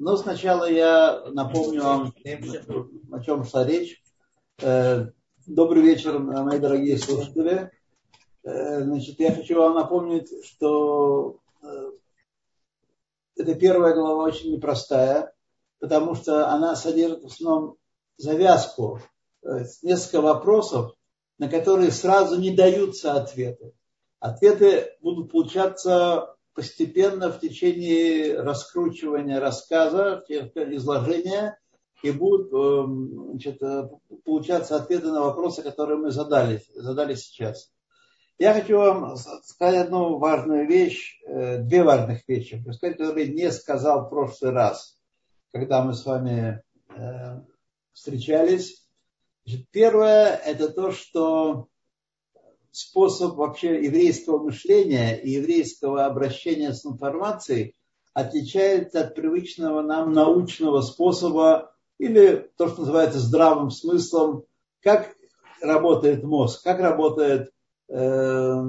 Но 0.00 0.16
сначала 0.16 0.64
я 0.64 1.24
напомню 1.26 1.82
вам, 1.82 2.14
о 3.12 3.20
чем 3.22 3.44
шла 3.44 3.66
речь. 3.66 4.02
Э, 4.62 5.08
добрый 5.46 5.82
вечер, 5.82 6.18
мои 6.18 6.58
дорогие 6.58 6.96
слушатели. 6.96 7.70
Э, 8.42 8.82
значит, 8.82 9.20
я 9.20 9.34
хочу 9.34 9.58
вам 9.58 9.74
напомнить, 9.74 10.32
что 10.46 11.40
э, 11.62 11.90
эта 13.36 13.54
первая 13.56 13.92
глава 13.92 14.24
очень 14.24 14.54
непростая, 14.54 15.34
потому 15.80 16.14
что 16.14 16.48
она 16.48 16.76
содержит 16.76 17.22
в 17.22 17.26
основном 17.26 17.76
завязку, 18.16 19.02
несколько 19.82 20.22
вопросов, 20.22 20.94
на 21.36 21.50
которые 21.50 21.90
сразу 21.90 22.40
не 22.40 22.56
даются 22.56 23.12
ответы. 23.12 23.74
Ответы 24.18 24.96
будут 25.02 25.30
получаться 25.30 26.36
постепенно 26.60 27.32
в 27.32 27.40
течение 27.40 28.38
раскручивания 28.38 29.40
рассказа, 29.40 30.22
изложения, 30.28 31.58
и 32.02 32.10
будут 32.10 32.52
эм, 32.52 33.30
значит, 33.30 33.62
э, 33.62 33.88
получаться 34.26 34.76
ответы 34.76 35.06
на 35.06 35.22
вопросы, 35.22 35.62
которые 35.62 35.96
мы 35.96 36.10
задали, 36.10 36.62
задали 36.74 37.14
сейчас. 37.14 37.72
Я 38.38 38.52
хочу 38.52 38.76
вам 38.76 39.16
сказать 39.16 39.86
одну 39.86 40.18
важную 40.18 40.68
вещь, 40.68 41.18
э, 41.26 41.62
две 41.62 41.82
важных 41.82 42.28
вещи, 42.28 42.62
сказать, 42.74 42.98
которые 42.98 43.28
не 43.28 43.50
сказал 43.50 44.04
в 44.04 44.10
прошлый 44.10 44.52
раз, 44.52 45.00
когда 45.54 45.82
мы 45.82 45.94
с 45.94 46.04
вами 46.04 46.62
э, 46.94 47.40
встречались. 47.94 48.86
Первое– 49.70 50.36
это 50.44 50.68
то, 50.68 50.90
что 50.92 51.68
способ 52.70 53.36
вообще 53.36 53.84
еврейского 53.84 54.38
мышления 54.42 55.16
и 55.16 55.30
еврейского 55.30 56.06
обращения 56.06 56.72
с 56.72 56.86
информацией 56.86 57.74
отличается 58.14 59.00
от 59.00 59.14
привычного 59.14 59.82
нам 59.82 60.12
научного 60.12 60.80
способа 60.82 61.74
или 61.98 62.50
то, 62.56 62.68
что 62.68 62.80
называется 62.80 63.18
здравым 63.18 63.70
смыслом, 63.70 64.44
как 64.82 65.14
работает 65.60 66.24
мозг, 66.24 66.62
как 66.62 66.80
работает 66.80 67.52
э, 67.88 68.62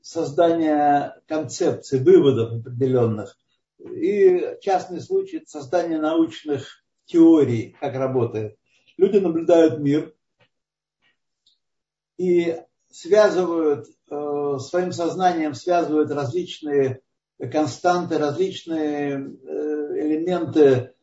создание 0.00 1.20
концепций, 1.26 1.98
выводов 1.98 2.60
определенных. 2.60 3.36
И 3.78 4.56
частный 4.62 5.00
случай 5.00 5.42
создания 5.46 5.98
научных 5.98 6.84
теорий, 7.06 7.76
как 7.80 7.94
работает. 7.94 8.56
Люди 8.96 9.18
наблюдают 9.18 9.80
мир, 9.80 10.14
и 12.16 12.56
связывают, 12.96 13.86
э, 14.10 14.58
своим 14.58 14.90
сознанием 14.90 15.52
связывают 15.52 16.10
различные 16.10 17.02
константы, 17.52 18.16
различные 18.16 19.18
э, 19.18 20.00
элементы, 20.00 20.94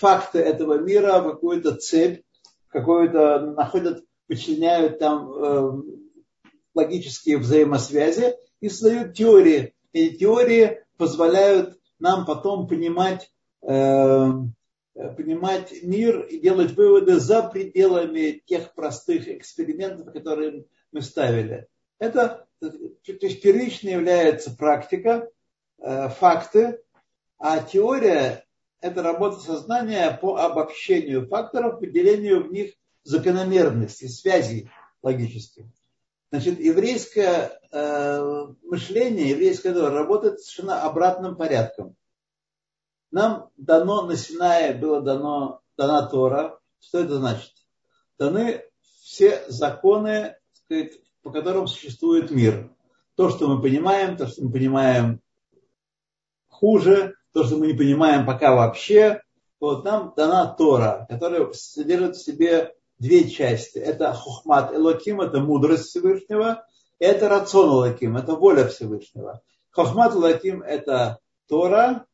факты 0.00 0.40
этого 0.40 0.78
мира 0.78 1.20
в 1.20 1.30
какую-то 1.30 1.76
цепь, 1.76 2.22
какую-то 2.70 3.52
находят, 3.56 4.02
вычленяют 4.28 4.98
там 4.98 5.30
э, 5.30 5.82
логические 6.74 7.38
взаимосвязи 7.38 8.34
и 8.60 8.68
создают 8.68 9.14
теории. 9.14 9.74
И 9.92 10.10
теории 10.16 10.82
позволяют 10.96 11.78
нам 12.00 12.26
потом 12.26 12.66
понимать, 12.68 13.32
понимать 13.60 14.22
мир 15.82 16.20
и 16.26 16.38
делать 16.38 16.72
выводы 16.72 17.18
за 17.18 17.42
пределами 17.42 18.42
тех 18.46 18.74
простых 18.74 19.28
экспериментов, 19.28 20.12
которые 20.12 20.66
мы 20.92 21.02
ставили. 21.02 21.68
Это, 21.98 22.46
то 22.60 22.70
есть 23.04 23.42
первично 23.42 23.88
является 23.88 24.54
практика, 24.54 25.30
э, 25.78 26.08
факты, 26.08 26.82
а 27.38 27.60
теория– 27.60 28.44
это 28.80 29.02
работа 29.02 29.40
сознания 29.40 30.10
по 30.20 30.36
обобщению 30.36 31.26
факторов, 31.26 31.80
выделению 31.80 32.48
в 32.48 32.52
них 32.52 32.74
закономерности, 33.02 34.06
связей 34.06 34.70
логических. 35.02 35.66
Значит, 36.30 36.60
еврейское 36.60 37.58
э, 37.72 38.46
мышление, 38.62 39.30
еврейское 39.30 39.72
работает 39.72 40.40
совершенно 40.40 40.82
обратным 40.82 41.36
порядком. 41.36 41.96
Нам 43.10 43.50
дано 43.56 44.02
на 44.02 44.16
Синае 44.16 44.74
было 44.74 45.00
дано, 45.00 45.62
дана 45.76 46.06
Тора. 46.06 46.60
Что 46.80 47.00
это 47.00 47.18
значит? 47.18 47.52
Даны 48.18 48.62
все 49.02 49.42
законы 49.48 50.36
сказать, 50.68 51.00
по 51.22 51.30
которым 51.30 51.66
существует 51.66 52.30
мир. 52.30 52.70
То, 53.16 53.30
что 53.30 53.48
мы 53.48 53.60
понимаем, 53.60 54.16
то, 54.16 54.26
что 54.26 54.44
мы 54.44 54.52
понимаем 54.52 55.20
хуже, 56.48 57.14
то, 57.32 57.44
что 57.44 57.56
мы 57.56 57.68
не 57.68 57.72
понимаем 57.72 58.26
пока 58.26 58.54
вообще. 58.54 59.22
Вот 59.60 59.84
нам 59.84 60.12
дана 60.16 60.46
Тора, 60.46 61.06
которая 61.08 61.50
содержит 61.52 62.16
в 62.16 62.24
себе 62.24 62.74
две 62.98 63.28
части. 63.28 63.78
Это 63.78 64.12
хухмат 64.12 64.72
элоким, 64.74 65.20
это 65.20 65.40
мудрость 65.40 65.86
Всевышнего, 65.86 66.64
и 66.98 67.04
это 67.04 67.28
рацион 67.28 67.70
элоким, 67.70 68.16
это 68.16 68.34
воля 68.34 68.68
Всевышнего. 68.68 69.40
Хухмат 69.70 70.14
элоким 70.14 70.62
это 70.62 71.18
Тора, 71.48 72.06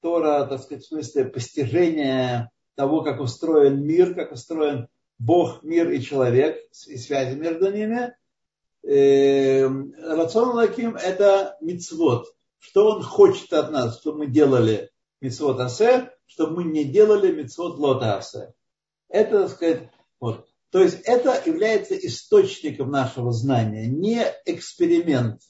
Тора, 0.00 0.44
так 0.44 0.60
сказать, 0.60 0.84
в 0.84 0.88
смысле 0.88 1.24
постижения 1.24 2.52
того, 2.76 3.02
как 3.02 3.20
устроен 3.20 3.82
мир, 3.82 4.14
как 4.14 4.32
устроен 4.32 4.88
Бог, 5.18 5.62
мир 5.62 5.90
и 5.90 6.00
человек, 6.00 6.58
и 6.86 6.96
связи 6.96 7.36
между 7.36 7.72
ними. 7.72 8.14
Эм, 8.82 9.94
рацион 9.98 10.56
Лаким– 10.56 10.96
это 10.96 11.56
мицвод. 11.60 12.32
Что 12.58 12.92
он 12.92 13.02
хочет 13.02 13.52
от 13.52 13.70
нас, 13.70 14.00
чтобы 14.00 14.18
мы 14.18 14.26
делали 14.26 14.90
мицвод 15.20 15.60
асе, 15.60 16.10
чтобы 16.26 16.56
мы 16.56 16.64
не 16.64 16.84
делали 16.84 17.32
мицвод 17.32 17.78
лота 17.78 18.18
асе. 18.18 18.54
Это, 19.08 19.42
так 19.42 19.50
сказать, 19.50 19.90
вот. 20.20 20.46
То 20.70 20.82
есть 20.82 21.00
это 21.04 21.40
является 21.46 21.96
источником 21.96 22.90
нашего 22.90 23.32
знания, 23.32 23.86
не 23.86 24.24
эксперимент. 24.44 25.40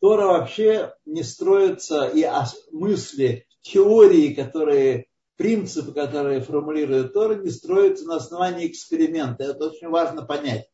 Тора 0.00 0.26
вообще 0.26 0.94
не 1.04 1.22
строится, 1.22 2.06
и 2.06 2.24
мысли, 2.70 3.46
теории, 3.62 4.34
которые 4.34 5.06
принципы, 5.36 5.92
которые 5.92 6.40
формулирует 6.40 7.12
Тора, 7.12 7.36
не 7.36 7.50
строятся 7.50 8.06
на 8.06 8.16
основании 8.16 8.66
эксперимента. 8.66 9.44
Это 9.44 9.66
очень 9.66 9.88
важно 9.88 10.24
понять. 10.24 10.68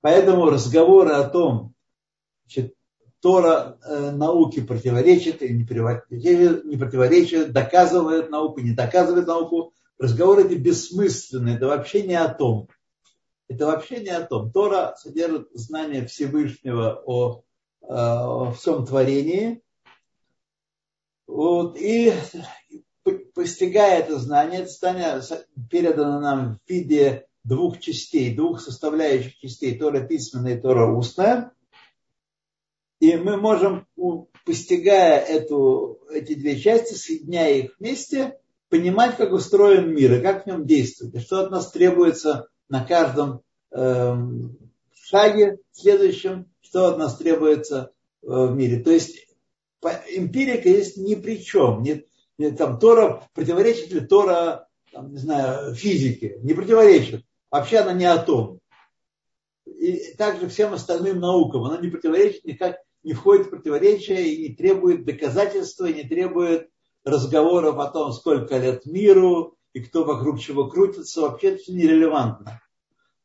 Поэтому 0.00 0.50
разговоры 0.50 1.10
о 1.12 1.28
том, 1.28 1.74
что 2.46 2.70
Тора 3.20 3.78
э, 3.82 4.10
науке 4.12 4.62
противоречит 4.62 5.42
или 5.42 5.52
не 5.52 5.64
противоречит, 5.64 6.64
не 6.64 6.76
противоречит, 6.76 7.52
доказывает 7.52 8.30
науку, 8.30 8.60
не 8.60 8.72
доказывает 8.72 9.26
науку, 9.26 9.72
разговоры 9.98 10.44
эти 10.44 10.54
бессмысленные. 10.54 11.56
Это 11.56 11.66
вообще 11.66 12.02
не 12.02 12.14
о 12.14 12.28
том. 12.28 12.68
Это 13.48 13.66
вообще 13.66 14.00
не 14.00 14.10
о 14.10 14.24
том. 14.24 14.52
Тора 14.52 14.94
содержит 14.96 15.48
знание 15.52 16.06
Всевышнего 16.06 17.02
о, 17.04 17.42
э, 17.82 17.86
о 17.88 18.52
всем 18.52 18.86
творении. 18.86 19.62
Вот, 21.26 21.76
и 21.76 22.12
постигая 23.38 24.00
это 24.00 24.18
знание, 24.18 24.62
это 24.62 24.70
знание 24.72 25.22
передано 25.70 26.18
нам 26.18 26.56
в 26.56 26.68
виде 26.68 27.24
двух 27.44 27.78
частей, 27.78 28.34
двух 28.34 28.60
составляющих 28.60 29.38
частей, 29.38 29.78
Тора 29.78 30.00
письменная 30.00 30.56
и 30.56 30.60
Тора 30.60 30.92
устная. 30.92 31.52
И 32.98 33.14
мы 33.14 33.36
можем, 33.36 33.86
постигая 34.44 35.20
эту, 35.20 36.00
эти 36.10 36.34
две 36.34 36.58
части, 36.58 36.94
соединяя 36.94 37.54
их 37.54 37.76
вместе, 37.78 38.36
понимать, 38.70 39.16
как 39.16 39.30
устроен 39.30 39.94
мир 39.94 40.14
и 40.14 40.20
как 40.20 40.42
в 40.42 40.46
нем 40.48 40.66
действует, 40.66 41.14
и 41.14 41.20
что 41.20 41.44
от 41.44 41.52
нас 41.52 41.70
требуется 41.70 42.48
на 42.68 42.84
каждом 42.84 43.42
э, 43.70 44.16
шаге 45.00 45.58
следующем, 45.70 46.50
что 46.60 46.88
от 46.88 46.98
нас 46.98 47.16
требуется 47.16 47.92
э, 48.20 48.26
в 48.26 48.56
мире. 48.56 48.82
То 48.82 48.90
есть 48.90 49.28
эмпирика 49.80 50.68
есть 50.68 50.96
ни 50.96 51.14
при 51.14 51.40
чем. 51.40 51.84
Нет, 51.84 52.07
там 52.56 52.78
Тора, 52.78 53.28
противоречит 53.34 53.90
ли 53.92 54.00
Тора, 54.00 54.68
там, 54.92 55.12
не 55.12 55.18
знаю, 55.18 55.74
физике? 55.74 56.38
Не 56.42 56.54
противоречит. 56.54 57.24
Вообще 57.50 57.78
она 57.78 57.92
не 57.92 58.04
о 58.04 58.18
том. 58.18 58.60
И 59.66 60.14
также 60.16 60.48
всем 60.48 60.72
остальным 60.72 61.20
наукам. 61.20 61.64
Она 61.64 61.78
не 61.78 61.88
противоречит 61.88 62.44
никак, 62.44 62.78
не 63.02 63.12
входит 63.12 63.46
в 63.46 63.50
противоречие 63.50 64.28
и 64.28 64.48
не 64.48 64.54
требует 64.54 65.04
доказательства, 65.04 65.86
и 65.86 65.94
не 65.94 66.08
требует 66.08 66.68
разговоров 67.04 67.78
о 67.78 67.90
том, 67.90 68.12
сколько 68.12 68.58
лет 68.58 68.86
миру 68.86 69.56
и 69.72 69.80
кто 69.80 70.04
вокруг 70.04 70.40
чего 70.40 70.68
крутится. 70.68 71.22
Вообще 71.22 71.54
это 71.54 71.72
нерелевантно. 71.72 72.60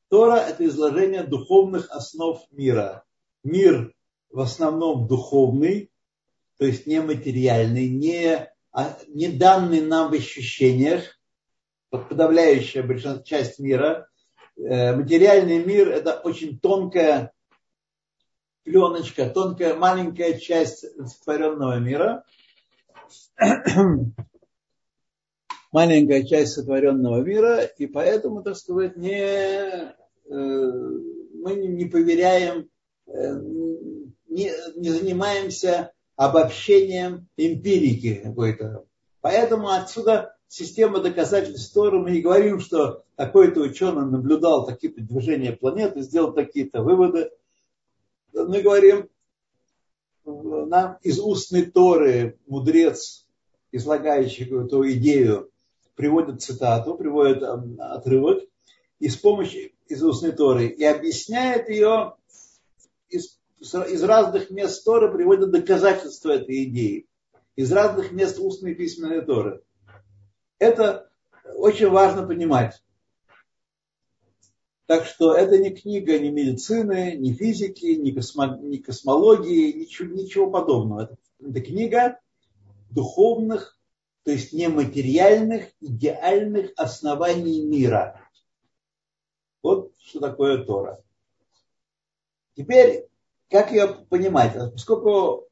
Тора– 0.09 0.35
это 0.47 0.65
изложение 0.65 1.23
духовных 1.23 1.89
основ 1.89 2.39
мира. 2.51 3.03
Мир 3.43 3.93
в 4.29 4.39
основном 4.39 5.07
духовный, 5.07 5.91
то 6.57 6.65
есть 6.65 6.87
нематериальный, 6.87 7.89
не 7.89 8.52
а 8.73 8.97
не 9.07 9.27
данный 9.27 9.81
нам 9.81 10.11
в 10.11 10.13
ощущениях, 10.13 11.03
подавляющая 11.89 12.83
большинство, 12.83 13.23
часть 13.23 13.59
мира. 13.59 14.09
Э, 14.57 14.95
материальный 14.95 15.63
мир– 15.63 15.89
это 15.89 16.19
очень 16.19 16.59
тонкая 16.59 17.31
пленочка, 18.63 19.29
тонкая 19.29 19.75
маленькая 19.75 20.39
часть 20.39 20.85
сотворенного 21.07 21.79
мира. 21.79 22.25
маленькая 25.71 26.23
часть 26.23 26.53
сотворенного 26.53 27.21
мира, 27.21 27.63
и 27.63 27.87
поэтому, 27.87 28.43
так 28.43 28.55
сказать, 28.55 28.97
не, 28.97 29.21
э, 29.21 29.93
мы 30.29 31.55
не 31.55 31.85
поверяем, 31.85 32.69
э, 33.07 33.39
не, 34.27 34.51
не 34.75 34.89
занимаемся 34.89 35.92
обобщением 36.15 37.27
эмпирики 37.37 38.15
какой-то. 38.23 38.85
Поэтому 39.21 39.69
отсюда 39.69 40.35
система 40.47 40.99
доказательств 40.99 41.73
Торы. 41.73 41.99
Мы 41.99 42.11
не 42.11 42.21
говорим, 42.21 42.59
что 42.59 43.03
такой-то 43.15 43.61
ученый 43.61 44.05
наблюдал 44.05 44.65
такие-то 44.65 45.01
движения 45.01 45.53
планеты, 45.53 46.01
сделал 46.01 46.33
такие-то 46.33 46.83
выводы. 46.83 47.31
Мы 48.33 48.61
говорим, 48.61 49.09
нам 50.25 50.97
из 51.01 51.19
устной 51.19 51.65
Торы 51.65 52.37
мудрец, 52.47 53.25
излагающий 53.71 54.45
эту 54.45 54.89
идею, 54.91 55.49
приводит 55.95 56.41
цитату, 56.41 56.95
приводит 56.95 57.43
отрывок, 57.43 58.43
и 58.99 59.09
с 59.09 59.15
помощью 59.15 59.71
из 59.87 60.03
устной 60.03 60.31
Торы, 60.31 60.67
и 60.67 60.83
объясняет 60.83 61.69
ее 61.69 62.15
из 63.63 64.03
разных 64.03 64.49
мест 64.49 64.83
Торы, 64.83 65.11
приводит 65.11 65.51
доказательства 65.51 66.31
этой 66.31 66.65
идеи. 66.65 67.07
Из 67.55 67.71
разных 67.71 68.11
мест 68.11 68.37
устной 68.39 68.71
и 68.71 68.75
письменной 68.75 69.21
Торы. 69.21 69.63
Это 70.59 71.09
очень 71.55 71.89
важно 71.89 72.27
понимать. 72.27 72.81
Так 74.85 75.05
что 75.05 75.33
это 75.33 75.57
не 75.57 75.69
книга 75.69 76.19
ни 76.19 76.29
медицины, 76.29 77.15
ни 77.15 77.31
физики, 77.31 77.85
ни, 77.85 78.11
космо, 78.11 78.57
ни 78.61 78.77
космологии, 78.77 79.71
ничего, 79.71 80.13
ничего 80.13 80.51
подобного. 80.51 81.03
Это, 81.03 81.17
это 81.39 81.61
книга 81.61 82.19
духовных, 82.89 83.77
то 84.23 84.31
есть 84.31 84.51
нематериальных, 84.51 85.67
идеальных 85.79 86.71
оснований 86.75 87.63
мира. 87.63 88.19
Вот 89.61 89.93
что 90.03 90.19
такое 90.19 90.63
Тора. 90.65 91.01
Теперь, 92.55 93.07
как 93.49 93.71
ее 93.71 93.87
понимать? 94.09 94.53
Поскольку 94.73 95.47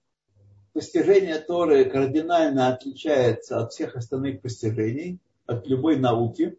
постижение 0.73 1.39
Торы 1.39 1.85
кардинально 1.85 2.73
отличается 2.73 3.59
от 3.59 3.71
всех 3.71 3.95
остальных 3.95 4.41
постижений, 4.41 5.19
от 5.45 5.67
любой 5.67 5.97
науки, 5.97 6.57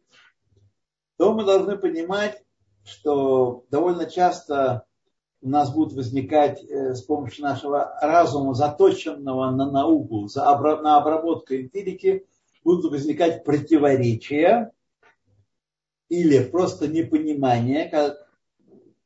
то 1.17 1.33
мы 1.35 1.45
должны 1.45 1.77
понимать, 1.77 2.43
что 2.85 3.65
довольно 3.71 4.07
часто 4.07 4.87
у 5.41 5.49
нас 5.49 5.73
будут 5.73 5.95
возникать 5.95 6.63
э, 6.63 6.95
с 6.95 7.03
помощью 7.03 7.45
нашего 7.45 7.97
разума, 8.01 8.55
заточенного 8.55 9.51
на 9.51 9.71
науку, 9.71 10.29
на 10.35 10.97
обработку 10.99 11.55
эмпирики, 11.55 12.27
будут 12.65 12.91
возникать 12.91 13.45
противоречия 13.45 14.73
или 16.09 16.45
просто 16.45 16.87
непонимание, 16.89 17.89
как 17.89 18.29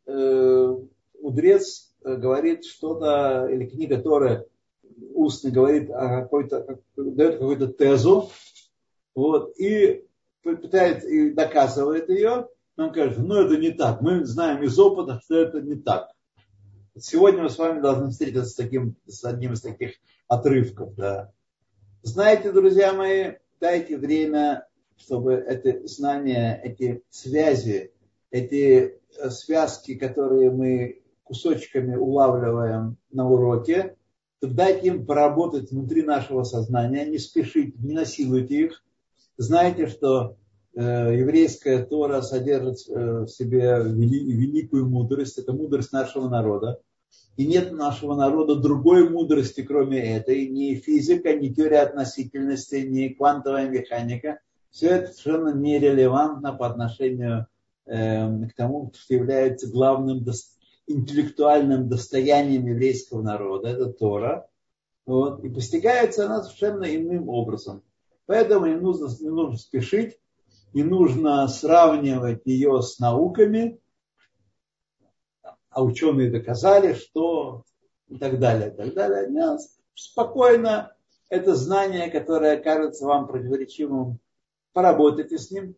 э, 0.07 0.77
мудрец 1.23 1.86
говорит 2.15 2.65
что-то, 2.65 3.49
или 3.51 3.67
книга 3.67 4.01
Торы 4.01 4.47
устно 5.15 5.51
говорит 5.51 5.91
о 5.91 6.23
какой-то, 6.23 6.81
дает 6.97 7.39
какую-то 7.39 7.69
тезу, 7.69 8.31
вот, 9.15 9.59
и 9.59 10.07
пытает 10.43 11.05
и 11.05 11.31
доказывает 11.31 12.09
ее, 12.09 12.49
он 12.77 12.93
говорит, 12.93 13.19
ну 13.19 13.37
это 13.37 13.57
не 13.57 13.73
так. 13.73 14.01
Мы 14.03 14.25
знаем 14.25 14.63
из 14.63 14.79
опыта, 14.79 15.21
что 15.25 15.37
это 15.39 15.61
не 15.61 15.77
так. 15.77 16.11
Сегодня 16.99 17.43
мы 17.43 17.51
с 17.51 17.59
вами 17.59 17.81
должны 17.81 18.11
встретиться 18.11 18.51
с, 18.51 18.55
таким, 18.55 18.97
с 19.07 19.25
одним 19.25 19.55
из 19.55 19.63
таких 19.63 19.95
отрывков. 20.29 20.95
Да. 20.95 21.33
Знаете, 22.03 22.53
друзья 22.53 22.93
мои, 22.93 23.33
дайте 23.61 23.99
время, 23.99 24.67
чтобы 24.97 25.33
это 25.33 25.87
знания, 25.87 26.61
эти 26.63 27.03
связи, 27.11 27.93
эти 28.31 29.01
э, 29.19 29.31
связки, 29.31 29.95
которые 29.95 30.51
мы 30.51 31.03
кусочками 31.27 31.97
улавливаем 31.97 32.97
на 33.13 33.29
уроке, 33.29 33.97
дайте 34.41 34.89
им 34.89 35.07
поработать 35.07 35.71
внутри 35.71 36.03
нашего 36.03 36.45
сознания, 36.45 37.05
не 37.07 37.19
спешите, 37.19 37.77
не 37.79 37.95
насилуйте 37.95 38.67
их. 38.67 38.85
Знайте, 39.37 39.87
что 39.87 40.37
Э, 40.77 41.11
еврейская 41.17 41.83
Тора 41.87 42.21
содержит 42.21 42.87
э, 42.89 43.21
в 43.23 43.29
себе 43.29 43.81
великую 43.83 44.87
мудрость, 44.87 45.39
это 45.39 45.55
мудрость 45.55 45.91
нашего 45.91 46.29
народа. 46.29 46.81
И 47.39 47.47
нет 47.47 47.73
нашего 47.73 48.15
народа 48.15 48.57
другой 48.57 49.09
мудрости, 49.09 49.63
кроме 49.63 50.17
этой, 50.17 50.47
ни 50.49 50.75
физика, 50.75 51.35
ни 51.35 51.49
теория 51.49 51.81
относительности, 51.81 52.77
ни 52.77 53.09
квантовая 53.09 53.71
механика. 53.71 54.41
Все 54.71 54.89
это 54.89 55.13
совершенно 55.13 55.55
нерелевантно 55.55 56.53
по 56.53 56.67
отношению 56.67 57.47
э, 57.87 58.47
к 58.47 58.53
тому, 58.55 58.93
что 58.95 59.15
является 59.15 59.71
главным 59.71 60.25
интеллектуальным 60.87 61.89
достоянием 61.89 62.67
еврейского 62.67 63.23
народа, 63.23 63.69
это 63.69 63.93
Тора. 63.93 64.49
Вот, 65.05 65.45
и 65.45 65.49
постигается 65.49 66.27
она 66.27 66.43
совершенно 66.43 66.85
иным 66.85 67.29
образом. 67.29 67.83
Поэтому 68.27 68.67
не 68.67 68.75
нужно, 68.75 69.09
не 69.21 69.31
нужно 69.31 69.57
спешить, 69.57 70.19
не 70.73 70.83
нужно 70.83 71.47
сравнивать 71.49 72.43
ее 72.45 72.83
с 72.83 72.99
науками, 72.99 73.81
а 75.71 75.83
ученые 75.85 76.31
доказали, 76.31 76.95
что 76.95 77.65
и 78.09 78.19
так 78.19 78.39
далее, 78.39 78.73
и 78.73 78.77
так 78.77 78.95
далее. 78.95 79.31
Нет, 79.31 79.61
спокойно 79.95 80.93
это 81.29 81.55
знание, 81.55 82.11
которое 82.11 82.57
кажется 82.57 83.07
вам 83.07 83.27
противоречивым, 83.27 84.19
поработайте 84.73 85.39
с 85.39 85.51
ним, 85.51 85.77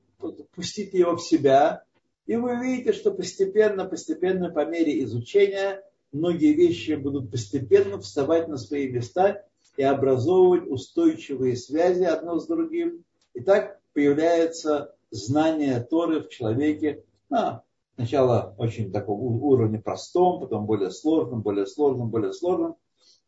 пустите 0.54 0.98
его 0.98 1.16
в 1.16 1.22
себя, 1.22 1.84
и 2.28 2.36
вы 2.36 2.58
увидите, 2.58 2.92
что 2.92 3.10
постепенно, 3.10 3.86
постепенно, 3.86 4.50
по 4.50 4.66
мере 4.66 5.02
изучения, 5.02 5.82
многие 6.12 6.52
вещи 6.52 6.92
будут 6.92 7.30
постепенно 7.30 7.98
вставать 7.98 8.48
на 8.48 8.58
свои 8.58 8.86
места 8.90 9.46
и 9.78 9.82
образовывать 9.82 10.70
устойчивые 10.70 11.56
связи 11.56 12.04
одно 12.04 12.38
с 12.38 12.46
другим. 12.46 13.02
И 13.32 13.40
так 13.40 13.80
появляется 13.94 14.94
знание 15.10 15.80
Торы 15.80 16.20
в 16.20 16.28
человеке 16.28 17.02
на 17.30 17.62
сначала 17.94 18.54
очень 18.58 18.92
таком 18.92 19.20
уровне 19.42 19.78
простом, 19.78 20.40
потом 20.40 20.66
более 20.66 20.90
сложном, 20.90 21.40
более 21.40 21.66
сложном, 21.66 22.10
более 22.10 22.34
сложном. 22.34 22.76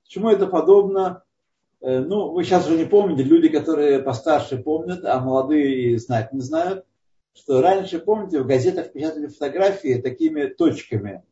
Чему 0.06 0.28
это 0.28 0.46
подобно? 0.46 1.22
Э, 1.80 2.00
ну, 2.00 2.32
вы 2.32 2.44
сейчас 2.44 2.66
уже 2.66 2.76
не 2.76 2.84
помните, 2.84 3.22
люди, 3.22 3.48
которые 3.48 4.00
постарше 4.00 4.58
помнят, 4.58 5.06
а 5.06 5.20
молодые 5.20 5.98
знать 5.98 6.34
не 6.34 6.40
знают, 6.40 6.84
что 7.34 7.62
раньше, 7.62 7.98
помните, 7.98 8.40
в 8.40 8.46
газетах 8.46 8.92
печатали 8.92 9.26
фотографии 9.26 10.00
такими 10.00 10.46
точками, 10.46 11.22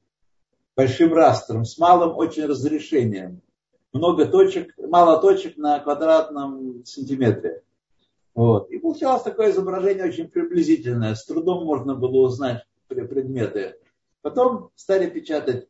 большим 0.77 1.13
растром, 1.13 1.65
с 1.65 1.77
малым 1.79 2.17
очень 2.17 2.47
разрешением. 2.47 3.43
Много 3.93 4.27
точек, 4.27 4.75
мало 4.79 5.21
точек 5.21 5.57
на 5.57 5.79
квадратном 5.81 6.85
сантиметре. 6.85 7.63
Вот. 8.35 8.71
И 8.71 8.79
получалось 8.79 9.23
такое 9.23 9.51
изображение 9.51 10.05
очень 10.05 10.29
приблизительное. 10.29 11.15
С 11.15 11.25
трудом 11.25 11.65
можно 11.65 11.95
было 11.97 12.27
узнать 12.27 12.65
предметы. 12.87 13.75
Потом 14.23 14.71
стали 14.77 15.09
печатать 15.11 15.67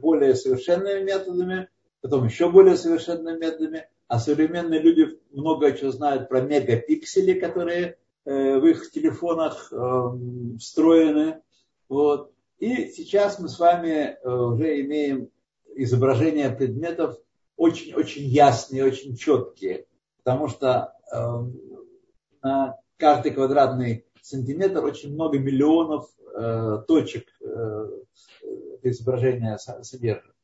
более 0.00 0.34
совершенными 0.34 1.04
методами, 1.04 1.68
потом 2.00 2.26
еще 2.26 2.50
более 2.50 2.76
совершенными 2.76 3.38
методами. 3.38 3.88
А 4.08 4.18
современные 4.18 4.80
люди 4.80 5.18
много 5.30 5.72
чего 5.72 5.90
знают 5.90 6.28
про 6.28 6.40
мегапиксели, 6.40 7.38
которые 7.38 7.84
э, 7.84 7.94
в 8.30 8.66
их 8.66 8.90
телефонах 8.90 9.72
э, 9.72 10.56
встроены. 10.58 11.42
Вот. 11.88 12.32
И 12.58 12.88
сейчас 12.88 13.38
мы 13.38 13.48
с 13.48 13.58
вами 13.58 14.16
э, 14.16 14.28
уже 14.28 14.80
имеем 14.80 15.30
изображения 15.74 16.50
предметов 16.50 17.18
очень-очень 17.56 18.24
ясные, 18.24 18.84
очень 18.84 19.16
четкие. 19.16 19.86
Потому 20.22 20.48
что 20.48 20.94
на 22.42 22.76
каждый 22.96 23.32
квадратный 23.32 24.06
сантиметр 24.22 24.84
очень 24.84 25.12
много 25.12 25.38
миллионов 25.38 26.08
э, 26.34 26.78
точек 26.88 27.28
э, 27.40 27.88
изображения 28.82 29.58
содержит. 29.58 30.34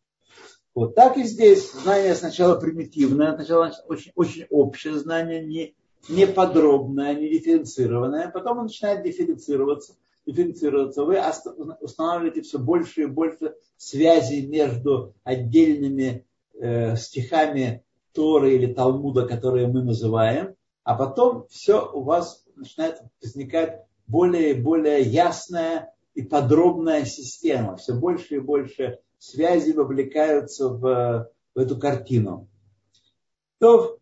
Вот 0.75 0.95
так 0.95 1.17
и 1.17 1.25
здесь 1.25 1.73
знание 1.73 2.15
сначала 2.15 2.59
примитивное, 2.61 3.35
сначала 3.35 3.73
очень, 3.87 4.13
очень 4.15 4.47
общее 4.51 4.95
знание, 4.99 5.45
не, 5.45 5.75
не 6.09 6.27
подробное, 6.27 7.15
не 7.15 7.29
дифференцированное, 7.29 8.31
потом 8.31 8.59
он 8.59 8.65
начинает 8.65 9.03
дифференцироваться, 9.05 9.97
дифференцироваться. 10.27 11.05
Вы 11.05 11.21
устанавливаете 11.81 12.43
все 12.43 12.59
больше 12.59 13.03
и 13.03 13.07
больше 13.07 13.55
связей 13.77 14.47
между 14.47 15.15
отдельными 15.25 16.27
э, 16.55 16.97
стихами 16.97 17.85
Торы 18.13 18.55
или 18.55 18.73
Талмуда, 18.73 19.27
которые 19.27 19.69
мы 19.69 19.83
называем, 19.83 20.57
а 20.83 20.95
потом 20.97 21.47
все 21.49 21.89
у 21.93 22.03
вас 22.03 22.45
начинает 22.57 23.01
возникать 23.23 23.85
более 24.07 24.51
и 24.51 24.61
более 24.61 25.03
ясная 25.03 25.95
и 26.15 26.23
подробная 26.23 27.05
система. 27.05 27.77
Все 27.77 27.95
больше 27.95 28.37
и 28.37 28.41
больше 28.41 28.99
связей 29.19 29.73
вовлекаются 29.73 30.69
в, 30.69 31.31
в 31.55 31.59
эту 31.59 31.79
картину. 31.79 32.49
То 33.59 34.00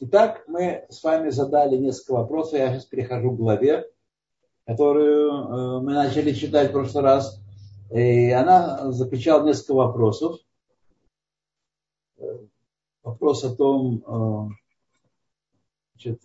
Итак, 0.00 0.44
мы 0.48 0.86
с 0.88 1.02
вами 1.02 1.30
задали 1.30 1.76
несколько 1.76 2.12
вопросов. 2.12 2.58
Я 2.58 2.72
сейчас 2.72 2.86
перехожу 2.86 3.32
к 3.32 3.36
главе, 3.36 3.88
которую 4.66 5.30
э, 5.30 5.80
мы 5.82 5.94
начали 5.94 6.32
читать 6.32 6.70
в 6.70 6.72
прошлый 6.72 7.04
раз. 7.04 7.40
И 7.92 8.30
она 8.30 8.90
заключала 8.92 9.44
несколько 9.46 9.74
вопросов. 9.74 10.40
Вопрос 13.02 13.44
о 13.44 13.54
том, 13.54 14.56
значит, 15.94 16.24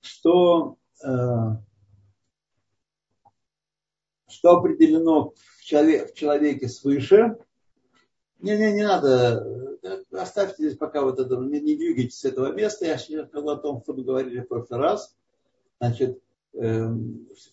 что 0.00 0.78
что 4.40 4.56
определено 4.56 5.32
в 5.32 5.64
человеке 5.64 6.68
свыше. 6.68 7.36
Не, 8.42 8.56
не, 8.56 8.72
не 8.72 8.82
надо, 8.82 9.78
оставьте 10.12 10.62
здесь 10.62 10.78
пока 10.78 11.02
вот 11.02 11.18
это, 11.18 11.36
не, 11.36 11.60
не 11.60 11.76
двигайтесь 11.76 12.18
с 12.18 12.24
этого 12.24 12.52
места. 12.52 12.86
Я 12.86 12.98
сейчас 12.98 13.28
сказал 13.28 13.50
о 13.50 13.56
том, 13.56 13.82
что 13.82 13.92
мы 13.92 14.02
говорили 14.02 14.40
в 14.40 14.48
прошлый 14.48 14.80
раз. 14.80 15.14
Значит, 15.78 16.20
э, 16.54 16.88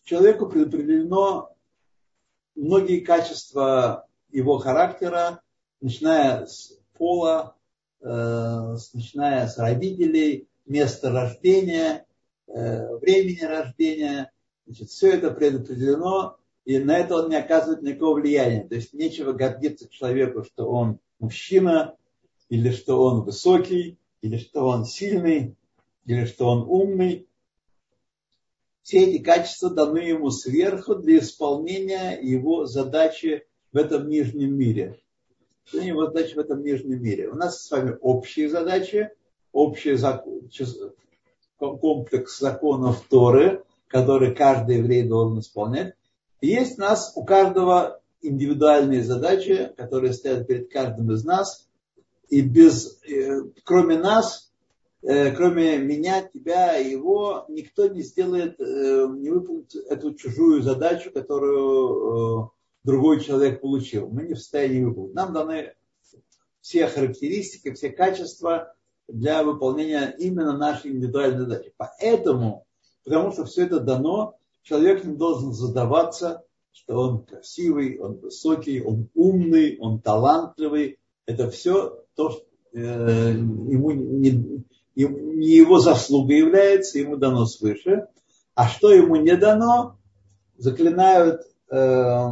человеку 0.03 0.47
предопределено 0.47 1.55
многие 2.55 3.01
качества 3.01 4.07
его 4.31 4.57
характера, 4.57 5.41
начиная 5.81 6.45
с 6.45 6.79
пола, 6.97 7.55
э, 8.01 8.75
начиная 8.93 9.47
с 9.47 9.57
родителей, 9.57 10.47
места 10.65 11.11
рождения, 11.11 12.05
э, 12.47 12.95
времени 12.97 13.43
рождения. 13.43 14.31
Значит, 14.65 14.89
все 14.89 15.13
это 15.13 15.31
предопределено 15.31 16.37
и 16.67 16.79
на 16.79 16.97
это 16.97 17.15
он 17.15 17.29
не 17.29 17.37
оказывает 17.37 17.81
никакого 17.81 18.19
влияния. 18.19 18.67
То 18.67 18.75
есть 18.75 18.93
нечего 18.93 19.31
гордиться 19.31 19.87
человеку, 19.87 20.43
что 20.43 20.69
он 20.69 20.99
мужчина, 21.17 21.95
или 22.49 22.71
что 22.71 23.01
он 23.01 23.21
высокий, 23.21 23.97
или 24.21 24.35
что 24.35 24.65
он 24.65 24.83
сильный, 24.83 25.55
или 26.05 26.25
что 26.25 26.47
он 26.49 26.67
умный. 26.67 27.25
Все 28.81 29.05
эти 29.05 29.23
качества 29.23 29.69
даны 29.69 29.99
ему 29.99 30.29
сверху 30.29 30.95
для 30.95 31.19
исполнения 31.19 32.19
его 32.21 32.65
задачи 32.65 33.47
в 33.71 33.77
этом 33.77 34.09
нижнем 34.09 34.53
мире. 34.53 34.99
Его 35.71 36.07
задачи 36.07 36.33
в 36.33 36.39
этом 36.39 36.63
нижнем 36.63 37.01
мире. 37.01 37.29
У 37.29 37.35
нас 37.35 37.63
с 37.63 37.71
вами 37.71 37.97
общие 38.01 38.49
задачи, 38.49 39.09
общий 39.53 39.95
закон, 39.95 40.49
комплекс 41.57 42.37
законов 42.37 43.05
Торы, 43.09 43.63
который 43.87 44.35
каждый 44.35 44.79
еврей 44.79 45.03
должен 45.03 45.39
исполнять. 45.39 45.96
Есть 46.41 46.77
у 46.77 46.81
нас 46.81 47.13
у 47.15 47.23
каждого 47.23 48.01
индивидуальные 48.21 49.03
задачи, 49.03 49.73
которые 49.77 50.13
стоят 50.13 50.47
перед 50.47 50.71
каждым 50.71 51.11
из 51.11 51.23
нас. 51.23 51.67
И 52.29 52.41
без, 52.41 53.01
э, 53.03 53.41
кроме 53.63 53.97
нас, 53.97 54.51
э, 55.01 55.31
кроме 55.31 55.77
меня, 55.77 56.21
тебя 56.21 56.75
его, 56.75 57.45
никто 57.47 57.87
не 57.87 58.01
сделает, 58.01 58.59
э, 58.59 59.07
не 59.17 59.29
выполнит 59.29 59.73
эту 59.89 60.13
чужую 60.13 60.61
задачу, 60.61 61.11
которую 61.11 62.51
другой 62.83 63.21
человек 63.21 63.61
получил. 63.61 64.09
Мы 64.09 64.23
не 64.23 64.33
в 64.33 64.39
состоянии 64.39 64.83
выполнить. 64.83 65.15
Нам 65.15 65.33
даны 65.33 65.73
все 66.61 66.87
характеристики, 66.87 67.73
все 67.73 67.89
качества 67.89 68.73
для 69.07 69.43
выполнения 69.43 70.13
именно 70.19 70.57
нашей 70.57 70.91
индивидуальной 70.91 71.39
задачи. 71.39 71.73
Поэтому, 71.77 72.65
потому 73.03 73.31
что 73.31 73.45
все 73.45 73.65
это 73.65 73.79
дано, 73.79 74.37
человек 74.67 75.03
не 75.03 75.15
должен 75.15 75.53
задаваться, 75.53 76.43
что 76.71 76.99
он 76.99 77.25
красивый, 77.25 77.99
он 77.99 78.19
высокий, 78.19 78.81
он 78.81 79.09
умный, 79.15 79.77
он 79.79 80.01
талантливый. 80.01 80.99
Это 81.25 81.49
все 81.49 82.03
то, 82.15 82.31
что 82.31 82.45
э, 82.73 83.31
ему 83.31 83.91
не, 83.91 84.31
не 84.95 85.47
его 85.47 85.79
заслуга 85.79 86.33
является, 86.33 86.99
ему 86.99 87.17
дано 87.17 87.45
свыше. 87.45 88.07
А 88.55 88.67
что 88.67 88.91
ему 88.91 89.15
не 89.15 89.35
дано, 89.35 89.97
заклинают 90.57 91.41
э, 91.71 92.27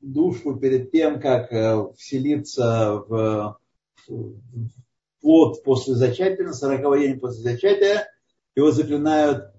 душу 0.00 0.56
перед 0.56 0.90
тем, 0.90 1.20
как 1.20 1.52
э, 1.52 1.86
вселиться 1.96 3.04
в, 3.08 3.58
в 4.08 4.34
плод 5.20 5.62
после 5.62 5.94
зачатия, 5.94 6.44
на 6.44 6.52
40 6.52 7.00
день 7.00 7.20
после 7.20 7.42
зачатия, 7.42 8.08
его 8.54 8.70
заклинают 8.70 9.55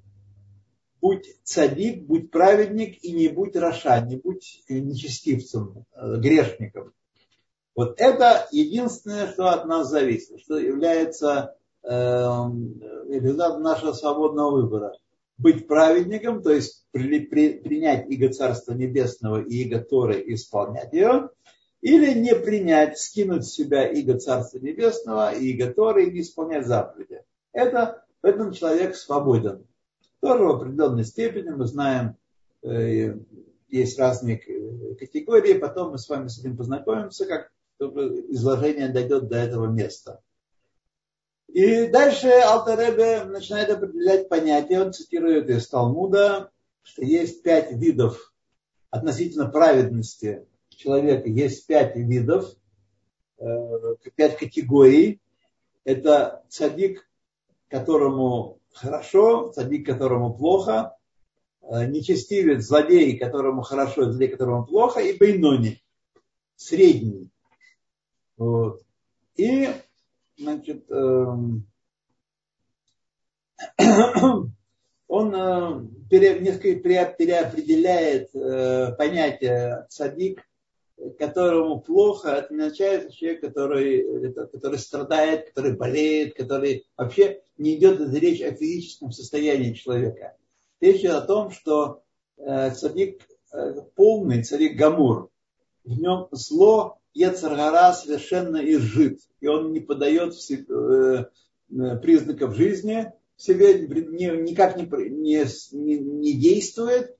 будь 1.07 1.37
цадик, 1.43 2.03
будь 2.03 2.31
праведник 2.31 3.01
и 3.01 3.13
не 3.13 3.29
будь 3.29 3.55
раша, 3.55 4.01
не 4.01 4.17
будь 4.17 4.61
нечестивцем, 4.67 5.85
э, 5.95 6.17
грешником. 6.17 6.91
Вот 7.75 7.93
это 7.97 8.45
единственное, 8.51 9.31
что 9.31 9.47
от 9.47 9.65
нас 9.65 9.89
зависит, 9.89 10.41
что 10.41 10.57
является 10.57 11.55
э, 11.83 11.89
результатом 11.89 13.61
нашего 13.61 13.93
свободного 13.93 14.51
выбора. 14.51 14.97
Быть 15.37 15.65
праведником, 15.65 16.41
то 16.41 16.51
есть 16.51 16.85
при, 16.91 17.21
при, 17.21 17.59
принять 17.59 18.09
иго 18.09 18.33
Царства 18.33 18.73
Небесного 18.73 19.41
и 19.41 19.63
иго 19.63 19.79
Торы 19.79 20.19
и 20.19 20.33
исполнять 20.33 20.91
ее, 20.91 21.29
или 21.79 22.19
не 22.19 22.35
принять, 22.35 22.97
скинуть 22.97 23.45
с 23.45 23.53
себя 23.53 23.87
иго 23.87 24.19
Царства 24.19 24.57
Небесного 24.57 25.33
и 25.33 25.53
иго 25.53 25.71
Торы 25.71 26.07
и 26.07 26.11
не 26.11 26.19
исполнять 26.19 26.67
заповеди. 26.67 27.21
Это, 27.53 28.03
в 28.21 28.25
этом 28.25 28.51
человек 28.51 28.93
свободен. 28.97 29.65
Тоже 30.19 30.43
в 30.43 30.49
определенной 30.49 31.05
степени 31.05 31.49
мы 31.49 31.65
знаем, 31.65 32.15
э, 32.63 33.15
есть 33.69 33.99
разные 33.99 34.37
категории, 34.97 35.53
потом 35.53 35.91
мы 35.91 35.97
с 35.97 36.09
вами 36.09 36.27
с 36.27 36.39
этим 36.39 36.57
познакомимся, 36.57 37.25
как 37.25 37.51
изложение 37.79 38.89
дойдет 38.89 39.27
до 39.27 39.37
этого 39.37 39.67
места. 39.67 40.21
И 41.47 41.87
дальше 41.87 42.27
Алтаребе 42.27 43.23
начинает 43.23 43.69
определять 43.69 44.29
понятие, 44.29 44.81
он 44.81 44.93
цитирует 44.93 45.49
из 45.49 45.67
Талмуда, 45.67 46.51
что 46.83 47.03
есть 47.03 47.41
пять 47.43 47.71
видов 47.71 48.33
относительно 48.89 49.49
праведности 49.49 50.45
человека, 50.69 51.29
есть 51.29 51.65
пять 51.67 51.95
видов, 51.95 52.53
э, 53.39 53.95
пять 54.15 54.37
категорий. 54.37 55.21
Это 55.83 56.43
цадик, 56.49 57.09
которому 57.69 58.59
хорошо, 58.77 59.51
цадик, 59.53 59.85
которому 59.85 60.33
плохо, 60.33 60.95
э, 61.61 61.85
нечестивец, 61.87 62.63
злодей, 62.63 63.17
которому 63.17 63.61
хорошо, 63.61 64.11
злодей, 64.11 64.29
которому 64.29 64.65
плохо, 64.65 65.01
и 65.01 65.17
бейнони, 65.17 65.81
средний. 66.55 67.29
Вот. 68.37 68.81
И, 69.35 69.69
значит, 70.37 70.89
эм, 70.89 71.67
он 75.07 75.35
э, 75.35 75.87
несколько 76.11 76.79
переопределяет 76.79 78.33
э, 78.35 78.93
понятие 78.97 79.85
садик 79.89 80.46
которому 81.17 81.79
плохо, 81.79 82.29
это 82.29 82.53
не 82.53 82.61
означает 82.61 83.13
человек, 83.13 83.41
который, 83.41 84.33
который 84.33 84.79
страдает, 84.79 85.49
который 85.49 85.75
болеет, 85.75 86.35
который 86.35 86.87
вообще 86.97 87.41
не 87.57 87.75
идет 87.75 87.99
речь 88.13 88.41
о 88.41 88.53
физическом 88.53 89.11
состоянии 89.11 89.73
человека. 89.73 90.35
Речь 90.81 91.01
идет 91.01 91.15
о 91.15 91.21
том, 91.21 91.51
что 91.51 92.01
э, 92.37 92.71
цадик 92.71 93.21
э, 93.53 93.81
полный, 93.95 94.43
цадик 94.43 94.77
Гамур, 94.77 95.29
в 95.83 95.99
нем 95.99 96.27
зло 96.31 96.97
Ецаргара 97.13 97.93
совершенно 97.93 98.57
изжит, 98.57 99.19
и 99.39 99.47
он 99.47 99.71
не 99.71 99.79
подает 99.79 100.33
э, 100.49 101.25
признаков 102.01 102.55
жизни, 102.55 103.11
в 103.35 103.43
себе 103.43 103.87
никак 103.87 104.77
не, 104.77 104.85
не, 105.09 105.99
не 105.99 106.33
действует, 106.33 107.15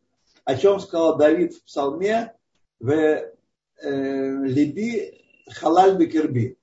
о 0.46 0.56
чем 0.56 0.80
сказал 0.80 1.18
Давид 1.18 1.54
в 1.54 1.64
псалме, 1.64 2.34
в 2.80 3.32
либи 3.82 5.18
халаль 5.50 5.98
бекерби. 5.98 6.58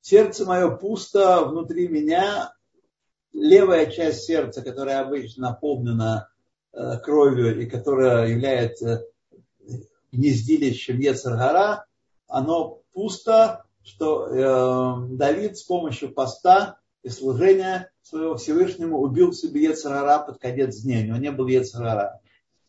Сердце 0.00 0.44
мое 0.44 0.70
пусто 0.70 1.44
внутри 1.44 1.88
меня. 1.88 2.52
Левая 3.32 3.86
часть 3.86 4.24
сердца, 4.24 4.62
которая 4.62 5.00
обычно 5.00 5.48
наполнена 5.48 6.28
э, 6.72 6.98
кровью 6.98 7.60
и 7.60 7.66
которая 7.66 8.28
является 8.28 9.06
гнездилищем 10.12 11.00
Ецаргара, 11.00 11.86
оно 12.28 12.82
пусто, 12.92 13.64
что 13.82 14.28
э, 14.28 15.16
Давид 15.16 15.58
с 15.58 15.62
помощью 15.64 16.12
поста 16.12 16.78
и 17.02 17.08
служения 17.08 17.90
своего 18.02 18.36
Всевышнему 18.36 19.00
убил 19.00 19.32
себе 19.32 19.64
Ецаргара 19.64 20.24
под 20.24 20.38
конец 20.38 20.76
дня. 20.82 21.00
У 21.00 21.04
него 21.06 21.16
не 21.16 21.32
было 21.32 21.48
Ецаргара. 21.48 22.20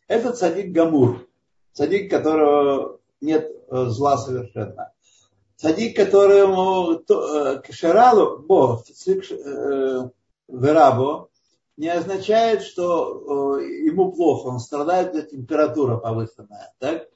Это 0.08 0.32
цадик 0.32 0.72
Гамур. 0.72 1.28
Цадик, 1.72 2.10
которого 2.10 2.98
нет 3.20 3.50
э, 3.70 3.86
зла 3.86 4.18
совершенно. 4.18 4.92
Садик, 5.56 5.96
которому 5.96 7.00
э, 7.08 7.60
кшералу, 7.60 8.38
бо, 8.38 8.82
э, 8.86 10.08
верабо, 10.48 11.28
не 11.76 11.88
означает, 11.88 12.62
что 12.62 13.58
ему 13.58 14.12
плохо, 14.12 14.48
он 14.48 14.60
страдает, 14.60 15.14
от 15.14 15.30
температура 15.30 15.98
повышенная. 15.98 16.72
Так? 16.78 17.08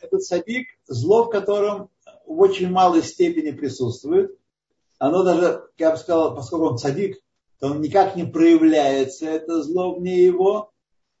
Этот 0.00 0.22
садик, 0.22 0.68
зло 0.86 1.24
в 1.24 1.30
котором 1.30 1.90
в 2.26 2.40
очень 2.40 2.70
малой 2.70 3.02
степени 3.02 3.50
присутствует. 3.50 4.38
Оно 4.98 5.22
даже, 5.22 5.64
я 5.78 5.90
бы 5.90 5.96
сказал, 5.96 6.34
поскольку 6.34 6.66
он 6.66 6.78
садик, 6.78 7.18
то 7.58 7.68
он 7.68 7.80
никак 7.80 8.16
не 8.16 8.24
проявляется, 8.24 9.26
это 9.26 9.62
зло 9.62 9.94
вне 9.94 10.24
его, 10.24 10.71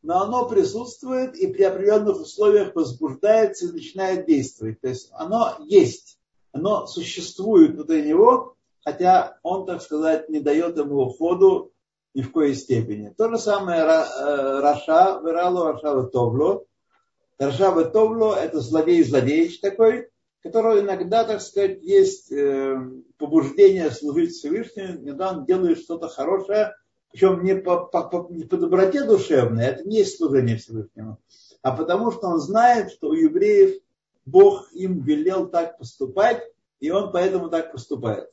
но 0.02 0.22
оно 0.22 0.48
присутствует 0.48 1.36
и 1.36 1.46
при 1.46 1.62
определенных 1.62 2.20
условиях 2.20 2.74
возбуждается 2.74 3.66
и 3.66 3.72
начинает 3.72 4.26
действовать. 4.26 4.80
То 4.80 4.88
есть 4.88 5.10
оно 5.12 5.56
есть, 5.60 6.18
оно 6.52 6.86
существует 6.86 7.72
внутри 7.72 8.02
него, 8.02 8.56
хотя 8.84 9.38
он, 9.42 9.64
так 9.64 9.80
сказать, 9.80 10.28
не 10.28 10.40
дает 10.40 10.76
ему 10.76 11.08
ходу 11.08 11.72
ни 12.14 12.22
в 12.22 12.32
коей 12.32 12.54
степени. 12.54 13.14
То 13.16 13.30
же 13.30 13.38
самое 13.38 13.80
э, 13.80 14.60
раша 14.60 14.78
вера 14.78 14.92
ло, 14.92 15.02
раша 15.02 15.20
ве-тов 15.24 15.51
ло. 15.51 15.64
Раша 15.64 15.94
ве-тов 15.94 17.72
ло– 17.72 18.34
это 18.36 18.60
злодей-злодеич 18.60 19.60
такой, 19.60 20.08
которого 20.42 20.80
иногда, 20.80 21.24
так 21.24 21.40
сказать, 21.40 21.82
есть 21.82 22.30
э, 22.32 22.76
побуждение 23.16 23.90
служить 23.90 24.32
Всевышнему, 24.32 25.04
иногда 25.04 25.30
он 25.30 25.46
делает 25.46 25.78
что-то 25.78 26.08
хорошее, 26.08 26.74
причем 27.12 27.44
не 27.44 27.54
по, 27.54 27.84
по, 27.84 28.04
по, 28.04 28.32
не 28.32 28.44
по 28.44 28.56
доброте 28.56 29.04
душевной, 29.04 29.66
это 29.66 29.84
не 29.88 29.98
есть 29.98 30.16
служение 30.16 30.56
Всевышнему, 30.56 31.18
а 31.62 31.76
потому 31.76 32.10
что 32.10 32.28
он 32.28 32.40
знает, 32.40 32.90
что 32.90 33.10
у 33.10 33.14
евреев 33.14 33.80
Бог 34.24 34.72
им 34.72 35.02
велел 35.02 35.48
так 35.48 35.78
поступать, 35.78 36.42
и 36.80 36.90
он 36.90 37.12
поэтому 37.12 37.48
так 37.50 37.72
поступает. 37.72 38.30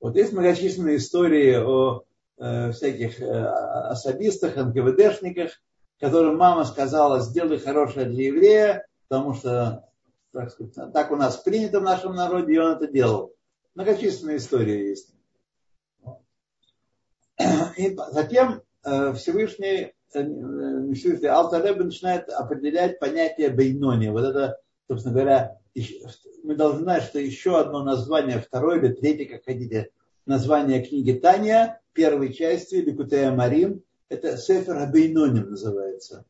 Вот 0.00 0.16
есть 0.16 0.32
многочисленные 0.32 0.96
истории 0.96 1.56
о 1.56 2.04
э, 2.38 2.72
всяких 2.72 3.20
э, 3.20 3.26
особистах, 3.26 4.56
НКВДшниках, 4.56 5.52
которым 5.98 6.36
мама 6.36 6.64
сказала, 6.64 7.20
сделай 7.20 7.58
хорошее 7.58 8.06
для 8.06 8.26
еврея, 8.26 8.86
потому 9.08 9.34
что 9.34 9.84
так, 10.32 10.50
сказать, 10.50 10.92
так 10.92 11.10
у 11.10 11.16
нас 11.16 11.36
принято 11.38 11.80
в 11.80 11.84
нашем 11.84 12.14
народе, 12.14 12.54
и 12.54 12.58
он 12.58 12.72
это 12.72 12.86
делал. 12.86 13.34
Многочисленные 13.74 14.38
истории 14.38 14.88
есть. 14.88 15.14
И 17.76 17.96
затем 18.12 18.62
э, 18.84 19.12
Всевышний, 19.14 19.92
э, 20.14 20.92
Всевышний 20.94 21.28
Алтаребе 21.28 21.84
начинает 21.84 22.28
определять 22.28 22.98
понятие 22.98 23.50
Бейнони. 23.50 24.08
Вот 24.08 24.24
это, 24.24 24.58
собственно 24.88 25.14
говоря, 25.14 25.58
мы 26.42 26.56
должны 26.56 26.82
знать, 26.82 27.04
что 27.04 27.18
еще 27.18 27.58
одно 27.58 27.82
название, 27.82 28.40
второе 28.40 28.78
или 28.78 28.92
третье, 28.92 29.26
как 29.26 29.44
хотите, 29.44 29.90
название 30.26 30.84
книги 30.84 31.12
Таня, 31.12 31.80
первой 31.92 32.32
части, 32.32 32.76
Ликутея 32.76 33.30
Марим, 33.30 33.82
это 34.08 34.36
Сефер 34.36 34.76
Абейноним 34.76 35.50
называется. 35.50 36.24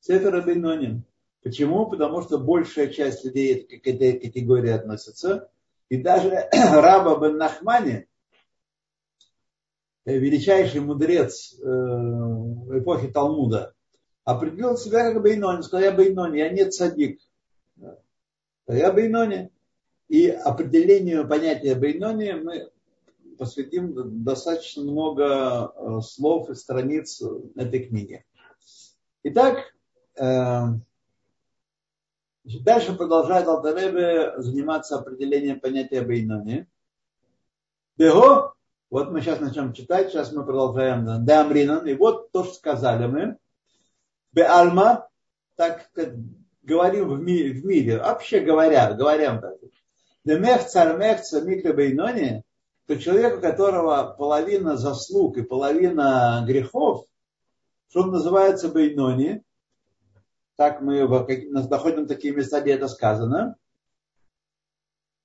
Сефер 0.00 0.34
Абейноним. 0.36 1.04
Почему? 1.42 1.86
Потому 1.86 2.22
что 2.22 2.38
большая 2.38 2.88
часть 2.88 3.24
людей 3.24 3.62
к 3.64 3.86
этой 3.86 4.18
категории 4.18 4.70
относится. 4.70 5.50
И 5.88 5.98
даже 5.98 6.48
Раба 6.52 7.18
бен 7.20 7.36
Нахмани, 7.36 8.06
величайший 10.12 10.80
мудрец 10.80 11.58
э, 11.60 11.64
эпохи 11.64 13.08
Талмуда, 13.08 13.74
определил 14.24 14.76
себя 14.76 15.10
как 15.10 15.22
Бейнони. 15.22 15.62
Сказал, 15.62 15.84
я 15.84 15.92
Бейнони, 15.92 16.38
я 16.38 16.50
не 16.50 16.64
цадик. 16.70 17.20
Я 18.66 18.92
Бейнони. 18.92 19.50
И 20.08 20.28
определению 20.28 21.26
понятия 21.26 21.74
Бейнони 21.74 22.32
мы 22.32 22.70
посвятим 23.38 24.24
достаточно 24.24 24.82
много 24.82 25.72
э, 25.74 26.00
слов 26.02 26.50
и 26.50 26.54
страниц 26.54 27.22
этой 27.56 27.86
книги. 27.86 28.24
Итак, 29.24 29.74
э, 30.20 30.64
дальше 32.44 32.94
продолжает 32.94 33.48
Алтаребе 33.48 34.34
заниматься 34.40 34.98
определением 34.98 35.60
понятия 35.60 36.02
Бейнони. 36.02 36.66
Бего, 37.96 38.53
вот 38.94 39.10
мы 39.10 39.22
сейчас 39.22 39.40
начнем 39.40 39.72
читать, 39.72 40.12
сейчас 40.12 40.30
мы 40.30 40.44
продолжаем 40.44 41.24
Дамринан, 41.24 41.84
и 41.84 41.94
вот 41.94 42.30
то, 42.30 42.44
что 42.44 42.54
сказали 42.54 43.06
мы. 43.08 43.38
Беальма, 44.30 45.08
так 45.56 45.90
как 45.94 46.14
говорим 46.62 47.08
в 47.08 47.20
мире, 47.20 47.60
в 47.60 47.64
мире, 47.64 47.98
вообще 47.98 48.38
говоря, 48.38 48.92
говорим 48.92 49.40
так. 49.40 49.56
Демех 50.24 50.68
цармех 50.68 51.22
цамикля 51.22 51.72
бейнони, 51.72 52.44
то 52.86 52.96
человек, 52.96 53.38
у 53.38 53.40
которого 53.40 54.14
половина 54.16 54.76
заслуг 54.76 55.38
и 55.38 55.42
половина 55.42 56.44
грехов, 56.46 57.04
что 57.88 58.02
он 58.02 58.12
называется 58.12 58.68
Бейнони, 58.68 59.42
так 60.54 60.80
мы 60.82 61.02
находим 61.08 62.06
такие 62.06 62.32
места, 62.32 62.60
где 62.60 62.74
это 62.74 62.86
сказано, 62.86 63.56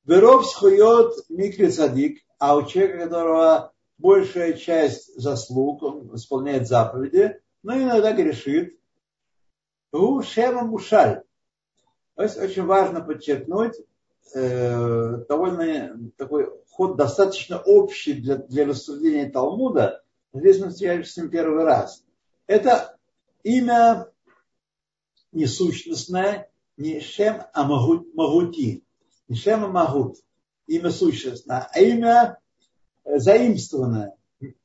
Веров 0.06 0.48
схует 0.48 1.14
микри 1.30 1.70
садик, 1.70 2.24
а 2.40 2.56
у 2.56 2.66
человека, 2.66 2.98
у 2.98 3.04
которого 3.04 3.74
большая 3.98 4.54
часть 4.54 5.14
заслуг, 5.16 5.84
он 5.84 6.16
исполняет 6.16 6.68
заповеди, 6.68 7.40
но 7.64 7.78
иногда 7.78 8.14
грешит, 8.14 8.80
у 9.92 10.22
шема 10.22 10.64
мушаль. 10.64 11.24
То 12.16 12.24
есть 12.24 12.38
очень 12.38 12.66
важно 12.66 13.02
подчеркнуть, 13.02 13.76
э, 14.34 15.18
довольно 15.28 16.12
такой 16.18 16.50
ход 16.70 16.96
достаточно 16.96 17.60
общий 17.60 18.14
для, 18.14 18.38
для 18.38 18.66
рассуждения 18.66 19.30
Талмуда, 19.30 20.02
здесь 20.34 20.60
мы 20.60 20.70
встречаемся 20.70 21.12
с 21.12 21.18
ним 21.18 21.30
первый 21.30 21.64
раз. 21.64 22.04
Это 22.48 22.98
имя 23.44 24.08
несущностное, 25.32 26.50
не 26.78 27.02
Шем, 27.02 27.44
а 27.54 27.64
Магути. 27.66 28.84
Не 29.28 29.36
Шем, 29.36 29.66
а 29.66 29.68
Магут. 29.68 30.18
Имя 30.70 30.92
сущностное, 30.92 31.68
а 31.74 31.80
имя 31.80 32.38
э, 33.04 33.18
заимствованное. 33.18 34.16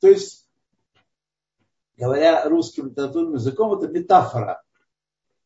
То 0.01 0.09
есть, 0.09 0.47
говоря 1.97 2.47
русским 2.49 2.89
литературным 2.89 3.35
языком, 3.35 3.77
это 3.77 3.89
метафора. 3.89 4.63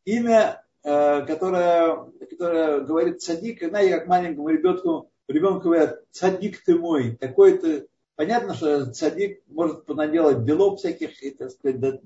Имя, 0.04 0.64
э, 0.82 1.24
которое, 1.26 2.10
которое 2.28 2.80
говорит 2.80 3.22
садик, 3.22 3.66
знаете, 3.66 3.98
как 3.98 4.08
маленькому 4.08 4.48
ребенку 4.48 5.10
ребенку 5.28 5.64
говорят, 5.64 6.00
цадик 6.10 6.64
ты 6.64 6.74
мой, 6.76 7.16
такой-то. 7.16 7.86
Понятно, 8.16 8.54
что 8.54 8.92
цадик 8.92 9.42
может 9.46 9.84
понаделать 9.84 10.38
белов 10.38 10.80
всяких, 10.80 11.22
и, 11.22 11.30
так 11.30 11.52
сказать, 11.52 12.00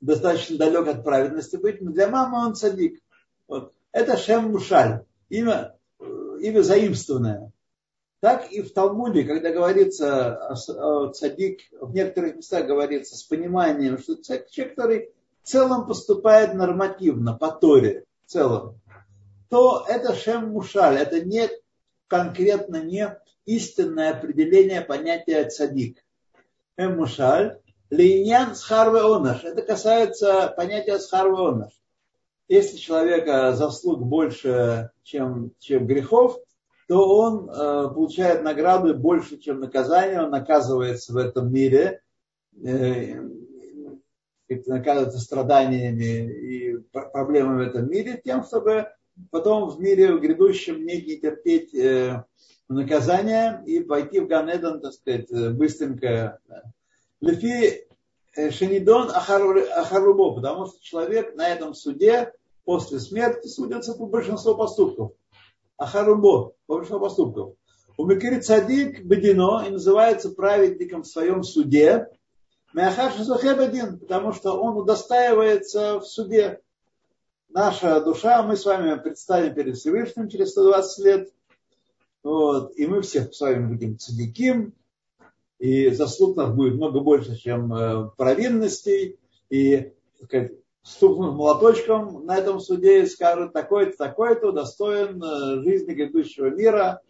достаточно 0.00 0.58
далек 0.58 0.86
от 0.88 1.04
праведности 1.04 1.56
быть, 1.56 1.80
но 1.80 1.90
для 1.92 2.08
мамы 2.08 2.46
он 2.46 2.54
цадик. 2.54 3.00
Вот. 3.48 3.72
Это 3.92 4.18
Шем 4.18 4.50
Мушаль, 4.50 5.04
имя, 5.30 5.74
имя 5.98 6.60
заимствованное. 6.60 7.50
Так 8.24 8.50
и 8.50 8.62
в 8.62 8.72
Талмуде, 8.72 9.24
когда 9.24 9.50
говорится 9.50 10.36
о 10.48 11.12
цадик, 11.12 11.60
в 11.78 11.92
некоторых 11.92 12.36
местах 12.36 12.66
говорится 12.66 13.18
с 13.18 13.22
пониманием, 13.22 13.98
что 13.98 14.16
человек, 14.16 14.70
который 14.70 15.10
в 15.42 15.46
целом 15.46 15.86
поступает 15.86 16.54
нормативно, 16.54 17.34
по 17.34 17.50
Торе, 17.50 18.06
в 18.24 18.30
целом, 18.30 18.80
то 19.50 19.84
это 19.86 20.14
Шем 20.14 20.52
Мушаль, 20.52 20.96
это 20.96 21.22
не 21.22 21.50
конкретно 22.06 22.82
не 22.82 23.14
истинное 23.44 24.12
определение 24.12 24.80
понятия 24.80 25.44
цадик. 25.44 26.02
Эмушаль, 26.78 27.60
линьян 27.90 28.54
схарве 28.54 29.00
онаш. 29.00 29.44
Это 29.44 29.60
касается 29.60 30.50
понятия 30.56 30.98
схарве 30.98 31.46
онаш. 31.46 31.72
Если 32.48 32.78
человека 32.78 33.52
заслуг 33.52 34.00
больше, 34.00 34.92
чем, 35.02 35.50
чем 35.58 35.86
грехов, 35.86 36.38
то 36.86 37.18
он 37.18 37.48
э, 37.48 37.88
получает 37.94 38.42
награды 38.42 38.94
больше, 38.94 39.38
чем 39.38 39.60
наказание. 39.60 40.22
Он 40.22 40.30
наказывается 40.30 41.12
в 41.12 41.16
этом 41.16 41.52
мире, 41.52 42.02
э, 42.62 43.14
наказывается 44.66 45.18
страданиями 45.18 46.30
и 46.30 46.76
проблемами 47.12 47.64
в 47.64 47.68
этом 47.68 47.88
мире, 47.90 48.20
тем, 48.22 48.44
чтобы 48.44 48.88
потом 49.30 49.70
в 49.70 49.80
мире 49.80 50.18
грядущем 50.18 50.84
не, 50.84 51.00
не 51.00 51.16
терпеть 51.16 51.74
э, 51.74 52.24
наказания 52.68 53.62
и 53.66 53.80
пойти 53.80 54.20
в 54.20 54.26
Ганедан, 54.26 54.80
так 54.80 54.92
сказать, 54.92 55.30
быстренько. 55.54 56.38
Лефи 57.20 57.86
Шенидон 58.50 59.10
Ахарубо, 59.10 60.34
потому 60.34 60.66
что 60.66 60.82
человек 60.82 61.34
на 61.36 61.48
этом 61.48 61.72
суде 61.72 62.32
после 62.64 62.98
смерти 62.98 63.46
судится 63.46 63.94
по 63.94 64.06
большинству 64.06 64.56
поступков. 64.56 65.12
Ахарубо, 65.76 66.54
по 66.66 66.74
большинству 66.74 67.00
поступков. 67.00 67.54
У 67.96 68.06
Микири 68.06 68.40
Цадик 68.40 69.04
Бедино 69.04 69.64
и 69.66 69.70
называется 69.70 70.30
праведником 70.30 71.02
в 71.02 71.06
своем 71.06 71.42
суде. 71.42 72.08
Мяхаш 72.72 73.14
Бедин, 73.16 73.98
потому 73.98 74.32
что 74.32 74.52
он 74.60 74.76
удостаивается 74.76 76.00
в 76.00 76.06
суде 76.06 76.60
наша 77.54 78.00
душа, 78.00 78.42
мы 78.42 78.56
с 78.56 78.66
вами 78.66 78.98
представим 78.98 79.54
перед 79.54 79.76
Всевышним 79.76 80.28
через 80.28 80.50
120 80.50 81.04
лет. 81.04 81.32
Вот, 82.22 82.76
и 82.76 82.86
мы 82.86 83.00
все 83.02 83.30
с 83.30 83.40
вами 83.40 83.66
будем 83.66 83.98
цадиким, 83.98 84.74
и 85.58 85.90
заслуг 85.90 86.36
нас 86.36 86.52
будет 86.52 86.74
много 86.74 87.00
больше, 87.00 87.36
чем 87.36 87.72
э, 87.72 88.10
провинностей. 88.16 89.18
И 89.50 89.92
сказать, 90.22 90.52
стукнут 90.84 91.34
молоточком 91.34 92.26
на 92.26 92.36
этом 92.36 92.60
суде 92.60 93.02
и 93.02 93.06
скажут, 93.06 93.52
такой-то, 93.52 93.96
такой-то 93.96 94.52
достоин 94.52 95.20
э, 95.22 95.62
жизни 95.62 95.94
грядущего 95.94 96.50
мира. 96.50 97.00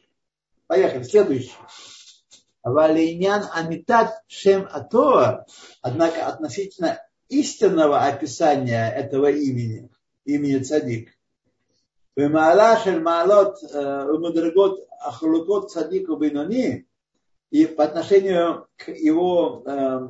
Поехали, 0.69 1.03
следующий. 1.03 1.53
Валинян 2.63 3.45
Амитат 3.53 4.23
Шем 4.27 4.67
Атоа, 4.73 5.45
однако 5.83 6.27
относительно 6.27 7.01
истинного 7.29 7.99
описания 8.05 8.89
этого 8.91 9.31
имени, 9.31 9.91
имени 10.25 10.63
Цадик, 10.63 11.11
Вимала 12.17 12.79
Шель 12.79 13.01
Малот 13.01 13.59
э, 13.61 14.09
Умудргот 14.09 14.87
Ахлукот 15.01 15.73
Цадику 15.73 16.17
Бинони, 16.17 16.87
и 17.51 17.67
по 17.67 17.85
отношению 17.85 18.69
к 18.77 18.89
его 18.89 19.63
э, 19.67 20.09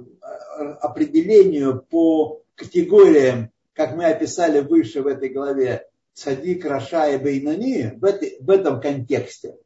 определению 0.81 1.83
по 1.83 2.43
категориям 2.55 3.51
как 3.75 3.95
мы 3.97 4.07
описали 4.07 4.61
выше 4.61 5.03
в 5.03 5.07
этой 5.07 5.29
главе, 5.29 5.89
Садик, 6.15 6.65
Раша 6.65 7.11
и 7.11 7.19
Бейнани, 7.19 7.99
в, 7.99 8.05
этой, 8.05 8.39
в 8.41 8.49
этом 8.49 8.81
контексте. 8.81 9.59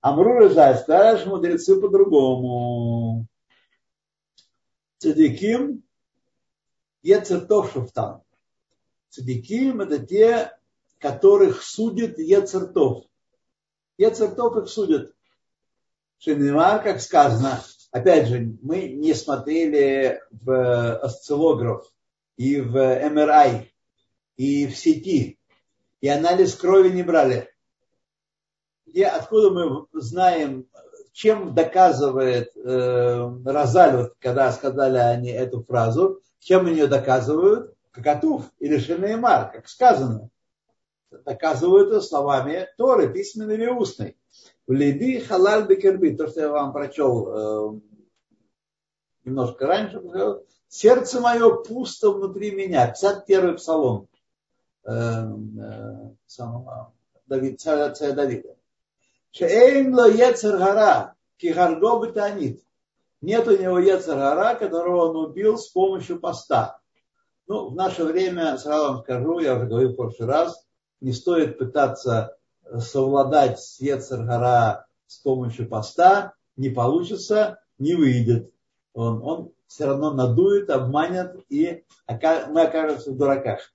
Амру 0.00 0.38
Рыжай, 0.38 0.76
скажешь 0.76 1.26
мудрецы 1.26 1.80
по-другому. 1.80 3.26
Цадиким, 4.98 5.82
Ецертов 7.02 7.72
Шуфтан. 7.72 8.22
Цадиким 9.10 9.80
это 9.80 9.98
те, 9.98 10.52
которых 10.98 11.62
судит 11.62 12.18
Ецертов. 12.18 13.04
Ецертов 13.98 14.56
их 14.56 14.68
судит. 14.68 15.12
Шинемар, 16.18 16.82
как 16.82 17.00
сказано, 17.00 17.62
опять 17.90 18.28
же, 18.28 18.56
мы 18.62 18.88
не 18.88 19.14
смотрели 19.14 20.22
в 20.30 20.98
осциллограф 20.98 21.90
и 22.36 22.60
в 22.60 22.72
МРИ, 22.74 23.72
и 24.36 24.66
в 24.66 24.76
сети, 24.76 25.38
и 26.00 26.08
анализ 26.08 26.54
крови 26.54 26.90
не 26.90 27.02
брали. 27.02 27.50
Где, 28.86 29.06
откуда 29.06 29.50
мы 29.50 29.86
знаем, 30.00 30.68
чем 31.12 31.54
доказывает 31.54 32.54
э, 32.56 33.30
Розаль, 33.44 33.96
вот, 33.96 34.14
когда 34.18 34.52
сказали 34.52 34.98
они 34.98 35.30
эту 35.30 35.62
фразу, 35.62 36.20
чем 36.38 36.66
ее 36.66 36.86
доказывают? 36.86 37.74
Какатув 37.90 38.44
или 38.58 38.78
Шинеймар, 38.78 39.50
как 39.50 39.68
сказано. 39.68 40.28
Доказывают 41.10 41.88
это 41.88 42.02
словами 42.02 42.68
Торы, 42.76 43.10
письменной 43.10 43.54
или 43.54 43.66
устной. 43.66 44.18
В 44.66 44.72
Либи 44.72 45.20
халаль 45.20 45.66
бекерби, 45.66 46.10
то, 46.10 46.28
что 46.28 46.40
я 46.40 46.48
вам 46.50 46.74
прочел 46.74 47.28
э, 47.28 47.80
немножко 49.24 49.66
раньше, 49.66 50.02
сердце 50.68 51.20
мое 51.20 51.54
пусто 51.62 52.10
внутри 52.10 52.50
меня. 52.52 52.86
51 52.86 53.56
псалом 53.56 54.08
э, 54.84 54.92
э, 54.92 56.10
самого 56.26 56.92
Давид, 57.26 57.60
царя, 57.60 57.90
царя 57.92 58.12
Давида. 58.12 58.56
Шеэйн 59.32 59.94
ло 59.94 60.08
ецер 60.08 60.56
гара, 60.58 61.14
кихарго 61.36 62.06
бетанит. 62.06 62.62
Нет 63.20 63.48
у 63.48 63.56
него 63.56 63.78
ецер 63.78 64.16
гара, 64.16 64.54
которого 64.54 65.10
он 65.10 65.16
убил 65.30 65.58
с 65.58 65.68
помощью 65.68 66.20
поста. 66.20 66.78
Ну, 67.48 67.68
в 67.68 67.74
наше 67.76 68.04
время, 68.04 68.58
сразу 68.58 68.92
вам 68.92 69.02
скажу, 69.02 69.38
я 69.38 69.54
уже 69.54 69.66
говорил 69.66 69.92
в 69.92 69.96
прошлый 69.96 70.28
раз, 70.28 70.66
не 71.00 71.12
стоит 71.12 71.58
пытаться 71.58 72.36
совладать 72.78 73.60
с 73.60 73.80
Ецаргара 73.80 74.86
с 75.06 75.18
помощью 75.18 75.68
поста, 75.68 76.34
не 76.56 76.70
получится, 76.70 77.60
не 77.78 77.94
выйдет. 77.94 78.52
Он, 78.92 79.22
он 79.22 79.52
все 79.66 79.86
равно 79.86 80.12
надует, 80.12 80.70
обманет, 80.70 81.36
и 81.48 81.84
мы 82.08 82.62
окажемся 82.62 83.10
в 83.10 83.16
дураках. 83.16 83.72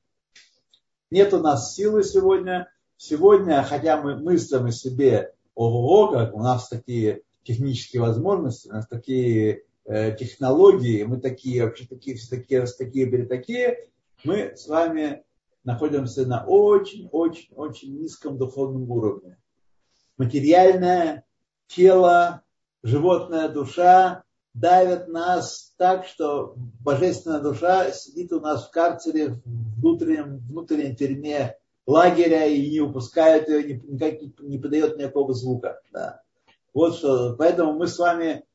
Нет 1.10 1.34
у 1.34 1.39
нас 1.39 1.75
силы 1.75 2.04
сегодня. 2.04 2.71
Сегодня, 2.97 3.63
хотя 3.63 4.01
мы 4.01 4.15
мыслим 4.15 4.65
о 4.65 4.71
себе, 4.71 5.34
ого, 5.56 6.12
как 6.12 6.36
у 6.36 6.39
нас 6.39 6.69
такие 6.69 7.23
технические 7.43 8.04
возможности, 8.04 8.69
у 8.69 8.73
нас 8.73 8.88
такие 8.88 9.63
э, 9.86 10.15
технологии, 10.15 11.04
мы 11.04 11.19
такие, 11.19 11.65
вообще 11.65 11.88
такие, 11.88 12.15
все 12.15 12.38
такие, 12.38 12.65
такие, 12.65 13.25
такие, 13.25 13.89
мы 14.23 14.56
с 14.56 14.67
вами 14.67 15.23
находимся 15.63 16.25
на 16.27 16.45
очень-очень-очень 16.45 17.97
низком 17.99 18.38
духовном 18.38 18.89
уровне. 18.91 19.38
Материальное 20.17 21.25
тело, 21.67 22.43
животная 22.84 23.49
душа 23.49 24.23
давят 24.54 25.08
нас 25.08 25.74
так, 25.78 26.06
что 26.06 26.56
божественная 26.84 27.40
душа 27.40 27.92
сидит 27.92 28.34
у 28.34 28.40
нас 28.40 28.68
в 28.68 28.72
карцере, 28.72 29.30
в 29.30 29.42
внутреннем, 29.80 30.40
внутренней 30.40 30.96
тюрьме 30.96 31.58
лагеря 31.88 32.46
и 32.46 32.70
не 32.70 32.80
упускает 32.82 33.50
ее, 33.50 33.82
никак 33.84 34.22
не, 34.22 34.34
не 34.40 34.58
подает 34.58 34.98
никакого 34.98 35.34
звука. 35.34 35.82
Да. 35.92 36.22
Вот 36.74 36.96
что. 36.96 37.36
Поэтому 37.38 37.74
мы 37.74 37.88
с 37.88 37.98
вами 37.98 38.46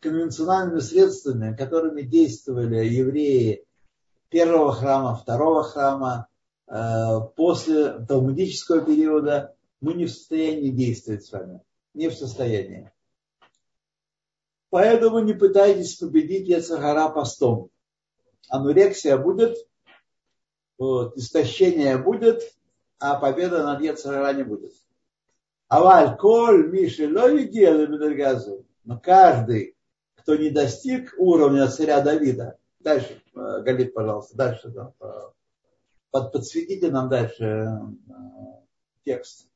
конвенциональными 0.00 0.80
средствами, 0.80 1.56
которыми 1.56 2.02
действовали 2.02 2.84
евреи 2.86 3.64
первого 4.28 4.72
храма, 4.72 5.14
второго 5.14 5.62
храма, 5.62 6.28
Э, 6.68 7.20
после 7.36 8.00
талмудического 8.06 8.80
периода 8.80 9.54
мы 9.80 9.94
не 9.94 10.06
в 10.06 10.10
состоянии 10.10 10.70
действовать 10.70 11.24
с 11.24 11.32
вами. 11.32 11.60
Не 11.94 12.08
в 12.08 12.14
состоянии. 12.14 12.92
Поэтому 14.76 15.20
не 15.20 15.32
пытайтесь 15.32 15.94
победить 15.94 16.48
Яцагара 16.48 17.08
постом. 17.08 17.70
Анурексия 18.50 19.16
будет, 19.16 19.56
вот, 20.76 21.16
истощение 21.16 21.96
будет, 21.96 22.42
а 22.98 23.18
победа 23.18 23.64
над 23.64 23.80
Яцагара 23.80 24.34
не 24.34 24.42
будет. 24.42 24.74
Аваль, 25.68 26.18
коль, 26.18 26.68
Миши, 26.70 27.10
лови 27.10 27.48
делаем 27.48 27.92
Но 28.84 29.00
каждый, 29.00 29.78
кто 30.16 30.36
не 30.36 30.50
достиг 30.50 31.14
уровня 31.16 31.68
царя 31.68 32.02
Давида, 32.02 32.58
дальше, 32.78 33.22
э, 33.34 33.62
Галит, 33.62 33.94
пожалуйста, 33.94 34.36
дальше, 34.36 34.68
да, 34.68 34.92
под, 36.10 36.32
подсветите 36.32 36.90
нам 36.90 37.08
дальше 37.08 37.44
э, 37.44 38.12
текст. 39.06 39.48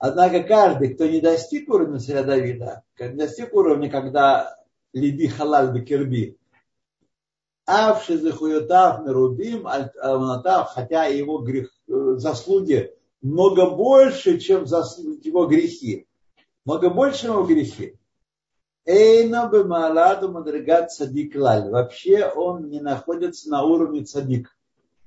Однако 0.00 0.42
каждый, 0.42 0.94
кто 0.94 1.06
не 1.06 1.20
достиг 1.20 1.68
уровня 1.68 2.00
царя 2.00 2.22
Давида, 2.22 2.82
не 2.98 3.16
достиг 3.16 3.54
уровня, 3.54 3.90
когда 3.90 4.56
либи 4.94 5.28
халаль 5.28 5.72
бекерби, 5.72 6.38
авши 7.66 8.16
захуютав 8.16 9.04
мерубим 9.04 9.68
альтавнатав, 9.68 10.70
хотя 10.70 11.04
его 11.04 11.38
грех, 11.38 11.70
э, 11.86 12.14
заслуги 12.16 12.96
много 13.20 13.70
больше, 13.70 14.38
чем 14.38 14.66
заслуги, 14.66 15.28
его 15.28 15.46
грехи. 15.46 16.06
Много 16.64 16.88
больше, 16.88 17.26
его 17.26 17.44
грехи. 17.44 17.98
Эйна 18.86 19.50
бемаладу 19.52 20.32
мадригат 20.32 20.90
цадик 20.90 21.36
лаль. 21.36 21.68
Вообще 21.68 22.24
он 22.24 22.70
не 22.70 22.80
находится 22.80 23.50
на 23.50 23.64
уровне 23.64 24.04
цадик 24.04 24.56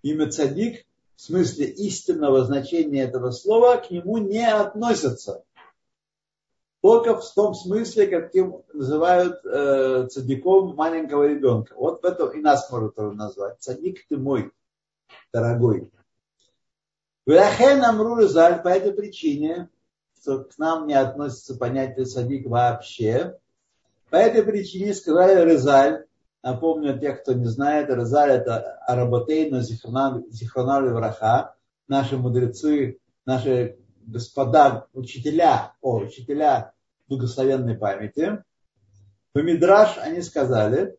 имя 0.04 0.30
цадик, 0.30 0.86
в 1.16 1.22
смысле 1.22 1.68
истинного 1.68 2.44
значения 2.44 3.04
этого 3.04 3.32
слова, 3.32 3.78
к 3.78 3.92
нему 3.92 4.18
не 4.18 4.46
относятся. 4.46 5.44
Только 6.82 7.16
в 7.16 7.34
том 7.34 7.54
смысле, 7.54 8.08
каким 8.08 8.62
называют 8.74 9.40
э, 9.46 10.08
цадиком 10.12 10.76
маленького 10.76 11.28
ребенка. 11.28 11.74
Вот 11.76 12.02
в 12.02 12.06
этом 12.06 12.32
и 12.32 12.42
нас 12.42 12.70
может 12.70 12.96
тоже 12.96 13.16
назвать. 13.16 13.56
Цадик 13.60 14.06
ты 14.10 14.18
мой, 14.18 14.52
дорогой. 15.32 15.90
Вяхен 17.26 17.84
Амру 17.86 18.18
Резаль 18.18 18.62
по 18.62 18.68
этой 18.68 18.92
причине, 18.92 19.70
что 20.20 20.44
к 20.44 20.58
нам 20.58 20.88
не 20.88 20.94
относится 20.94 21.56
понятие 21.56 22.06
садик 22.06 22.48
вообще, 22.48 23.40
по 24.10 24.18
этой 24.18 24.44
причине 24.44 24.94
сказали 24.94 25.50
Резаль, 25.50 26.06
Напомню, 26.44 27.00
тех, 27.00 27.22
кто 27.22 27.32
не 27.34 27.46
знает, 27.46 27.90
Розаль 27.90 28.32
это 28.32 28.78
Аработейна 28.86 29.62
Зихронали 29.62 30.90
Враха, 30.90 31.56
наши 31.88 32.18
мудрецы, 32.18 33.00
наши 33.26 33.78
господа, 34.02 34.88
учителя, 34.92 35.74
о, 35.82 36.00
учителя 36.00 36.74
благословенной 37.08 37.76
памяти. 37.76 38.44
В 39.34 39.42
Мидраш 39.42 39.98
они 39.98 40.22
сказали, 40.22 40.98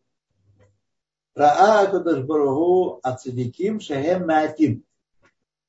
Раа 1.35 1.85
Кадашбарагу 1.91 2.99
Ацидиким 3.03 3.79
Шахем 3.79 4.25
Маатим. 4.25 4.83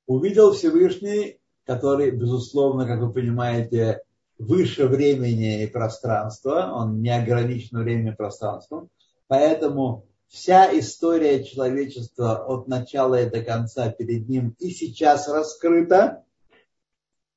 Увидел 0.07 0.53
Всевышний, 0.53 1.39
который, 1.67 2.12
безусловно, 2.12 2.87
как 2.87 3.01
вы 3.01 3.12
понимаете, 3.12 4.01
выше 4.39 4.87
времени 4.87 5.65
и 5.65 5.67
пространства, 5.67 6.73
он 6.75 7.03
не 7.03 7.11
ограничен 7.11 7.79
временем 7.79 8.15
и 8.15 8.17
пространством, 8.17 8.89
Поэтому 9.29 10.07
вся 10.29 10.77
история 10.79 11.45
человечества 11.45 12.45
от 12.47 12.69
начала 12.69 13.23
и 13.23 13.31
до 13.31 13.43
конца 13.43 13.91
перед 13.91 14.29
ним 14.29 14.55
и 14.59 14.71
сейчас 14.71 15.29
раскрыта, 15.29 16.25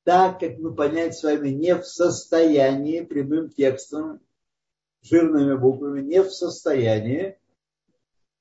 так 0.03 0.39
как 0.39 0.57
мы 0.57 0.73
понять 0.73 1.17
с 1.17 1.23
вами 1.23 1.49
не 1.49 1.75
в 1.75 1.85
состоянии 1.85 3.01
прямым 3.01 3.49
текстом, 3.49 4.21
жирными 5.01 5.55
буквами, 5.55 6.01
не 6.01 6.21
в 6.23 6.31
состоянии. 6.31 7.37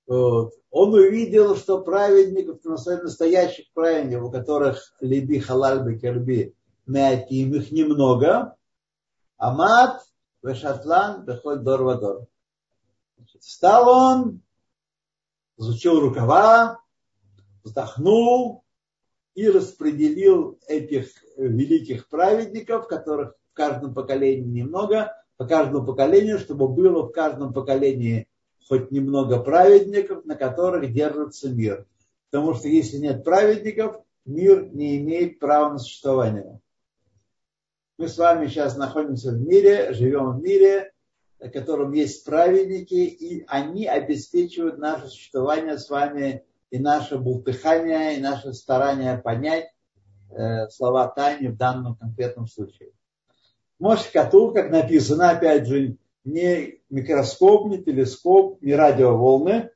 Вот. 0.07 0.55
Он 0.71 0.95
увидел, 0.95 1.57
что 1.57 1.83
праведников, 1.83 2.65
настоящих 2.65 3.73
праведников, 3.73 4.25
у 4.25 4.31
которых 4.31 4.95
либи 5.01 5.39
халаль 5.39 5.85
бекерби, 5.85 6.55
мятим, 6.87 7.55
их 7.55 7.71
немного, 7.71 8.57
амат, 9.37 10.03
вешатлан, 10.43 11.25
бехоль 11.25 11.61
дор 11.61 11.83
вадор. 11.83 12.27
Встал 13.41 13.89
он, 13.89 14.43
изучил 15.57 16.01
рукава, 16.01 16.81
вздохнул 17.65 18.65
и 19.35 19.49
распределил 19.49 20.59
этих 20.67 21.11
великих 21.37 22.09
праведников, 22.09 22.89
которых 22.89 23.35
в 23.53 23.55
каждом 23.55 23.95
поколении 23.95 24.61
немного, 24.61 25.15
по 25.37 25.47
каждому 25.47 25.87
поколению, 25.87 26.39
чтобы 26.39 26.69
было 26.69 27.05
в 27.05 27.13
каждом 27.13 27.53
поколении 27.53 28.29
хоть 28.69 28.91
немного 28.91 29.41
праведников, 29.41 30.25
на 30.25 30.35
которых 30.35 30.93
держится 30.93 31.49
мир. 31.49 31.87
Потому 32.31 32.55
что 32.55 32.69
если 32.69 32.99
нет 32.99 33.25
праведников, 33.25 34.03
мир 34.25 34.69
не 34.73 34.99
имеет 34.99 35.39
права 35.39 35.73
на 35.73 35.79
существование. 35.79 36.61
Мы 37.97 38.09
с 38.09 38.19
вами 38.19 38.47
сейчас 38.47 38.77
находимся 38.77 39.33
в 39.33 39.41
мире, 39.41 39.93
живем 39.93 40.33
в 40.33 40.43
мире, 40.43 40.93
в 41.41 41.51
котором 41.51 41.93
есть 41.93 42.25
праведники, 42.25 42.95
и 42.95 43.45
они 43.47 43.87
обеспечивают 43.87 44.79
наше 44.79 45.09
существование 45.09 45.79
с 45.79 45.89
вами 45.89 46.45
и 46.71 46.79
наше 46.79 47.19
бултыхание, 47.19 48.17
и 48.17 48.21
наше 48.21 48.53
старание 48.53 49.17
понять 49.19 49.71
э, 50.31 50.69
слова 50.69 51.09
Тайни 51.09 51.49
в 51.49 51.57
данном 51.57 51.97
конкретном 51.97 52.47
случае. 52.47 52.91
Может, 53.79 54.09
коту, 54.09 54.53
как 54.53 54.71
написано, 54.71 55.31
опять 55.31 55.67
же, 55.67 55.97
не 56.25 56.81
микроскоп, 56.91 57.69
не 57.69 57.83
телескоп, 57.83 58.61
не 58.61 58.75
радиоволны, 58.75 59.71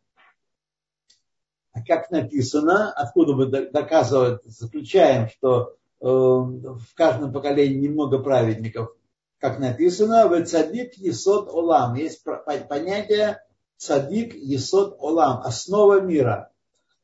а 1.73 1.83
как 1.83 2.11
написано, 2.11 2.93
откуда 2.93 3.35
мы 3.35 3.47
доказываем, 3.47 4.41
заключаем, 4.45 5.29
что 5.29 5.77
э, 6.01 6.05
в 6.05 6.95
каждом 6.95 7.33
поколении 7.33 7.87
немного 7.87 8.19
праведников, 8.19 8.95
как 9.43 9.59
написано, 9.59 10.29
в 10.29 10.45
цадик 10.45 10.95
есот 10.99 11.49
олам. 11.49 11.97
Есть 11.97 12.23
понятие 12.23 13.45
цадик 13.77 14.35
есот 14.35 14.95
олам, 15.01 15.41
основа 15.41 16.01
мира. 16.01 16.53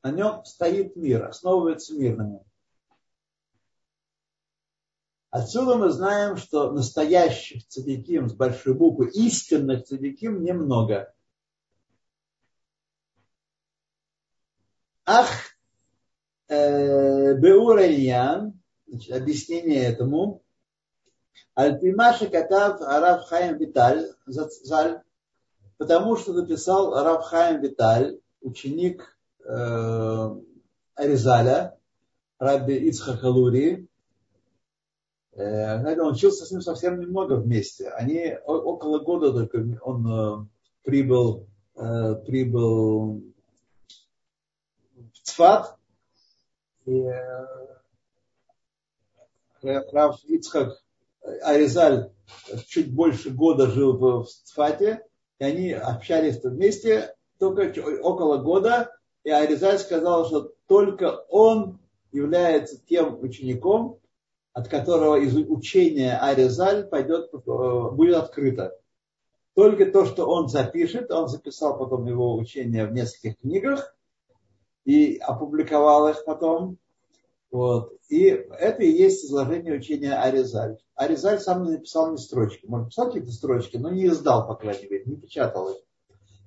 На 0.05 0.12
нем 0.12 0.44
стоит 0.44 0.94
мир, 0.94 1.27
основывается 1.27 1.96
мир 1.96 2.16
на 2.16 2.29
нем. 2.29 2.44
Отсюда 5.31 5.74
мы 5.74 5.90
знаем, 5.90 6.37
что 6.37 6.70
настоящих 6.70 7.66
цадиким 7.66 8.29
с 8.29 8.35
большой 8.35 8.74
буквы, 8.74 9.11
истинных 9.11 9.87
цадиким 9.87 10.44
немного. 10.44 11.12
Ах, 15.05 15.29
э, 16.46 17.35
Беурайян, 17.35 18.61
объяснение 19.11 19.83
этому, 19.83 20.44
Альпимаша 21.55 22.29
Катав 22.29 22.81
Араб 22.83 23.24
Хаим 23.24 23.59
Виталь, 23.59 24.07
потому 25.77 26.16
что 26.16 26.33
написал 26.33 26.94
Араб 26.94 27.22
Хаим 27.24 27.61
Виталь, 27.61 28.20
ученик 28.40 29.16
э, 29.44 30.37
Аризаля, 30.94 31.77
Рабби 32.38 32.74
Ицха 32.88 33.16
Халури, 33.16 33.88
знаете, 35.38 36.03
он 36.03 36.14
учился 36.14 36.44
с 36.44 36.51
ним 36.51 36.62
совсем 36.62 36.98
немного 36.98 37.35
вместе. 37.35 37.90
Они 37.90 38.37
около 38.44 38.98
года 38.98 39.33
только 39.33 39.81
он 39.83 40.07
э, 40.07 40.46
прибыл, 40.83 41.46
э, 41.77 42.14
прибыл 42.27 43.22
в 44.96 45.18
Цфат. 45.22 45.77
И 46.87 47.03
э, 47.03 47.46
Раф 49.62 50.24
Ицхак 50.24 50.83
Аризаль 51.42 52.10
чуть 52.66 52.94
больше 52.94 53.30
года 53.30 53.66
жил 53.66 53.96
в 53.96 54.26
Цфате, 54.26 55.02
и 55.38 55.44
они 55.44 55.72
общались 55.72 56.42
вместе 56.42 57.14
только 57.38 57.72
около 58.02 58.38
года, 58.38 58.92
и 59.24 59.30
Аризаль 59.30 59.78
сказал, 59.78 60.26
что 60.26 60.52
только 60.66 61.24
он 61.28 61.78
является 62.12 62.80
тем 62.86 63.20
учеником, 63.22 63.98
от 64.52 64.68
которого 64.68 65.16
из 65.16 65.36
учения 65.36 66.18
Аризаль 66.18 66.88
пойдет, 66.88 67.30
э, 67.32 67.90
будет 67.92 68.16
открыто. 68.16 68.76
Только 69.54 69.86
то, 69.86 70.04
что 70.04 70.26
он 70.26 70.48
запишет, 70.48 71.10
он 71.10 71.28
записал 71.28 71.78
потом 71.78 72.06
его 72.06 72.36
учение 72.36 72.86
в 72.86 72.92
нескольких 72.92 73.38
книгах 73.38 73.94
и 74.84 75.16
опубликовал 75.18 76.08
их 76.08 76.24
потом. 76.24 76.78
Вот. 77.50 77.92
И 78.08 78.24
это 78.24 78.82
и 78.82 78.90
есть 78.90 79.24
изложение 79.24 79.74
учения 79.74 80.14
Аризаль. 80.14 80.78
Аризаль 80.94 81.40
сам 81.40 81.64
не 81.64 81.72
написал 81.72 82.12
ни 82.12 82.16
строчки. 82.16 82.66
Может, 82.66 82.87
написал 82.87 83.06
какие-то 83.06 83.32
строчки, 83.32 83.76
но 83.76 83.90
не 83.90 84.06
издал, 84.06 84.46
по 84.46 84.54
крайней 84.54 84.88
мере, 84.88 85.04
не 85.06 85.16
печатал 85.16 85.70
их. 85.70 85.76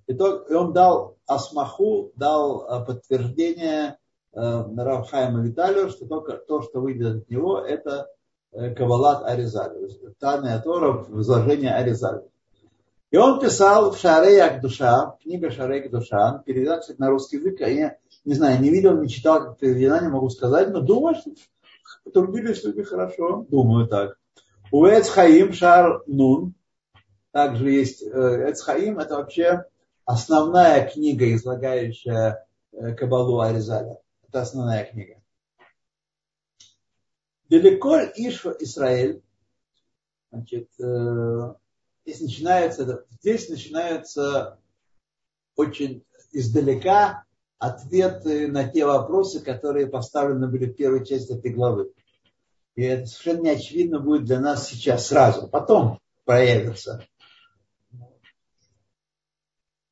И, 0.08 0.14
то, 0.14 0.44
и 0.44 0.54
он 0.54 0.74
дал 0.74 1.18
Асмаху, 1.26 2.12
дал 2.16 2.66
э, 2.66 2.86
подтверждение 2.86 3.98
Э, 4.34 4.64
Равхайма 4.78 5.42
Виталию, 5.42 5.90
что 5.90 6.06
только 6.06 6.38
то, 6.38 6.62
что 6.62 6.80
выйдет 6.80 7.24
от 7.24 7.30
него, 7.30 7.60
это 7.60 8.08
э, 8.54 8.74
Кабалат 8.74 9.26
Аризаль, 9.26 9.74
Таная 10.20 10.62
Тора 10.62 10.94
в 10.94 11.20
изложении 11.20 11.68
Аризаль. 11.68 12.24
И 13.10 13.18
он 13.18 13.42
писал 13.42 13.92
в 13.92 13.98
Шарей 13.98 14.62
душа, 14.62 15.18
книга 15.22 15.52
Шарей 15.52 15.90
душа, 15.90 16.42
кстати, 16.46 16.96
на 16.98 17.10
русский 17.10 17.38
язык, 17.38 17.60
а 17.60 17.68
я 17.68 17.98
не 18.24 18.34
знаю, 18.36 18.62
не 18.62 18.70
видел, 18.70 19.02
не 19.02 19.10
читал, 19.10 19.40
как 19.44 19.60
переведена, 19.60 20.02
не 20.02 20.10
могу 20.10 20.30
сказать, 20.30 20.70
но 20.70 20.82
думаю, 20.82 21.16
что 21.16 21.32
потрудились 22.04 22.64
люди 22.64 22.84
хорошо, 22.84 23.46
думаю 23.50 23.88
так. 23.88 24.18
У 24.72 24.86
Эцхаим 24.86 25.54
Шар 25.54 26.04
Нун, 26.08 26.54
также 27.32 27.72
есть 27.72 28.04
э, 28.04 28.52
Эцхаим, 28.52 29.00
это 29.00 29.16
вообще 29.16 29.66
основная 30.06 30.90
книга, 30.90 31.34
излагающая 31.34 32.46
Кабалу 32.98 33.40
Аризаля. 33.40 33.98
Это 34.28 34.42
основная 34.42 34.86
книга. 34.86 35.22
Далеко 37.50 37.98
Ишва 38.16 38.56
Израиль, 38.60 39.22
значит, 40.32 40.70
э, 40.80 41.54
здесь 42.06 42.22
начинается, 42.22 43.06
здесь 43.20 43.50
начинаются 43.50 44.58
очень 45.58 46.06
издалека 46.32 47.26
ответы 47.62 48.48
на 48.48 48.68
те 48.68 48.86
вопросы, 48.86 49.40
которые 49.40 49.86
поставлены 49.86 50.48
были 50.48 50.66
в 50.66 50.74
первой 50.74 51.06
части 51.06 51.34
этой 51.34 51.54
главы. 51.54 51.92
И 52.76 52.82
это 52.82 53.06
совершенно 53.06 53.44
не 53.44 53.50
очевидно 53.52 54.00
будет 54.00 54.26
для 54.26 54.40
нас 54.40 54.68
сейчас 54.68 55.06
сразу. 55.06 55.48
Потом 55.48 56.00
проявится. 56.26 57.06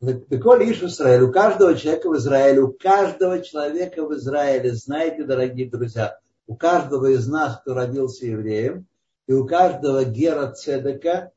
Беколь 0.01 0.71
Иш 0.71 0.81
Израиль, 0.81 1.21
у 1.21 1.31
каждого 1.31 1.75
человека 1.75 2.09
в 2.09 2.17
Израиле, 2.17 2.61
у 2.61 2.73
каждого 2.73 3.39
человека 3.43 4.03
в 4.03 4.15
Израиле, 4.15 4.73
знаете, 4.73 5.23
дорогие 5.23 5.69
друзья, 5.69 6.17
у 6.47 6.55
каждого 6.55 7.11
из 7.11 7.27
нас, 7.27 7.59
кто 7.61 7.75
родился 7.75 8.25
евреем, 8.25 8.87
и 9.27 9.33
у 9.33 9.45
каждого 9.45 10.05
Гера 10.05 10.51
Цедека, 10.51 11.31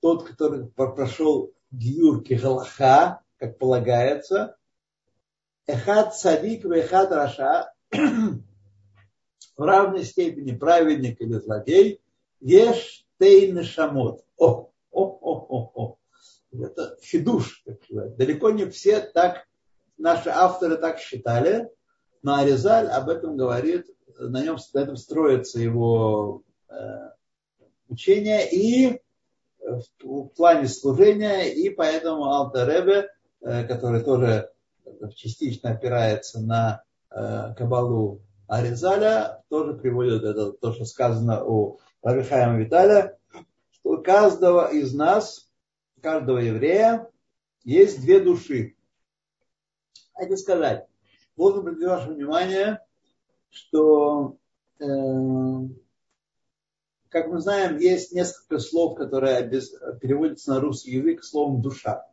тот, 0.00 0.24
который 0.24 0.66
прошел 0.66 1.52
Гиюр 1.70 2.24
Кихалаха, 2.24 3.20
как 3.36 3.58
полагается, 3.58 4.56
Эхад 5.66 6.14
Садик 6.14 6.64
и 6.64 6.68
Эхад 6.68 7.12
Раша, 7.12 7.72
в 7.90 8.40
равной 9.58 10.04
степени 10.04 10.56
праведник 10.56 11.20
или 11.20 11.34
злодей, 11.34 12.00
Еш 12.40 13.06
Тейн 13.18 13.62
Шамот. 13.62 14.24
О, 14.36 14.70
о, 14.90 15.02
о, 15.02 15.46
о, 15.48 15.72
о. 15.74 15.98
Это 16.52 16.96
хидуш, 17.02 17.62
так 17.64 17.82
сказать. 17.84 18.16
Далеко 18.16 18.50
не 18.50 18.66
все 18.66 19.00
так, 19.00 19.46
наши 19.96 20.28
авторы 20.28 20.76
так 20.76 20.98
считали, 20.98 21.70
но 22.22 22.36
Аризаль 22.36 22.88
об 22.88 23.08
этом 23.08 23.36
говорит, 23.36 23.86
на 24.18 24.42
нем 24.42 24.58
на 24.74 24.78
этом 24.80 24.96
строится 24.96 25.60
его 25.60 26.42
э, 26.68 26.74
учение 27.88 28.50
и 28.50 29.00
в, 29.60 30.28
плане 30.36 30.68
служения, 30.68 31.52
и 31.52 31.70
поэтому 31.70 32.24
Алтаребе, 32.24 33.08
э, 33.40 33.64
который 33.64 34.02
тоже 34.02 34.50
частично 35.10 35.70
опирается 35.70 36.40
на 36.40 36.82
э, 37.10 37.54
Кабалу 37.56 38.22
Аризаля, 38.46 39.42
тоже 39.48 39.74
приводит 39.74 40.22
это, 40.24 40.52
то, 40.52 40.72
что 40.72 40.84
сказано 40.84 41.44
у 41.44 41.80
Рабихаема 42.02 42.58
Виталя, 42.58 43.18
что 43.70 43.90
у 43.92 44.02
каждого 44.02 44.70
из 44.72 44.92
нас 44.94 45.48
каждого 46.02 46.38
еврея 46.38 47.08
есть 47.64 48.00
две 48.00 48.20
души. 48.20 48.76
Хочу 50.14 50.36
сказать, 50.36 50.86
должен 51.36 51.60
обратить 51.60 51.86
ваше 51.86 52.10
внимание, 52.10 52.80
что, 53.48 54.36
э, 54.78 54.84
как 57.08 57.28
мы 57.28 57.40
знаем, 57.40 57.78
есть 57.78 58.12
несколько 58.12 58.58
слов, 58.58 58.96
которые 58.96 59.46
без, 59.46 59.70
переводятся 60.00 60.54
на 60.54 60.60
русский 60.60 60.92
язык 60.92 61.24
словом 61.24 61.62
душа. 61.62 62.06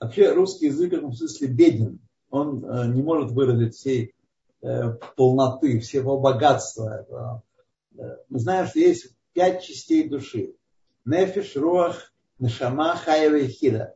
Вообще 0.00 0.32
русский 0.32 0.66
язык 0.66 0.92
в 0.92 0.96
этом 0.96 1.12
смысле 1.12 1.48
беден. 1.48 2.03
Он 2.34 2.64
э, 2.64 2.86
не 2.88 3.02
может 3.02 3.30
выразить 3.30 3.74
всей 3.74 4.14
э, 4.62 4.92
полноты, 5.16 5.78
всего 5.80 6.18
богатства. 6.18 7.42
Мы 8.28 8.38
знаем, 8.38 8.66
что 8.66 8.80
есть 8.80 9.14
пять 9.32 9.62
частей 9.62 10.08
души. 10.08 10.54
Нефиш, 11.04 11.54
Руах, 11.56 12.12
Нешама, 12.38 12.96
Хаева 12.96 13.36
и 13.36 13.46
Хида. 13.46 13.94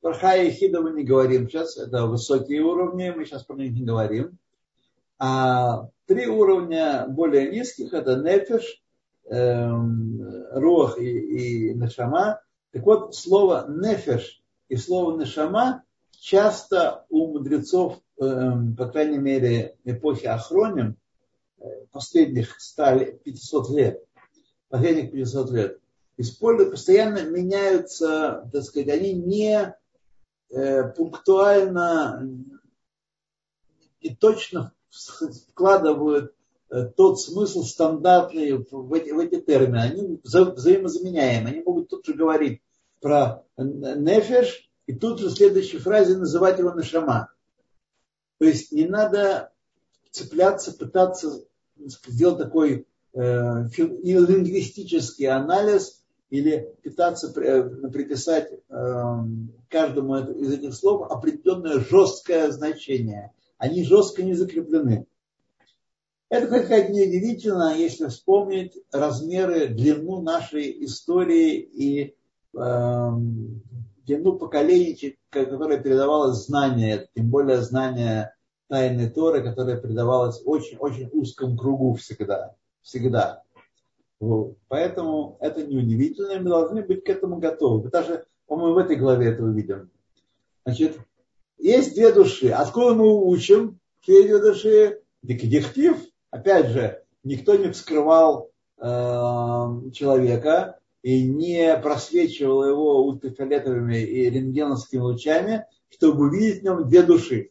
Про 0.00 0.14
Хая 0.14 0.44
и 0.44 0.50
Хида 0.50 0.80
мы 0.80 0.92
не 0.92 1.02
говорим 1.02 1.48
сейчас, 1.48 1.76
это 1.76 2.06
высокие 2.06 2.60
уровни, 2.60 3.10
мы 3.10 3.24
сейчас 3.24 3.42
про 3.42 3.56
них 3.56 3.72
не 3.72 3.84
говорим. 3.84 4.38
А 5.18 5.88
три 6.06 6.28
уровня 6.28 7.06
более 7.08 7.50
низких 7.50 7.92
это 7.92 8.16
Нефиш, 8.16 8.80
эм, 9.24 10.20
Руах 10.52 10.98
и, 10.98 11.70
и 11.70 11.74
Нешама. 11.74 12.40
Так 12.72 12.84
вот, 12.84 13.16
слово 13.16 13.66
Нефиш 13.68 14.40
и 14.68 14.76
слово 14.76 15.18
Нешама 15.18 15.82
часто 16.20 17.06
у 17.08 17.28
мудрецов, 17.28 18.00
эм, 18.20 18.76
по 18.76 18.88
крайней 18.88 19.18
мере, 19.18 19.76
эпохи 19.84 20.26
Ахроним, 20.26 20.96
э, 21.58 21.64
последних 21.92 22.60
100, 22.60 23.18
500 23.24 23.70
лет, 23.70 24.04
последних 24.68 25.12
500 25.12 25.50
лет, 25.50 25.80
используют, 26.16 26.72
постоянно 26.72 27.22
меняются, 27.28 28.48
так 28.52 28.62
сказать, 28.64 28.88
они 28.88 29.12
не 29.12 29.74
э, 30.50 30.88
пунктуально 30.92 32.28
и 34.00 34.14
точно 34.14 34.72
вкладывают 35.50 36.34
э, 36.70 36.84
тот 36.96 37.20
смысл 37.20 37.62
стандартный 37.62 38.64
в 38.70 38.92
эти, 38.92 39.10
в 39.10 39.18
эти 39.18 39.40
термины. 39.40 39.78
Они 39.78 40.20
вза 40.22 40.44
взаимозаменяемы. 40.44 41.50
Они 41.50 41.60
могут 41.60 41.88
тут 41.88 42.06
же 42.06 42.14
говорить 42.14 42.62
про 43.00 43.44
нефеш 43.56 44.67
и 44.88 44.94
тут 44.94 45.20
же 45.20 45.28
в 45.28 45.32
следующей 45.32 45.78
фразе 45.78 46.16
называть 46.16 46.58
его 46.58 46.72
нашама. 46.72 47.30
То 48.38 48.46
есть 48.46 48.72
не 48.72 48.86
надо 48.86 49.52
цепляться, 50.10 50.72
пытаться 50.72 51.44
сделать 51.76 52.38
такой 52.38 52.86
э, 53.12 53.18
лингвистический 53.76 55.26
анализ 55.26 56.02
или 56.30 56.74
пытаться 56.82 57.28
э, 57.38 57.88
приписать 57.90 58.50
э, 58.50 59.14
каждому 59.68 60.16
из 60.16 60.52
этих 60.54 60.74
слов 60.74 61.10
определенное 61.10 61.80
жесткое 61.80 62.50
значение. 62.50 63.32
Они 63.58 63.84
жестко 63.84 64.22
не 64.22 64.32
закреплены. 64.32 65.06
Это 66.30 66.48
хоть 66.48 66.88
неудивительно, 66.88 67.76
если 67.76 68.06
вспомнить 68.06 68.72
размеры, 68.90 69.68
длину 69.68 70.22
нашей 70.22 70.82
истории 70.84 71.58
и 71.58 72.14
э, 72.54 73.10
длину 74.08 74.38
поколений, 74.38 75.18
которое 75.30 75.78
передавалось 75.78 76.46
знание, 76.46 77.08
тем 77.14 77.28
более 77.28 77.60
знание 77.60 78.34
тайны 78.68 79.08
Торы, 79.10 79.42
которое 79.42 79.76
передавалось 79.76 80.42
в 80.42 80.48
очень-очень 80.48 81.10
узком 81.12 81.56
кругу 81.56 81.94
всегда. 81.94 82.54
всегда. 82.82 83.42
Вот. 84.18 84.56
Поэтому 84.68 85.36
это 85.40 85.64
неудивительно, 85.64 86.32
и 86.32 86.40
мы 86.40 86.48
должны 86.48 86.82
быть 86.82 87.04
к 87.04 87.08
этому 87.08 87.38
готовы. 87.38 87.84
Мы 87.84 87.90
даже, 87.90 88.24
по-моему, 88.46 88.74
в 88.74 88.78
этой 88.78 88.96
главе 88.96 89.28
это 89.28 89.44
увидим. 89.44 89.90
Значит, 90.64 90.98
есть 91.58 91.94
две 91.94 92.12
души. 92.12 92.48
Откуда 92.48 92.94
мы 92.94 93.24
учим 93.26 93.78
все 94.00 94.22
две 94.24 94.38
души? 94.40 95.00
Дектив. 95.22 95.98
Опять 96.30 96.68
же, 96.68 97.02
никто 97.24 97.54
не 97.56 97.70
вскрывал 97.70 98.50
э, 98.78 98.82
человека 99.92 100.78
и 101.02 101.26
не 101.26 101.76
просвечивал 101.76 102.64
его 102.64 103.04
ультрафиолетовыми 103.04 104.00
и 104.00 104.30
рентгеновскими 104.30 105.00
лучами, 105.00 105.66
чтобы 105.90 106.28
увидеть 106.28 106.60
в 106.60 106.64
нем 106.64 106.88
две 106.88 107.02
души. 107.02 107.50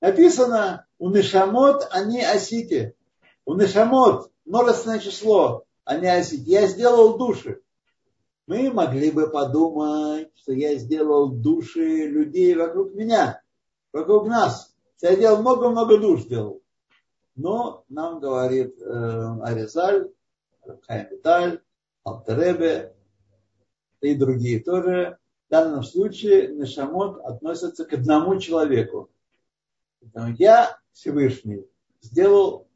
Написано, 0.00 0.86
у 0.98 1.10
Нишамот 1.10 1.88
они 1.90 2.22
осите. 2.22 2.94
У 3.44 3.54
Нишамот 3.54 4.30
множественное 4.44 4.98
число, 4.98 5.64
не 5.86 6.08
осить. 6.08 6.46
Я 6.46 6.66
сделал 6.66 7.18
души. 7.18 7.60
Мы 8.46 8.70
могли 8.70 9.10
бы 9.10 9.30
подумать, 9.30 10.30
что 10.36 10.52
я 10.52 10.74
сделал 10.76 11.30
души 11.30 12.06
людей 12.06 12.54
вокруг 12.54 12.94
меня, 12.94 13.40
вокруг 13.92 14.26
нас. 14.26 14.74
Я 15.00 15.14
сделал 15.14 15.40
много-много 15.40 15.98
душ 15.98 16.22
сделал. 16.22 16.62
Но 17.36 17.84
нам 17.88 18.20
говорит 18.20 18.80
э, 18.80 19.38
Аризаль, 19.42 20.10
Хайм 20.86 21.60
Алтеребе 22.04 22.94
и 24.00 24.14
другие 24.14 24.60
тоже, 24.60 25.18
в 25.48 25.50
данном 25.50 25.82
случае 25.82 26.48
Нешамот 26.48 27.20
относится 27.24 27.84
к 27.84 27.92
одному 27.94 28.38
человеку. 28.38 29.10
Я, 30.38 30.78
Всевышний, 30.92 31.66
сделал 32.02 32.68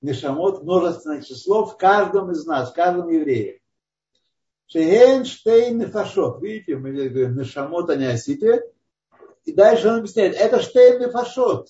Нешамот 0.00 0.62
множественное 0.62 1.20
число 1.20 1.66
в 1.66 1.76
каждом 1.76 2.30
из 2.30 2.46
нас, 2.46 2.70
в 2.70 2.74
каждом 2.74 3.08
еврее. 3.10 3.60
Шеген 4.66 5.24
штейн 5.24 5.78
нефашот. 5.78 6.40
Видите, 6.40 6.76
мы 6.76 6.92
говорим, 6.92 7.36
нешамот 7.36 7.90
они 7.90 8.06
осите. 8.06 8.62
И 9.44 9.52
дальше 9.52 9.88
он 9.88 9.98
объясняет, 9.98 10.36
это 10.36 10.62
штейн 10.62 11.00
нефашот. 11.00 11.68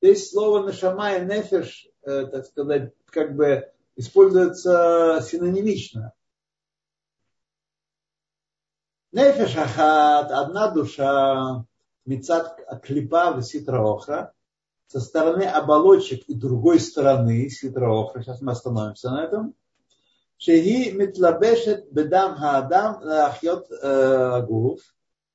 Здесь 0.00 0.30
слово 0.30 0.66
нешама 0.66 1.16
и 1.16 1.24
нефеш, 1.24 1.88
э, 2.02 2.26
так 2.26 2.46
сказать, 2.46 2.92
как 3.06 3.36
бы 3.36 3.70
используется 3.96 5.24
синонимично. 5.26 6.12
Нефеш 9.12 9.56
одна 9.56 10.70
душа, 10.70 11.64
мецат 12.06 12.58
клипа 12.82 13.34
виситра 13.36 13.82
охра, 13.82 14.32
со 14.92 15.00
стороны 15.00 15.44
оболочек 15.44 16.24
и 16.28 16.34
другой 16.34 16.78
стороны 16.78 17.48
ситроохра, 17.48 18.22
сейчас 18.22 18.42
мы 18.42 18.52
остановимся 18.52 19.10
на 19.10 19.24
этом, 19.24 19.54
шеги 20.36 20.90
митлабешет 20.90 21.90
бедам 21.90 22.36
хаадам 22.36 23.02
лахьот 23.02 23.70
э, 23.70 24.42
гуф, 24.46 24.80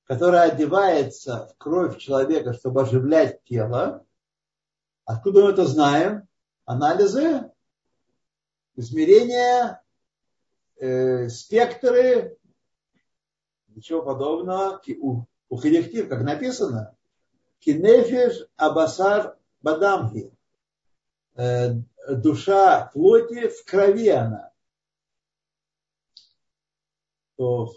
которая 0.04 0.52
одевается 0.52 1.48
в 1.48 1.58
кровь 1.58 1.98
человека, 1.98 2.54
чтобы 2.54 2.84
оживлять 2.84 3.44
тело. 3.46 4.06
Откуда 5.06 5.46
мы 5.46 5.50
это 5.50 5.66
знаем? 5.66 6.28
Анализы, 6.66 7.50
измерения, 8.78 9.82
э, 10.78 11.28
спектры, 11.30 12.38
ничего 13.76 14.02
подобного. 14.02 14.82
У, 15.02 15.24
у 15.50 15.58
коллектив, 15.58 16.08
как 16.08 16.22
написано, 16.22 16.96
кинефиш 17.60 18.48
абасар 18.56 19.38
бадамхи. 19.62 20.32
Э, 21.36 21.74
душа 22.10 22.90
плоти 22.94 23.50
в 23.50 23.66
крови 23.66 24.10
она. 24.10 24.52
То, 27.36 27.74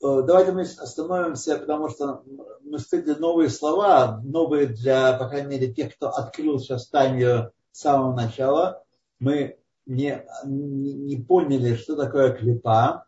э, 0.00 0.22
давайте 0.22 0.52
мы 0.52 0.62
остановимся, 0.62 1.58
потому 1.58 1.88
что 1.88 2.24
мы 2.62 2.78
встретили 2.78 3.14
новые 3.14 3.50
слова, 3.50 4.20
новые 4.24 4.66
для, 4.66 5.16
по 5.18 5.28
крайней 5.28 5.48
мере, 5.48 5.72
тех, 5.72 5.94
кто 5.94 6.10
открыл 6.10 6.58
сейчас 6.58 6.88
Танью 6.88 7.52
с 7.72 7.80
самого 7.80 8.14
начала. 8.14 8.84
Мы 9.18 9.58
не, 9.86 10.24
не 10.44 11.16
поняли, 11.16 11.74
что 11.74 11.96
такое 11.96 12.32
клипа, 12.32 13.06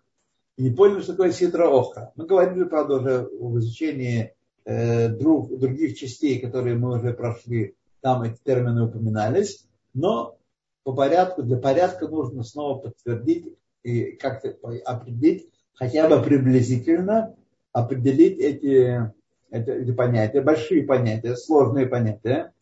не 0.57 0.71
поняли, 0.71 1.01
что 1.01 1.13
такое 1.13 1.33
ситра 1.33 1.69
охра. 1.69 2.13
Мы 2.17 2.27
говорили, 2.27 2.65
правда, 2.65 2.97
уже 2.97 3.29
в 3.39 3.59
изучении 3.59 4.35
э, 4.65 5.09
друг, 5.09 5.57
других 5.59 5.99
частей, 5.99 6.41
которые 6.41 6.77
мы 6.77 6.99
уже 6.99 7.13
прошли 7.13 7.75
там 8.01 8.23
эти 8.23 8.39
термины 8.45 8.85
упоминались, 8.85 9.67
но 9.95 10.37
по 10.83 10.93
порядку, 10.93 11.43
для 11.43 11.57
порядка 11.57 12.07
нужно 12.07 12.43
снова 12.45 12.79
подтвердить 12.79 13.57
и 13.83 14.13
как-то 14.13 14.55
определить, 14.85 15.49
хотя 15.73 16.07
бы 16.07 16.23
приблизительно 16.23 17.35
определить 17.73 18.39
эти, 18.39 19.11
эти, 19.51 19.71
эти 19.71 19.93
понятия, 19.93 20.43
большие 20.43 20.83
понятия, 20.85 21.35
сложные 21.35 21.87
понятия. 21.87 22.53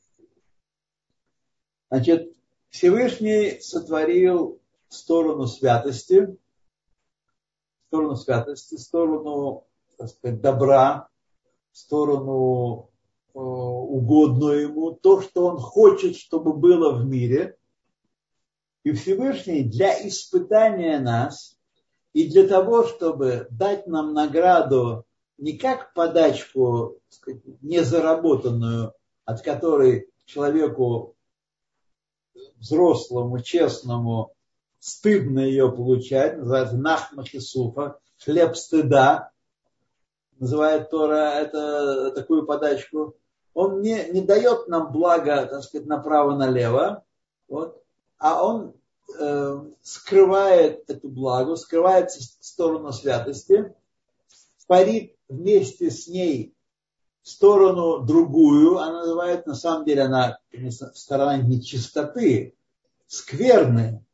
Значит, 1.90 2.32
Всевышний 2.72 3.60
сотворил 3.60 4.60
сторону 4.88 5.46
святости, 5.46 6.36
сторону 7.86 8.16
святости, 8.16 8.74
сторону, 8.74 9.64
так 9.96 10.08
сказать, 10.08 10.40
добра, 10.40 11.08
сторону 11.72 12.90
Э, 13.34 13.38
угодно 13.38 14.50
ему, 14.50 14.92
то, 14.92 15.22
что 15.22 15.46
он 15.46 15.56
хочет, 15.56 16.16
чтобы 16.16 16.52
было 16.52 16.92
в 16.92 17.06
мире. 17.06 17.56
И 18.84 18.92
Всевышний 18.92 19.62
для 19.62 20.06
испытания 20.06 20.98
нас 20.98 21.56
и 22.12 22.28
для 22.28 22.46
того, 22.46 22.84
чтобы 22.84 23.46
дать 23.50 23.86
нам 23.86 24.12
награду 24.12 25.06
не 25.38 25.56
как 25.56 25.94
подачку 25.94 26.98
сказать, 27.08 27.40
незаработанную, 27.62 28.92
от 29.24 29.40
которой 29.40 30.10
человеку 30.26 31.16
взрослому, 32.58 33.40
честному, 33.40 34.32
стыдно 34.78 35.40
ее 35.40 35.70
получать, 35.70 36.38
называется 36.38 36.76
нахмахисуфа, 36.76 37.98
хлеб 38.18 38.56
стыда, 38.56 39.30
называет 40.38 40.90
Тора 40.90 41.40
это 41.40 42.10
такую 42.12 42.46
подачку, 42.46 43.16
он 43.54 43.80
не, 43.80 44.08
не 44.10 44.22
дает 44.22 44.68
нам 44.68 44.92
благо, 44.92 45.46
так 45.46 45.62
сказать, 45.62 45.86
направо-налево, 45.86 47.04
вот, 47.48 47.82
а 48.18 48.44
он 48.44 48.74
э, 49.18 49.60
скрывает 49.82 50.88
эту 50.88 51.08
благо, 51.08 51.54
скрывает 51.56 52.10
сторону 52.10 52.92
святости, 52.92 53.74
парит 54.66 55.14
вместе 55.28 55.90
с 55.90 56.08
ней 56.08 56.54
сторону 57.22 58.00
другую, 58.00 58.78
она 58.78 59.00
называет, 59.00 59.46
на 59.46 59.54
самом 59.54 59.84
деле, 59.84 60.02
она 60.02 60.38
сторона 60.94 61.36
нечистоты, 61.36 62.54
скверны, 63.06 64.04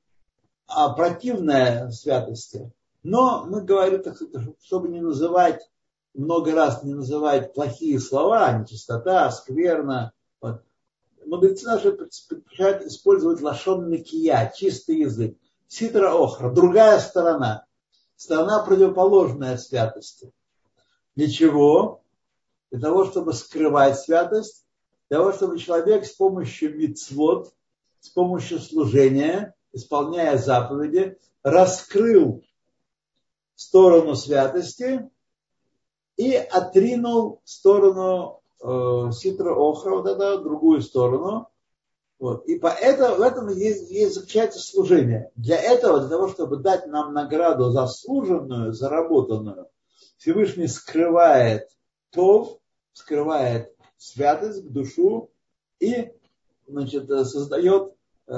а 0.67 0.91
противная 0.91 1.91
святости. 1.91 2.71
Но 3.03 3.47
мы 3.47 3.63
говорим, 3.63 4.03
так 4.03 4.17
сказать, 4.17 4.55
чтобы 4.63 4.89
не 4.89 5.01
называть, 5.01 5.69
много 6.15 6.55
раз 6.55 6.83
не 6.83 6.95
называть 6.95 7.55
плохие 7.55 8.01
слова, 8.01 8.53
нечистота, 8.53 9.31
скверна. 9.31 10.13
Вот. 10.41 10.63
Мудрецы 11.25 11.67
наши 11.67 11.93
предпочитают 11.93 12.83
использовать 12.83 13.41
лашон 13.41 13.89
накия, 13.89 14.53
чистый 14.55 15.01
язык. 15.01 15.39
Ситра 15.69 16.13
охра, 16.13 16.51
другая 16.51 16.99
сторона, 16.99 17.65
сторона 18.17 18.63
противоположная 18.63 19.57
святости. 19.59 20.33
Для 21.15 21.31
чего? 21.31 22.03
Для 22.71 22.81
того, 22.81 23.05
чтобы 23.05 23.33
скрывать 23.33 23.99
святость, 23.99 24.65
для 25.09 25.19
того, 25.19 25.33
чтобы 25.33 25.59
человек 25.59 26.05
с 26.05 26.13
помощью 26.13 26.77
мицвод, 26.77 27.53
с 28.01 28.11
помощью 28.11 28.61
служения, 28.61 29.55
исполняя 29.73 30.37
заповеди, 30.37 31.19
раскрыл 31.43 32.43
сторону 33.55 34.15
святости 34.15 35.09
и 36.17 36.35
отринул 36.35 37.41
сторону 37.45 38.41
э, 38.63 39.11
ситра 39.13 39.55
охра, 39.55 39.97
вот 39.97 40.07
эту 40.07 40.43
другую 40.43 40.83
сторону. 40.83 41.49
Вот. 42.19 42.45
И 42.47 42.59
поэтому 42.59 43.17
в 43.17 43.23
этом 43.23 43.49
есть, 43.49 43.91
есть 43.91 44.15
заключается 44.15 44.59
служение. 44.59 45.31
Для 45.37 45.57
этого, 45.57 46.01
для 46.01 46.09
того, 46.09 46.29
чтобы 46.29 46.57
дать 46.57 46.87
нам 46.87 47.15
награду 47.15 47.71
заслуженную, 47.71 48.73
заработанную, 48.73 49.69
Всевышний 50.19 50.67
скрывает 50.67 51.69
то, 52.11 52.58
скрывает 52.99 53.73
святость, 53.97 54.69
душу 54.71 55.31
и 55.81 56.13
значит, 56.67 57.09
создает 57.09 57.95
э, 58.27 58.33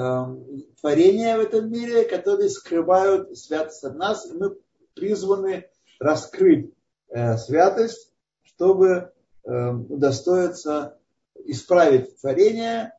творения 0.79 1.37
в 1.37 1.41
этом 1.41 1.71
мире, 1.71 2.05
которые 2.05 2.49
скрывают 2.49 3.37
святость 3.37 3.83
от 3.83 3.95
нас, 3.95 4.27
и 4.27 4.33
мы 4.33 4.55
призваны 4.93 5.65
раскрыть 5.99 6.71
э, 7.09 7.37
святость, 7.37 8.11
чтобы 8.43 9.11
э, 9.43 9.69
удостоиться 9.71 10.97
исправить 11.45 12.19
творение, 12.21 12.93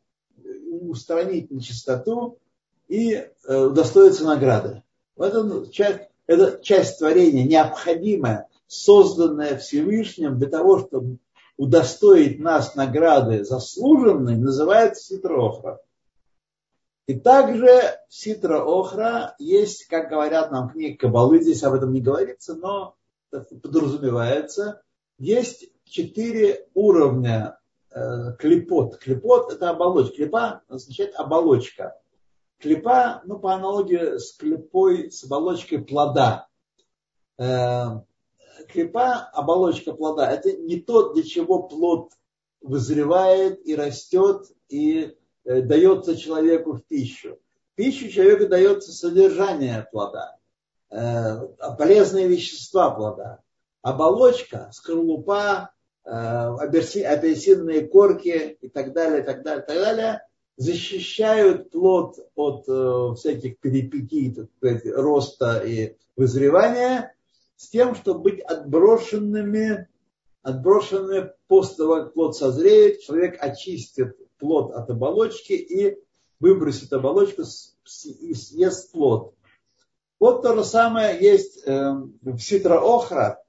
устранить 0.80 1.50
нечистоту 1.50 2.38
и 2.88 3.12
э, 3.12 3.56
удостоиться 3.56 4.24
награды. 4.24 4.82
В 5.14 5.22
этом 5.22 5.70
часть, 5.70 6.08
это 6.26 6.60
часть 6.62 6.98
творения 6.98 7.44
необходимая, 7.44 8.48
созданная 8.66 9.58
Всевышним 9.58 10.38
для 10.38 10.48
того, 10.48 10.78
чтобы 10.78 11.18
удостоить 11.56 12.40
нас 12.40 12.74
награды 12.74 13.44
заслуженной, 13.44 14.36
называется 14.36 15.02
ситроохра. 15.02 15.80
И 17.06 17.18
также 17.18 17.98
ситра 18.08 18.62
охра 18.64 19.34
есть, 19.38 19.86
как 19.86 20.08
говорят 20.08 20.50
нам 20.50 20.70
книги 20.70 20.94
Кабалы, 20.94 21.42
здесь 21.42 21.62
об 21.64 21.74
этом 21.74 21.92
не 21.92 22.00
говорится, 22.00 22.54
но 22.54 22.96
подразумевается, 23.30 24.82
есть 25.18 25.70
четыре 25.84 26.68
уровня 26.74 27.58
э, 27.90 28.34
клепот. 28.38 28.98
Клепот– 28.98 29.52
это 29.54 29.70
оболочка. 29.70 30.16
Клепа 30.16 30.62
означает 30.68 31.14
оболочка. 31.16 31.96
Клепа, 32.58 33.22
ну, 33.24 33.38
по 33.38 33.54
аналогии 33.54 34.18
с 34.18 34.36
клепой, 34.36 35.10
с 35.10 35.24
оболочкой 35.24 35.84
плода. 35.84 36.46
Клепа, 38.68 39.30
оболочка 39.32 39.92
плода, 39.92 40.30
это 40.30 40.52
не 40.52 40.80
то, 40.80 41.12
для 41.12 41.22
чего 41.22 41.62
плод 41.62 42.12
вызревает 42.60 43.66
и 43.66 43.74
растет 43.74 44.46
и 44.68 45.16
э, 45.44 45.62
дается 45.62 46.16
человеку 46.16 46.74
в 46.74 46.84
пищу. 46.84 47.38
В 47.72 47.76
пищу 47.76 48.08
человеку 48.08 48.46
дается 48.48 48.92
содержание 48.92 49.86
плода, 49.90 50.36
э, 50.90 51.46
полезные 51.78 52.28
вещества 52.28 52.90
плода. 52.90 53.40
Оболочка, 53.82 54.70
скорлупа, 54.72 55.70
э, 56.04 56.08
апельсинные 56.10 57.88
корки 57.88 58.58
и 58.60 58.68
так 58.68 58.92
далее, 58.92 59.22
и 59.22 59.24
так 59.24 59.42
далее, 59.42 59.62
и 59.62 59.66
так 59.66 59.78
далее 59.78 60.22
защищают 60.56 61.70
плод 61.70 62.18
от 62.34 63.18
всяких 63.18 63.58
перипетий, 63.58 64.36
роста 64.94 65.58
и 65.64 65.96
вызревания 66.14 67.14
с 67.62 67.68
тем, 67.68 67.94
чтобы 67.94 68.22
быть 68.22 68.40
отброшенными, 68.40 69.86
отброшенными 70.42 71.30
после 71.46 71.76
того, 71.76 71.94
как 71.94 72.12
плод 72.12 72.36
созреет, 72.36 73.02
человек 73.02 73.36
очистит 73.40 74.16
плод 74.38 74.72
от 74.72 74.90
оболочки 74.90 75.52
и 75.52 75.96
выбросит 76.40 76.92
оболочку 76.92 77.42
и 77.42 78.34
съест 78.34 78.90
плод. 78.90 79.34
Вот 80.18 80.42
то 80.42 80.56
же 80.56 80.64
самое 80.64 81.20
есть 81.20 81.62
э, 81.64 81.92
в 82.22 82.38
ситроохра. 82.40 83.40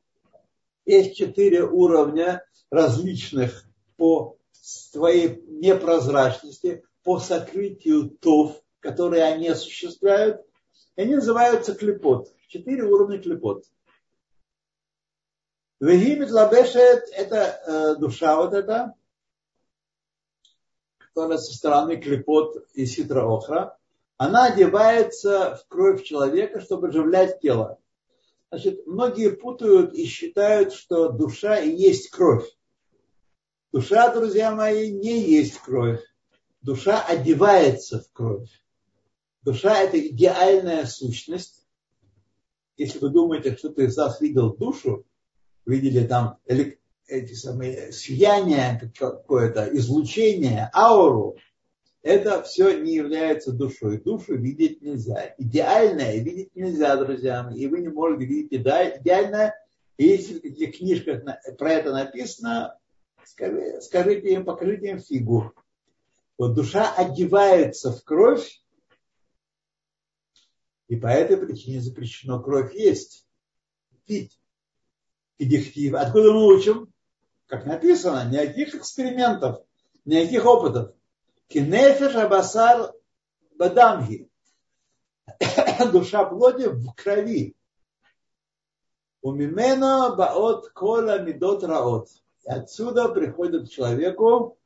Есть 0.86 1.16
четыре 1.16 1.64
уровня 1.64 2.46
различных 2.70 3.66
по 3.98 4.38
своей 4.52 5.44
непрозрачности, 5.48 6.84
по 7.04 7.18
сокрытию 7.18 8.12
тов, 8.12 8.62
которые 8.80 9.24
они 9.24 9.48
осуществляют. 9.48 10.46
И 10.98 11.02
они 11.02 11.16
называются 11.16 11.74
клепот. 11.74 12.32
Четыре 12.48 12.84
уровня 12.84 13.18
клепот. 13.18 13.66
Вегимит 15.84 16.32
лабешет– 16.32 17.10
это 17.14 17.62
э, 17.68 17.96
душа 18.00 18.38
вот 18.38 18.54
эта, 18.54 18.94
которая 20.98 21.38
со 21.38 21.54
стороны 21.54 21.98
клепот 21.98 22.66
и 22.74 22.86
ситра 22.86 23.26
охра. 23.26 23.78
Она 24.16 24.46
одевается 24.46 25.58
в 25.58 25.68
кровь 25.68 26.04
человека, 26.04 26.62
чтобы 26.62 26.88
оживлять 26.88 27.42
тело. 27.42 27.80
Значит, 28.50 28.88
многие 28.88 29.32
путают 29.32 29.94
и 29.94 30.06
считают, 30.06 30.72
что 30.72 31.10
душа 31.10 31.60
и 31.60 31.72
есть 31.72 32.12
кровь. 32.12 32.50
Душа, 33.74 34.10
друзья 34.14 34.56
мои, 34.56 34.90
не 34.90 35.20
есть 35.20 35.58
кровь. 35.58 36.02
Душа 36.62 37.04
одевается 37.06 38.00
в 38.00 38.10
кровь. 38.14 38.50
Душа– 39.42 39.78
это 39.84 40.00
идеальная 40.00 40.86
сущность. 40.86 41.68
Если 42.78 43.00
вы 43.00 43.10
думаете, 43.10 43.58
что 43.58 43.68
ты 43.68 43.88
из 43.88 43.98
вас 43.98 44.22
видел 44.22 44.56
душу, 44.56 45.06
видели 45.66 46.06
там 46.06 46.38
эти 47.08 47.34
самые 47.34 47.92
сияния, 47.92 48.92
какое-то 48.98 49.70
излучение, 49.78 50.70
ауру, 50.74 51.38
это 52.02 52.44
все 52.44 52.78
не 52.82 52.96
является 52.96 53.54
душой. 53.54 54.02
Душу 54.02 54.36
видеть 54.36 54.82
нельзя. 54.82 55.34
Идеальное 55.38 56.18
видеть 56.18 56.54
нельзя, 56.56 56.98
друзья. 56.98 57.50
И 57.56 57.68
вы 57.68 57.80
не 57.80 57.88
можете 57.88 58.26
видеть 58.26 58.54
идеальное. 58.54 59.56
И 59.96 60.08
если 60.08 60.40
в 60.40 60.42
каких 60.42 60.78
книжках 60.78 61.24
про 61.58 61.72
это 61.72 61.94
написано, 61.94 62.78
скажите 63.24 64.34
им, 64.34 64.44
покажите 64.44 64.90
им 64.90 65.00
фигу. 65.00 65.54
Вот 66.38 66.56
душа 66.56 66.94
одевается 66.94 67.92
в 67.94 68.04
кровь, 68.04 68.62
и 70.90 70.98
по 70.98 71.08
этой 71.08 71.38
причине 71.38 71.80
запрещено 71.80 72.42
кровь 72.42 72.74
есть, 72.74 73.26
пить 74.06 74.38
и 75.38 75.46
дихтив. 75.46 75.96
Откуда 75.96 76.34
мы 76.34 76.46
учим? 76.56 76.92
Как 77.48 77.66
написано, 77.66 78.30
никаких 78.30 78.76
экспериментов, 78.76 79.62
никаких 80.06 80.46
опытов. 80.46 80.94
Кинефеш 81.48 82.16
абасар 82.16 82.94
бадамги. 83.58 84.30
Душа 85.92 86.26
плоти 86.26 86.68
в 86.68 86.94
крови. 86.96 87.56
У 89.22 89.32
мимена 89.32 90.16
баот 90.16 90.70
кола 90.70 91.20
мидот 91.20 91.64
раот. 91.64 92.10
И 92.46 92.50
отсюда 92.50 93.10
приходят 93.10 93.70
человеку 93.70 94.58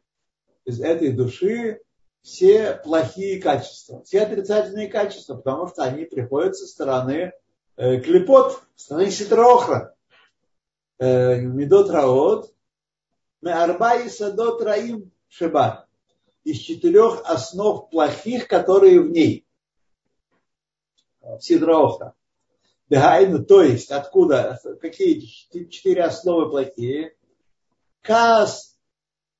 из 0.65 0.81
этой 0.81 1.11
души 1.11 1.81
все 2.21 2.75
плохие 2.83 3.41
качества, 3.41 4.03
все 4.03 4.21
отрицательные 4.21 4.89
качества, 4.89 5.35
потому 5.35 5.67
что 5.67 5.83
они 5.83 6.05
приходят 6.05 6.57
со 6.57 6.67
стороны 6.67 7.31
э, 7.77 8.01
клепот, 8.01 8.61
со 8.75 8.85
стороны 8.85 9.11
ситрохра. 9.11 9.95
Медот 10.99 11.89
Раот, 11.89 12.53
Арба 13.43 13.95
и 13.95 14.09
Садот 14.09 14.61
Раим 14.61 15.11
Шеба. 15.27 15.87
Из 16.43 16.59
четырех 16.59 17.21
основ 17.25 17.89
плохих, 17.89 18.47
которые 18.47 19.01
в 19.01 19.09
ней. 19.09 19.45
Сидраоха. 21.39 22.13
Бегайну, 22.89 23.43
то 23.43 23.61
есть, 23.61 23.91
откуда, 23.91 24.57
какие 24.81 25.19
четыре 25.19 26.03
основы 26.03 26.49
плохие? 26.49 27.17
Каас, 28.01 28.79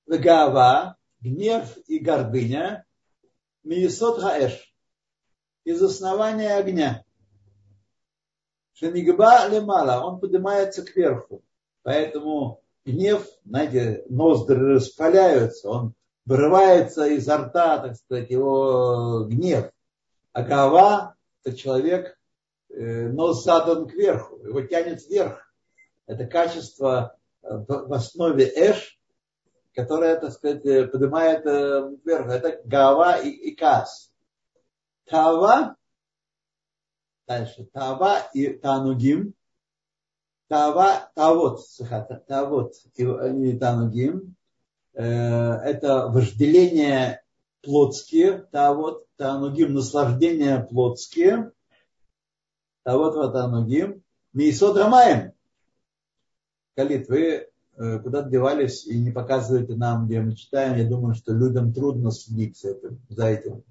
гава, 0.06 0.98
гнев 1.22 1.78
и 1.88 2.00
гордыня, 2.00 2.86
миесот 3.64 4.20
хаэш, 4.20 4.76
из 5.64 5.82
основания 5.82 6.56
огня. 6.56 7.06
Шенигба 8.80 9.48
лемала, 9.48 10.06
он 10.06 10.20
поднимается 10.20 10.84
кверху. 10.84 11.42
Поэтому 11.82 12.62
гнев, 12.86 13.26
знаете, 13.44 14.04
ноздри 14.08 14.76
распаляются, 14.76 15.70
он 15.70 15.94
вырывается 16.26 17.08
изо 17.08 17.38
рта, 17.38 17.80
так 17.80 17.96
сказать, 17.96 18.30
его 18.30 19.26
гнев. 19.28 19.72
А 20.32 20.44
голова– 20.44 21.16
это 21.44 21.58
человек, 21.58 22.20
э, 22.70 23.08
нос 23.08 23.44
задан 23.44 23.88
кверху, 23.88 24.38
его 24.46 24.62
тянет 24.62 25.02
вверх. 25.08 25.52
Это 26.06 26.28
качество 26.28 27.18
э, 27.42 27.48
в 27.68 27.92
основе 27.94 28.46
эш, 28.46 29.00
которое, 29.74 30.20
так 30.20 30.34
сказать, 30.34 30.64
э, 30.66 30.86
поднимает 30.86 31.46
вверх. 31.46 32.28
Это 32.28 32.62
голова 32.64 33.18
и, 33.18 33.30
и 33.30 33.56
кас. 33.56 34.12
Тава, 35.06 35.77
дальше, 37.28 37.68
тава 37.74 38.20
и 38.34 38.48
танугим. 38.48 39.34
Тава, 40.48 41.12
тавот, 41.14 41.60
тавот 42.28 42.74
и 42.96 43.58
танугим 43.58 44.38
Э, 44.98 45.60
это 45.64 46.08
вожделение 46.08 47.22
плотские, 47.62 48.48
тавот, 48.52 49.06
танугим, 49.16 49.76
наслаждения 49.76 50.60
плотские, 50.60 51.52
тавот, 52.84 53.16
ватанугим, 53.16 54.02
мейсот 54.34 54.76
рамаем. 54.76 55.34
Калит, 56.76 57.08
вы 57.10 57.48
э, 57.76 58.00
куда 58.00 58.24
девались 58.24 58.88
и 58.88 59.00
не 59.00 59.12
показываете 59.12 59.76
нам, 59.76 60.08
где 60.08 60.20
мы 60.20 60.36
читаем. 60.36 60.78
Я 60.78 60.90
думаю, 60.90 61.14
что 61.14 61.32
людям 61.32 61.72
трудно 61.72 62.10
следить 62.10 62.66
за 63.10 63.28
этим. 63.28 63.64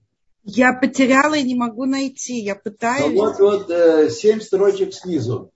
Я 0.48 0.72
потеряла 0.72 1.34
и 1.34 1.42
не 1.42 1.56
могу 1.56 1.86
найти. 1.86 2.38
Я 2.38 2.54
пытаюсь. 2.54 3.12
Ну, 3.12 3.14
вот, 3.16 3.38
вот, 3.40 3.68
э, 3.68 4.08
семь 4.10 4.40
строчек 4.40 4.94
снизу. 4.94 5.50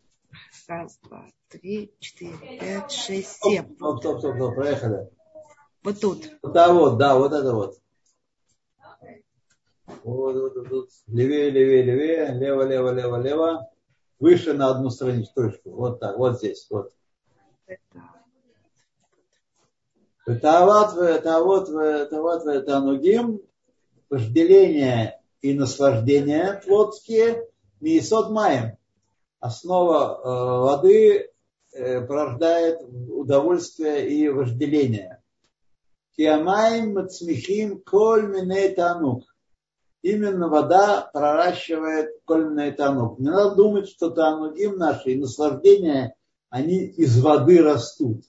Раз, 0.66 0.98
два, 1.04 1.26
три, 1.48 1.92
четыре, 2.00 2.36
пять, 2.58 2.90
шесть, 2.90 3.38
семь. 3.40 3.76
Стоп, 3.76 4.00
стоп, 4.00 4.18
стоп, 4.18 4.34
стоп, 4.34 4.54
проехали. 4.56 5.08
Вот 5.84 6.00
тут. 6.00 6.30
Да, 6.42 6.72
вот, 6.72 6.98
да, 6.98 7.16
вот 7.16 7.32
это 7.32 7.54
вот. 7.54 7.78
Вот, 10.02 10.34
вот, 10.34 10.56
вот, 10.56 10.68
вот. 10.68 10.88
Левее, 11.06 11.50
левее, 11.50 11.84
левее, 11.84 12.34
лево, 12.34 12.62
лево, 12.62 12.92
лево, 12.92 13.22
лево. 13.22 13.70
Выше 14.18 14.54
на 14.54 14.70
одну 14.70 14.90
страничку. 14.90 15.52
Вот 15.66 16.00
так, 16.00 16.18
вот 16.18 16.38
здесь, 16.38 16.66
вот. 16.68 16.92
Тават, 20.24 21.22
тават, 21.22 22.10
тават, 22.10 22.66
танугим, 22.66 23.40
вожделение 24.10 25.20
и 25.40 25.54
наслаждение 25.54 26.60
плотские, 26.66 27.46
миесот 27.80 28.30
маем. 28.30 28.76
Основа 29.38 30.20
э, 30.22 30.60
воды 30.60 31.30
э, 31.72 32.00
порождает 32.02 32.82
удовольствие 32.82 34.10
и 34.10 34.28
вожделение. 34.28 35.22
Киамаем 36.16 36.94
мацмихим 36.94 37.80
коль 37.80 38.26
миней 38.26 38.74
танук. 38.74 39.24
Именно 40.02 40.48
вода 40.48 41.08
проращивает 41.12 42.10
коль 42.24 42.74
танук. 42.74 43.18
Не 43.18 43.30
надо 43.30 43.54
думать, 43.54 43.88
что 43.88 44.10
танугим 44.10 44.76
наши 44.76 45.12
и 45.12 45.18
наслаждения, 45.18 46.14
они 46.50 46.84
из 46.84 47.22
воды 47.22 47.62
растут. 47.62 48.24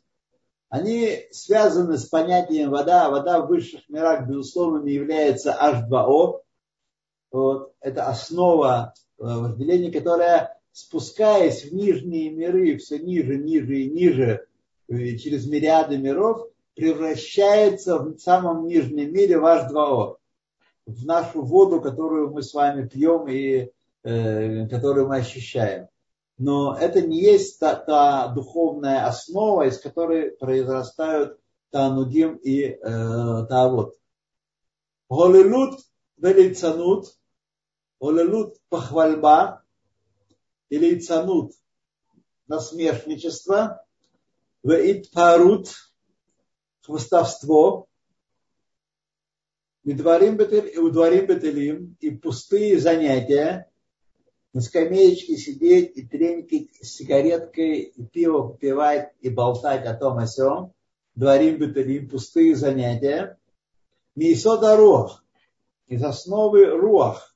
Они 0.72 1.28
связаны 1.32 1.98
с 1.98 2.06
понятием 2.06 2.70
вода. 2.70 3.10
Вода 3.10 3.42
в 3.42 3.48
высших 3.48 3.90
мирах, 3.90 4.26
безусловно, 4.26 4.88
является 4.88 5.52
H2O. 5.52 6.40
Вот. 7.34 7.74
Это 7.82 8.08
основа 8.08 8.94
э, 8.96 9.24
вожделения, 9.24 9.92
которая, 9.92 10.58
спускаясь 10.72 11.66
в 11.66 11.74
нижние 11.74 12.32
миры, 12.32 12.78
все 12.78 13.00
ниже, 13.00 13.36
ниже 13.36 13.82
и 13.82 13.90
ниже, 13.90 14.48
э, 14.88 15.18
через 15.18 15.46
мириады 15.46 15.98
миров, 15.98 16.48
превращается 16.74 18.00
в 18.00 18.18
самом 18.18 18.66
нижнем 18.66 19.12
мире 19.12 19.40
в 19.40 19.44
H2O, 19.44 20.16
в 20.86 21.06
нашу 21.06 21.42
воду, 21.42 21.82
которую 21.82 22.32
мы 22.32 22.44
с 22.44 22.54
вами 22.54 22.88
пьем 22.88 23.28
и 23.28 23.72
э, 24.04 24.68
которую 24.70 25.10
мы 25.10 25.18
ощущаем. 25.18 25.90
Но 26.42 26.76
это 26.76 27.02
не 27.02 27.22
есть 27.22 27.60
та, 27.60 27.76
та 27.76 28.30
духовная 28.30 29.06
основа, 29.06 29.68
из 29.68 29.80
которой 29.80 30.32
произрастают 30.32 31.40
Танугим 31.70 32.36
и 32.38 32.64
э, 32.64 32.78
Таавот. 32.82 33.96
Голелут 35.08 35.80
велицанут, 36.18 37.16
голелут 38.00 38.58
похвальба 38.70 39.62
или 40.70 41.00
цанут 41.00 41.54
насмешничество, 42.48 43.86
веитпарут– 44.64 45.70
хвостовство, 46.82 47.88
удворим 49.84 50.38
бетелим 50.38 51.98
и 52.00 52.10
пустые 52.10 52.80
занятия, 52.80 53.71
на 54.54 54.62
скамеечке 54.62 55.38
сидеть 55.38 55.96
и 55.96 56.06
тренькать 56.06 56.76
с 56.82 56.96
сигареткой, 56.96 57.80
и 57.80 58.04
пиво 58.04 58.50
попивать, 58.50 59.14
и 59.22 59.30
болтать 59.30 59.86
о 59.86 59.96
том 59.96 60.18
о 60.18 60.28
сем. 60.28 60.74
Дворим 61.16 61.58
бетелим, 61.58 62.10
пустые 62.10 62.56
занятия. 62.56 63.38
Мейсода 64.16 64.76
руах, 64.76 65.24
из 65.88 66.04
основы 66.04 66.66
руах. 66.66 67.36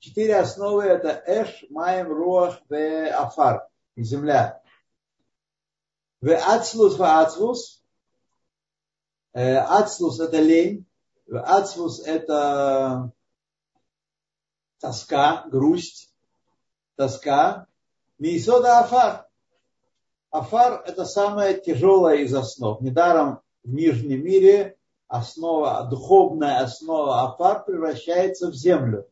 Четыре 0.00 0.36
основы 0.36 0.84
это 0.84 1.22
эш, 1.26 1.64
маем, 1.70 2.08
руах, 2.08 2.60
бе, 2.68 3.08
афар, 3.10 3.68
земля. 3.96 4.62
В 6.20 6.34
ацлус 6.34 6.96
в 6.98 7.02
ацлус. 7.02 7.84
Ацлус 9.32 10.18
это 10.18 10.40
лень. 10.40 10.86
Ацлус 11.30 12.00
это 12.00 13.12
тоска, 14.80 15.44
грусть, 15.50 16.14
тоска. 16.96 17.66
Мисода 18.18 18.80
афар. 18.80 19.28
Афар 20.30 20.82
это 20.86 21.04
самая 21.04 21.54
тяжелая 21.54 22.18
из 22.18 22.34
основ. 22.34 22.80
Недаром 22.80 23.40
в 23.62 23.72
нижнем 23.72 24.24
мире 24.24 24.76
основа, 25.06 25.86
духовная 25.88 26.60
основа 26.60 27.22
афар 27.22 27.64
превращается 27.64 28.50
в 28.50 28.54
землю. 28.54 29.08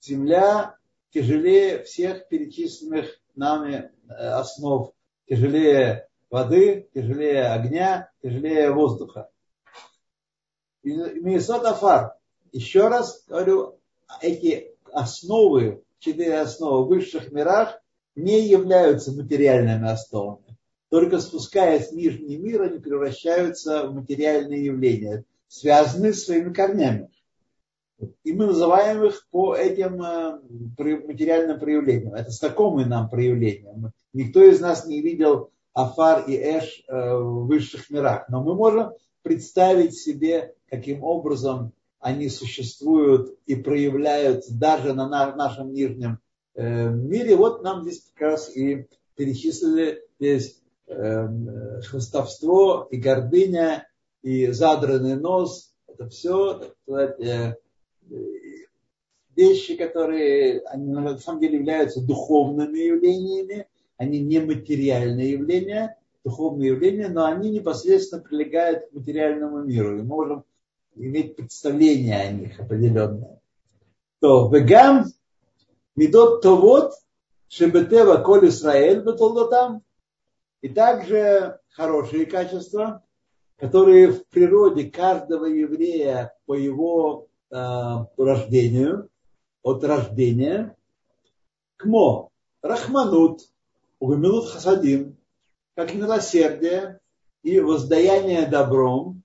Земля 0.00 0.76
тяжелее 1.10 1.84
всех 1.84 2.28
перечисленных 2.28 3.20
нами 3.34 3.90
основ. 4.08 4.92
Тяжелее 5.28 6.08
воды, 6.30 6.88
тяжелее 6.94 7.50
огня, 7.50 8.10
тяжелее 8.22 8.72
воздуха. 8.72 9.30
Мисот 10.82 11.64
Афар. 11.64 12.16
Еще 12.52 12.88
раз 12.88 13.24
говорю, 13.28 13.78
эти 14.22 14.74
основы, 14.92 15.82
четыре 15.98 16.40
основы 16.40 16.84
в 16.84 16.88
высших 16.88 17.32
мирах 17.32 17.80
не 18.14 18.46
являются 18.46 19.12
материальными 19.12 19.88
основами. 19.88 20.56
Только 20.88 21.20
спускаясь 21.20 21.90
в 21.90 21.94
нижний 21.94 22.36
мир, 22.36 22.62
они 22.62 22.78
превращаются 22.78 23.86
в 23.86 23.94
материальные 23.94 24.64
явления, 24.64 25.24
связанные 25.46 26.12
своими 26.12 26.52
корнями. 26.52 27.08
И 28.24 28.32
мы 28.32 28.46
называем 28.46 29.04
их 29.04 29.26
по 29.30 29.54
этим 29.54 30.02
э, 30.02 30.38
материальным 31.06 31.60
проявлениям. 31.60 32.14
Это 32.14 32.30
знакомые 32.30 32.86
нам 32.86 33.08
проявления. 33.10 33.92
Никто 34.12 34.42
из 34.42 34.60
нас 34.60 34.86
не 34.86 35.00
видел 35.00 35.50
Афар 35.74 36.24
и 36.26 36.34
Эш 36.34 36.82
э, 36.88 37.14
в 37.14 37.46
высших 37.46 37.90
мирах. 37.90 38.28
Но 38.28 38.42
мы 38.42 38.54
можем 38.54 38.92
представить 39.22 39.94
себе, 39.94 40.54
каким 40.68 41.04
образом 41.04 41.72
они 42.00 42.28
существуют 42.28 43.38
и 43.46 43.54
проявляются 43.54 44.54
даже 44.54 44.94
на 44.94 45.08
нашем 45.36 45.72
нижнем 45.72 46.18
э, 46.54 46.88
мире. 46.88 47.36
Вот 47.36 47.62
нам 47.62 47.82
здесь 47.82 48.10
как 48.14 48.32
раз 48.32 48.56
и 48.56 48.86
перечислили 49.16 50.02
здесь 50.18 50.60
эм, 50.86 51.82
хвостовство 51.82 52.88
и 52.90 52.96
гордыня, 52.96 53.86
и 54.22 54.46
задранный 54.48 55.16
нос. 55.16 55.74
Это 55.86 56.08
все, 56.08 56.54
так 56.54 56.74
сказать, 56.82 57.20
э, 57.20 57.56
вещи, 59.36 59.76
которые 59.76 60.60
они 60.60 60.92
на 60.92 61.18
самом 61.18 61.40
деле 61.40 61.58
являются 61.58 62.04
духовными 62.04 62.78
явлениями, 62.78 63.66
они 63.96 64.20
не 64.20 64.40
материальные 64.40 65.32
явления, 65.32 65.98
духовные 66.24 66.70
явления, 66.70 67.08
но 67.08 67.26
они 67.26 67.50
непосредственно 67.50 68.22
прилегают 68.22 68.86
к 68.86 68.92
материальному 68.94 69.62
миру. 69.62 69.98
И 69.98 70.02
можем 70.02 70.44
иметь 70.94 71.36
представление 71.36 72.20
о 72.20 72.32
них 72.32 72.60
определенное. 72.60 73.40
То 74.20 74.48
вегам 74.48 75.06
медот 75.96 76.42
то 76.42 76.56
вот 76.56 76.92
шебетева 77.48 78.18
коль 78.18 78.48
Исраэль 78.48 79.02
там 79.50 79.82
и 80.60 80.68
также 80.68 81.58
хорошие 81.70 82.26
качества, 82.26 83.02
которые 83.56 84.12
в 84.12 84.26
природе 84.26 84.90
каждого 84.90 85.46
еврея 85.46 86.34
по 86.46 86.54
его 86.54 87.28
э, 87.50 87.56
рождению, 88.16 89.08
от 89.62 89.84
рождения, 89.84 90.76
кмо, 91.76 92.30
рахманут, 92.62 93.42
угамилут 93.98 94.48
хасадим, 94.48 95.16
как 95.74 95.94
милосердие 95.94 97.00
и 97.42 97.60
воздаяние 97.60 98.46
добром, 98.46 99.19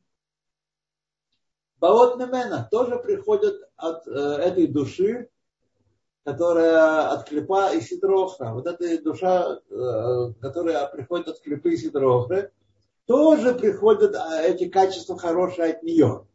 Баот 1.86 2.18
Мемена 2.18 2.68
тоже 2.72 2.98
приходят 2.98 3.62
от 3.78 4.08
э, 4.08 4.12
этой 4.12 4.66
души, 4.66 5.30
которая 6.24 7.10
от 7.10 7.30
клепа 7.30 7.76
и 7.76 7.82
сидрохра. 7.82 8.54
Вот 8.54 8.66
эта 8.66 9.00
душа, 9.04 9.60
э, 9.70 10.34
которая 10.42 10.88
приходит 10.88 11.28
от 11.28 11.42
клепы 11.42 11.74
и 11.74 11.78
сидрохры, 11.78 12.52
тоже 13.06 13.54
приходят 13.54 14.16
а, 14.16 14.42
эти 14.42 14.68
качества 14.68 15.16
хорошие 15.16 15.74
от 15.74 15.84
нее. 15.84 16.26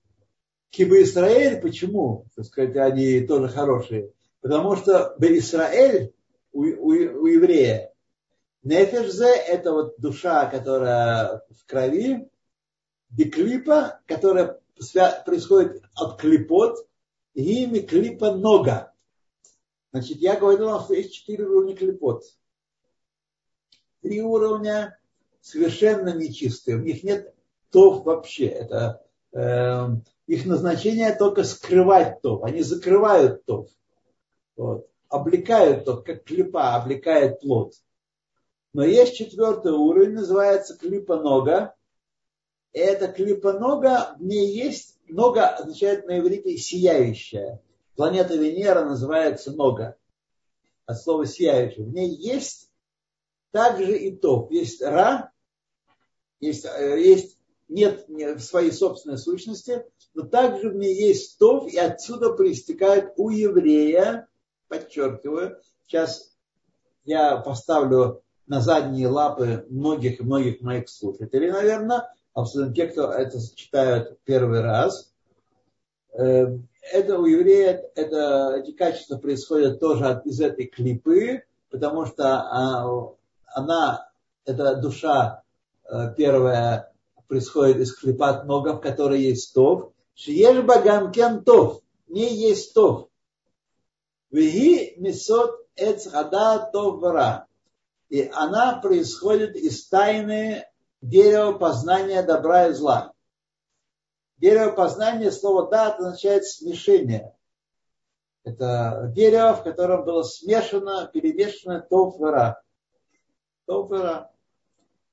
Киба 0.70 1.02
Израиль, 1.02 1.60
почему, 1.60 2.26
так 2.36 2.44
сказать, 2.44 2.76
они 2.76 3.18
тоже 3.22 3.48
хорошие? 3.48 4.12
Потому 4.42 4.76
что 4.76 5.16
Израиль 5.18 6.14
у, 6.52 6.62
у, 6.62 6.90
у 6.90 7.26
еврея, 7.26 7.92
Нефешзе– 8.62 9.34
это 9.48 9.72
вот 9.72 9.94
душа, 9.98 10.46
которая 10.46 11.42
в 11.50 11.66
крови, 11.66 12.30
Деклипа, 13.10 13.98
которая 14.06 14.59
происходит 15.24 15.82
от 15.94 16.20
клипот, 16.20 16.86
и 17.34 17.80
клипа 17.80 18.34
нога. 18.34 18.92
Значит, 19.92 20.18
я 20.18 20.36
говорил 20.36 20.66
вам, 20.66 20.82
что 20.82 20.94
есть 20.94 21.14
четыре 21.14 21.44
уровня 21.44 21.76
клипот. 21.76 22.24
Три 24.02 24.20
уровня 24.22 24.98
совершенно 25.40 26.14
нечистые. 26.14 26.76
У 26.76 26.80
них 26.80 27.02
нет 27.02 27.34
тов 27.70 28.04
вообще. 28.04 28.46
Это, 28.46 29.04
э, 29.32 29.88
их 30.26 30.46
назначение 30.46 31.14
только 31.14 31.44
скрывать 31.44 32.20
тов. 32.22 32.44
Они 32.44 32.62
закрывают 32.62 33.44
тов. 33.44 33.68
Вот. 34.56 34.88
Облекают 35.08 35.84
тов, 35.84 36.04
как 36.04 36.24
клипа 36.24 36.76
облекает 36.76 37.40
плод. 37.40 37.74
Но 38.72 38.84
есть 38.84 39.16
четвертый 39.16 39.72
уровень, 39.72 40.12
называется 40.12 40.76
клипа 40.76 41.16
нога. 41.16 41.74
Это 42.72 43.08
клипа 43.08 43.54
нога, 43.54 44.14
в 44.18 44.22
ней 44.22 44.52
есть, 44.52 44.98
нога 45.08 45.48
означает 45.48 46.06
на 46.06 46.18
иврите 46.18 46.56
сияющая. 46.56 47.60
Планета 47.96 48.36
Венера 48.36 48.84
называется 48.84 49.52
нога. 49.52 49.96
От 50.86 51.00
слова 51.00 51.26
сияющая. 51.26 51.84
В 51.84 51.92
ней 51.92 52.10
есть 52.14 52.70
также 53.50 53.98
и 53.98 54.16
топ. 54.16 54.50
Есть 54.52 54.80
ра, 54.82 55.32
есть, 56.40 56.64
э, 56.64 57.00
есть 57.00 57.38
нет 57.68 58.06
своей 58.40 58.72
собственной 58.72 59.18
сущности, 59.18 59.84
но 60.14 60.26
также 60.26 60.70
в 60.70 60.76
ней 60.76 60.94
есть 60.94 61.38
тов, 61.38 61.72
и 61.72 61.78
отсюда 61.78 62.32
проистекает 62.32 63.12
у 63.16 63.30
еврея, 63.30 64.28
подчеркиваю, 64.68 65.60
сейчас 65.86 66.36
я 67.04 67.36
поставлю 67.36 68.22
на 68.46 68.60
задние 68.60 69.06
лапы 69.06 69.66
многих 69.68 70.20
и 70.20 70.24
многих 70.24 70.60
моих 70.60 70.88
слушателей, 70.88 71.52
наверное, 71.52 72.12
особенно 72.34 72.74
те, 72.74 72.86
кто 72.86 73.12
это 73.12 73.38
читают 73.54 74.18
первый 74.24 74.60
раз. 74.60 75.12
Э, 76.12 76.58
это 76.92 77.18
у 77.18 77.26
еврея, 77.26 77.82
это, 77.94 78.56
эти 78.58 78.72
качества 78.72 79.18
происходят 79.18 79.80
тоже 79.80 80.06
от, 80.06 80.26
из 80.26 80.40
этой 80.40 80.66
клипы, 80.66 81.44
потому 81.70 82.06
что 82.06 82.40
а, 82.40 83.14
она, 83.54 84.10
эта 84.44 84.76
душа 84.76 85.42
Э, 85.90 86.14
первое 86.16 86.92
происходит 87.26 87.78
из 87.78 87.94
клепат 87.94 88.46
нога, 88.46 88.74
в 88.74 88.80
которой 88.80 89.20
есть 89.20 89.52
тов. 89.54 89.92
Шиеш 90.14 90.62
багамкен 90.64 91.42
тов. 91.44 91.82
Не 92.08 92.32
есть 92.32 92.74
тов. 92.74 93.08
Веги 94.30 94.94
мисот 94.98 95.66
эцхада 95.74 96.70
тов 96.72 97.00
вара. 97.00 97.46
И 98.08 98.30
она 98.32 98.76
происходит 98.80 99.56
из 99.56 99.88
тайны 99.88 100.64
дерева 101.02 101.52
познания 101.52 102.22
добра 102.22 102.68
и 102.68 102.72
зла. 102.72 103.12
Дерево 104.38 104.72
познания, 104.72 105.30
слово 105.30 105.68
да, 105.70 105.94
означает 105.94 106.46
смешение. 106.46 107.34
Это 108.44 109.10
дерево, 109.14 109.54
в 109.54 109.62
котором 109.62 110.04
было 110.04 110.22
смешано, 110.22 111.10
перемешано. 111.12 111.80
Тов 111.80 112.18
вара. 112.18 112.62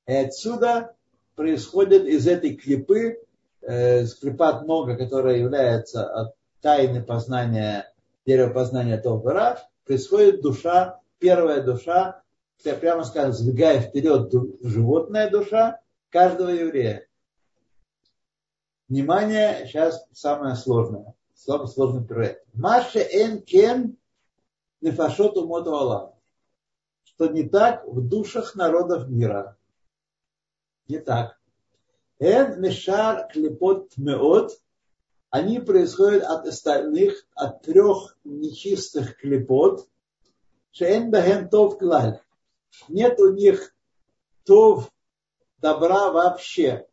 И 0.06 0.12
отсюда 0.12 0.96
происходит 1.36 2.04
из 2.04 2.26
этой 2.26 2.56
клипы, 2.56 3.22
э, 3.60 4.06
клипа 4.06 4.60
много, 4.62 4.96
которая 4.96 5.36
является 5.36 6.10
от 6.10 6.34
тайны 6.62 7.02
познания, 7.02 7.92
дерева 8.26 8.52
познания 8.52 8.96
Толбара, 8.96 9.62
происходит 9.84 10.40
душа, 10.40 11.00
первая 11.18 11.62
душа, 11.62 12.22
я 12.64 12.74
прямо 12.74 13.04
скажем, 13.04 13.32
сбегая 13.32 13.80
вперед, 13.80 14.32
животная 14.62 15.30
душа 15.30 15.80
каждого 16.10 16.48
еврея. 16.48 17.06
Внимание, 18.88 19.66
сейчас 19.66 20.06
самое 20.12 20.54
сложное, 20.56 21.14
самый 21.34 21.68
сложный 21.68 22.04
проект. 22.04 22.44
Маша 22.54 23.00
эн 23.00 23.42
кен 23.42 23.96
нефашоту 24.80 25.46
моту 25.46 26.14
Что 27.04 27.26
не 27.26 27.48
так 27.48 27.86
в 27.86 28.08
душах 28.08 28.54
народов 28.54 29.08
мира. 29.08 29.56
Не 30.88 30.98
так. 30.98 31.38
Эн 32.18 32.60
мешар 32.60 33.28
клепот 33.30 33.96
меот, 33.96 34.58
они 35.30 35.60
происходят 35.60 36.24
от 36.24 36.46
остальных, 36.46 37.26
от 37.34 37.62
трех 37.62 38.16
нечистых 38.24 39.18
клепот. 39.18 39.86
Шеэн 40.72 41.10
бахем 41.10 41.48
тов 41.48 41.78
клаль. 41.78 42.20
Нет 42.88 43.18
у 43.20 43.32
них 43.32 43.74
тов 44.44 44.90
добра 45.58 46.10
вообще. 46.10 46.86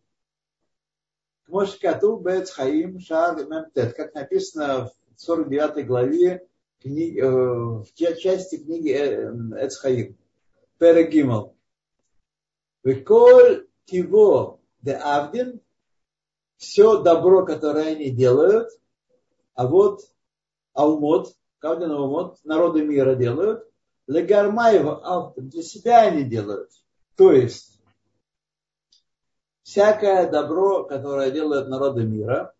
Кмошкату 1.45 2.17
Бец 2.17 2.51
Хаим 2.51 2.99
Шар 2.99 3.45
Мемтет, 3.45 3.95
как 3.95 4.13
написано 4.15 4.89
в 5.15 5.21
49 5.21 5.85
главе 5.85 6.47
книги, 6.79 7.19
э, 7.19 7.27
в 7.27 7.85
части 7.93 8.57
книги 8.57 8.91
э, 8.91 9.31
Эцхаим. 9.65 10.17
Перегимал. 10.77 11.55
Виколь 12.83 13.67
тиво 13.85 14.59
де 14.81 14.93
авдин, 14.93 15.61
все 16.57 17.01
добро, 17.01 17.45
которое 17.45 17.95
они 17.95 18.11
делают, 18.11 18.69
а 19.55 19.67
вот 19.67 20.01
алмот, 20.73 21.33
кавдин 21.59 21.91
алмот, 21.91 22.37
народы 22.43 22.83
мира 22.83 23.15
делают, 23.15 23.67
легармаева 24.07 25.33
для 25.37 25.63
себя 25.63 26.01
они 26.01 26.23
делают. 26.23 26.71
То 27.15 27.31
есть, 27.31 27.79
всякое 29.63 30.29
добро, 30.29 30.83
которое 30.83 31.31
делают 31.31 31.69
народы 31.69 32.03
мира, 32.03 32.53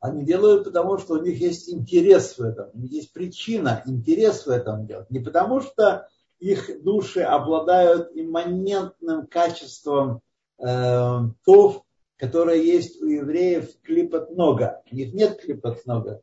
они 0.00 0.24
делают 0.24 0.64
потому, 0.64 0.98
что 0.98 1.14
у 1.14 1.22
них 1.22 1.38
есть 1.40 1.68
интерес 1.68 2.38
в 2.38 2.42
этом, 2.42 2.70
у 2.72 2.78
них 2.78 2.90
есть 2.90 3.12
причина, 3.12 3.82
интерес 3.84 4.46
в 4.46 4.50
этом 4.50 4.86
делать. 4.86 5.10
Не 5.10 5.20
потому, 5.20 5.60
что 5.60 6.08
их 6.38 6.82
души 6.82 7.20
обладают 7.20 8.10
имманентным 8.14 9.26
качеством 9.26 10.22
э, 10.58 11.18
тов, 11.44 11.84
которое 12.16 12.56
есть 12.56 13.00
у 13.02 13.06
евреев 13.06 13.78
клипот 13.82 14.30
много. 14.30 14.82
У 14.90 14.94
них 14.94 15.12
нет 15.12 15.40
клипот 15.40 15.84
много. 15.86 16.22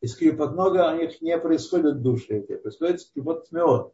Из 0.00 0.14
клипот 0.16 0.52
много 0.52 0.92
у 0.92 0.96
них 0.96 1.20
не 1.20 1.36
происходят 1.38 2.02
души 2.02 2.38
эти, 2.38 2.56
происходит 2.56 3.00
клипот 3.12 3.50
меот. 3.50 3.92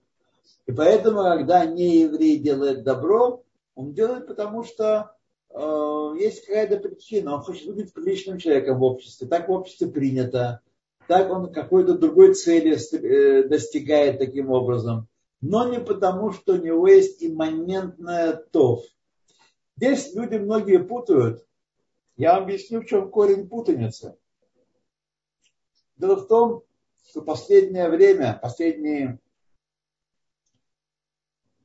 И 0.67 0.73
поэтому, 0.73 1.23
когда 1.23 1.65
не 1.65 2.01
еврей 2.01 2.39
делает 2.39 2.85
добро, 2.85 3.43
он 3.75 3.93
делает 3.93 4.27
потому, 4.27 4.65
что 4.65 5.15
э, 5.51 6.15
есть 6.19 6.47
какая-то 6.47 6.77
причина. 6.79 7.35
Он 7.35 7.41
хочет 7.41 7.75
быть 7.75 7.93
приличным 7.93 8.39
человеком 8.39 8.79
в 8.79 8.85
обществе. 8.85 9.27
Так 9.27 9.49
в 9.49 9.53
обществе 9.53 9.89
принято. 9.89 10.61
Так 11.09 11.31
он 11.31 11.53
какой-то 11.53 11.99
другой 11.99 12.35
цели 12.35 12.77
э, 12.77 13.49
достигает 13.49 14.19
таким 14.19 14.51
образом 14.51 15.09
но 15.45 15.69
не 15.69 15.79
потому, 15.79 16.33
что 16.33 16.55
у 16.55 16.57
него 16.57 16.89
есть 16.89 17.23
имманентная 17.23 18.33
тов. 18.33 18.83
Здесь 19.77 20.15
люди 20.15 20.37
многие 20.37 20.79
путают. 20.79 21.45
Я 22.17 22.37
объясню, 22.37 22.81
в 22.81 22.87
чем 22.87 23.11
корень 23.11 23.47
путаницы. 23.47 24.17
Дело 25.97 26.17
в 26.17 26.27
том, 26.27 26.63
что 27.09 27.23
последнее 27.23 27.89
время, 27.89 28.39
последние 28.43 29.19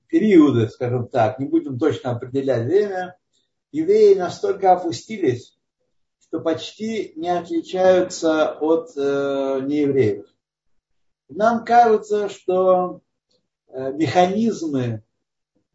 периоды, 0.08 0.68
скажем 0.70 1.08
так, 1.08 1.40
не 1.40 1.46
будем 1.46 1.78
точно 1.78 2.12
определять 2.12 2.66
время, 2.66 3.18
евреи 3.72 4.16
настолько 4.16 4.74
опустились, 4.74 5.58
что 6.20 6.40
почти 6.40 7.14
не 7.16 7.30
отличаются 7.30 8.54
от 8.54 8.92
э, 8.96 9.62
неевреев. 9.64 10.26
Нам 11.30 11.64
кажется, 11.64 12.30
что 12.30 13.02
Э, 13.72 13.92
механизмы 13.94 15.04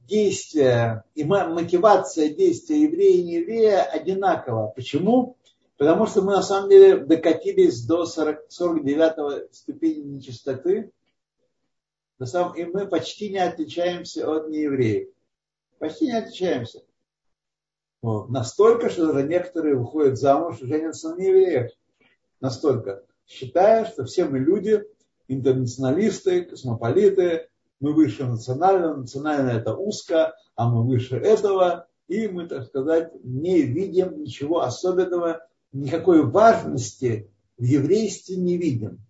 действия 0.00 1.04
и 1.14 1.22
мотивация 1.22 2.28
действия 2.28 2.82
еврея 2.82 3.18
и 3.18 3.22
нееврея 3.22 3.82
одинакова. 3.82 4.72
Почему? 4.74 5.36
Потому 5.76 6.06
что 6.06 6.22
мы 6.22 6.32
на 6.32 6.42
самом 6.42 6.70
деле 6.70 6.98
докатились 6.98 7.84
до 7.84 8.06
40, 8.06 8.46
49 8.48 9.54
ступени 9.54 10.16
нечистоты, 10.16 10.92
и 12.56 12.64
мы 12.64 12.86
почти 12.86 13.30
не 13.30 13.38
отличаемся 13.38 14.30
от 14.30 14.48
неевреев. 14.48 15.08
Почти 15.78 16.06
не 16.06 16.16
отличаемся. 16.16 16.84
Вот. 18.02 18.28
Настолько, 18.28 18.88
что 18.88 19.12
даже 19.12 19.26
некоторые 19.26 19.74
выходят 19.74 20.18
замуж 20.18 20.60
и 20.60 20.66
женятся 20.66 21.10
на 21.10 21.16
неевреях. 21.16 21.72
Настолько. 22.40 23.02
Считая, 23.26 23.86
что 23.86 24.04
все 24.04 24.26
мы 24.26 24.38
люди, 24.38 24.84
интернационалисты, 25.28 26.44
космополиты, 26.44 27.48
мы 27.80 27.94
выше 27.94 28.24
национального, 28.24 28.96
национально 28.96 29.50
это 29.50 29.74
узко, 29.74 30.34
а 30.54 30.68
мы 30.68 30.86
выше 30.86 31.16
этого, 31.16 31.88
и 32.06 32.28
мы, 32.28 32.46
так 32.46 32.66
сказать, 32.66 33.12
не 33.24 33.62
видим 33.62 34.22
ничего 34.22 34.60
особенного, 34.60 35.46
никакой 35.74 36.24
важности 36.24 37.30
в 37.58 37.62
еврействе 37.62 38.36
не 38.36 38.56
видим. 38.56 39.00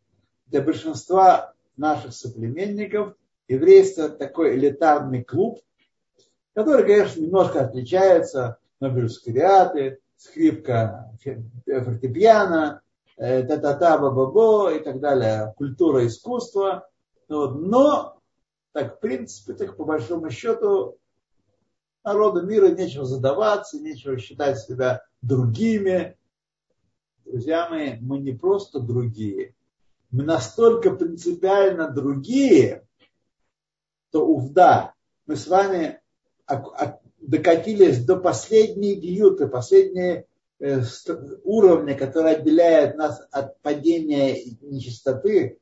Для 0.46 0.62
большинства 0.62 1.54
наших 1.76 2.14
соплеменников 2.14 3.14
еврейство 3.48 4.08
такой 4.08 4.56
элитарный 4.56 5.22
клуб, 5.22 5.60
который, 6.54 6.84
конечно, 6.86 7.20
немножко 7.20 7.64
отличается 7.64 8.58
Нобелевские 8.80 9.34
лауреаты, 9.34 9.98
скрипка 10.16 11.12
фортепиано, 11.66 12.82
э, 13.16 13.42
та-та-та, 13.44 13.98
ба-ба-бо 13.98 14.70
и 14.70 14.82
так 14.82 15.00
далее, 15.00 15.54
культура 15.56 16.06
искусства. 16.06 16.88
Но, 17.28 18.18
так, 18.72 18.96
в 18.96 19.00
принципе, 19.00 19.54
так 19.54 19.76
по 19.76 19.84
большому 19.84 20.30
счету, 20.30 20.98
народу 22.04 22.42
мира 22.42 22.68
нечего 22.68 23.04
задаваться, 23.04 23.80
нечего 23.80 24.18
считать 24.18 24.58
себя 24.60 25.02
другими. 25.22 26.16
Друзья 27.34 27.68
мои, 27.68 27.94
мы 28.00 28.20
не 28.20 28.30
просто 28.30 28.78
другие, 28.78 29.56
мы 30.12 30.22
настолько 30.22 30.92
принципиально 30.92 31.90
другие, 31.90 32.86
то 34.12 34.24
увда, 34.24 34.94
мы 35.26 35.34
с 35.34 35.48
вами 35.48 36.00
докатились 37.18 38.04
до 38.04 38.18
последней 38.18 38.94
гиюты, 38.94 39.48
последней 39.48 40.26
э, 40.60 40.82
уровня, 41.42 41.98
который 41.98 42.36
отделяет 42.36 42.96
нас 42.96 43.20
от 43.32 43.60
падения 43.62 44.40
нечистоты, 44.60 45.58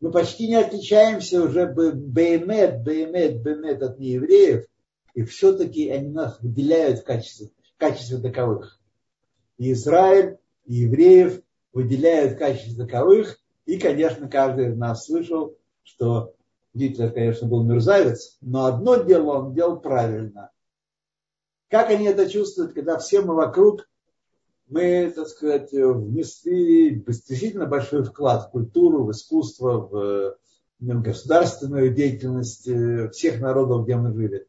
мы 0.00 0.10
почти 0.10 0.48
не 0.48 0.56
отличаемся 0.56 1.44
уже 1.44 1.64
беймет, 1.64 2.82
беймет, 2.82 3.40
беймет 3.40 3.84
от 3.84 4.00
неевреев, 4.00 4.66
и 5.14 5.22
все-таки 5.22 5.90
они 5.90 6.08
нас 6.08 6.40
выделяют 6.40 6.98
в 6.98 7.04
качестве, 7.04 7.50
в 7.72 7.78
качестве 7.78 8.18
таковых. 8.18 8.80
И 9.58 9.70
Израиль, 9.70 10.38
и 10.64 10.74
евреев 10.74 11.42
выделяют 11.72 12.34
в 12.34 12.38
качестве 12.38 12.84
таковых, 12.84 13.38
и, 13.66 13.78
конечно, 13.78 14.28
каждый 14.28 14.70
из 14.70 14.76
нас 14.76 15.06
слышал, 15.06 15.56
что 15.82 16.34
Гитлер, 16.74 17.12
конечно, 17.12 17.46
был 17.46 17.62
мерзавец, 17.62 18.38
но 18.40 18.64
одно 18.64 18.96
дело 18.96 19.38
он 19.38 19.54
делал 19.54 19.80
правильно. 19.80 20.50
Как 21.68 21.90
они 21.90 22.06
это 22.06 22.28
чувствуют, 22.28 22.72
когда 22.72 22.98
все 22.98 23.22
мы 23.22 23.34
вокруг, 23.34 23.88
мы, 24.68 25.12
так 25.14 25.28
сказать, 25.28 25.72
внесли 25.72 26.96
действительно 26.96 27.66
большой 27.66 28.04
вклад 28.04 28.48
в 28.48 28.50
культуру, 28.50 29.04
в 29.04 29.10
искусство, 29.10 29.78
в 29.78 30.38
государственную 30.80 31.94
деятельность 31.94 32.68
всех 33.12 33.40
народов, 33.40 33.84
где 33.84 33.96
мы 33.96 34.12
жили. 34.14 34.46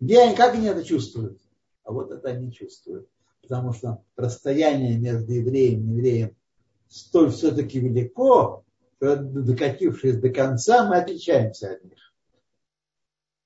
Где 0.00 0.20
они, 0.20 0.34
как 0.34 0.54
они 0.54 0.66
это 0.66 0.82
чувствуют? 0.82 1.40
А 1.84 1.92
вот 1.92 2.10
это 2.10 2.28
они 2.28 2.52
чувствуют. 2.52 3.08
Потому 3.42 3.72
что 3.72 4.04
расстояние 4.16 4.98
между 4.98 5.32
евреем 5.32 5.84
и 5.84 5.96
евреем 5.96 6.36
столь 6.88 7.30
все-таки 7.30 7.80
велико, 7.80 8.64
что 8.96 9.16
докатившись 9.16 10.18
до 10.18 10.30
конца, 10.30 10.88
мы 10.88 10.98
отличаемся 10.98 11.72
от 11.72 11.84
них. 11.84 11.98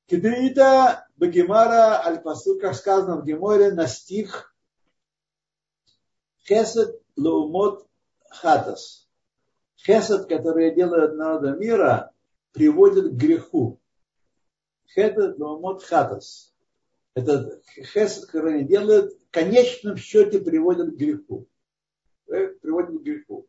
Кедрита 0.06 1.06
Багимара 1.16 2.04
Аль-Пасу, 2.04 2.58
как 2.58 2.74
сказано 2.74 3.20
в 3.20 3.24
Геморе, 3.24 3.72
на 3.72 3.86
стих 3.86 4.54
Хесед 6.46 7.00
Лаумот 7.16 7.86
Хатас. 8.30 9.08
Хесед, 9.76 10.26
который 10.28 10.74
делает 10.74 11.14
народа 11.14 11.52
мира, 11.52 12.12
приводит 12.52 13.12
к 13.12 13.16
греху. 13.16 13.80
Хесед 14.88 15.38
Лаумот 15.38 15.82
Хатас. 15.82 16.53
Это 17.14 17.60
хесед, 17.74 18.26
который 18.26 18.60
они 18.60 18.64
в 18.64 19.30
конечном 19.30 19.96
счете 19.96 20.40
приводит 20.40 20.94
к 20.94 20.96
греху. 20.96 21.46
Э, 22.28 22.48
приводит 22.48 23.00
к 23.00 23.02
греху. 23.02 23.46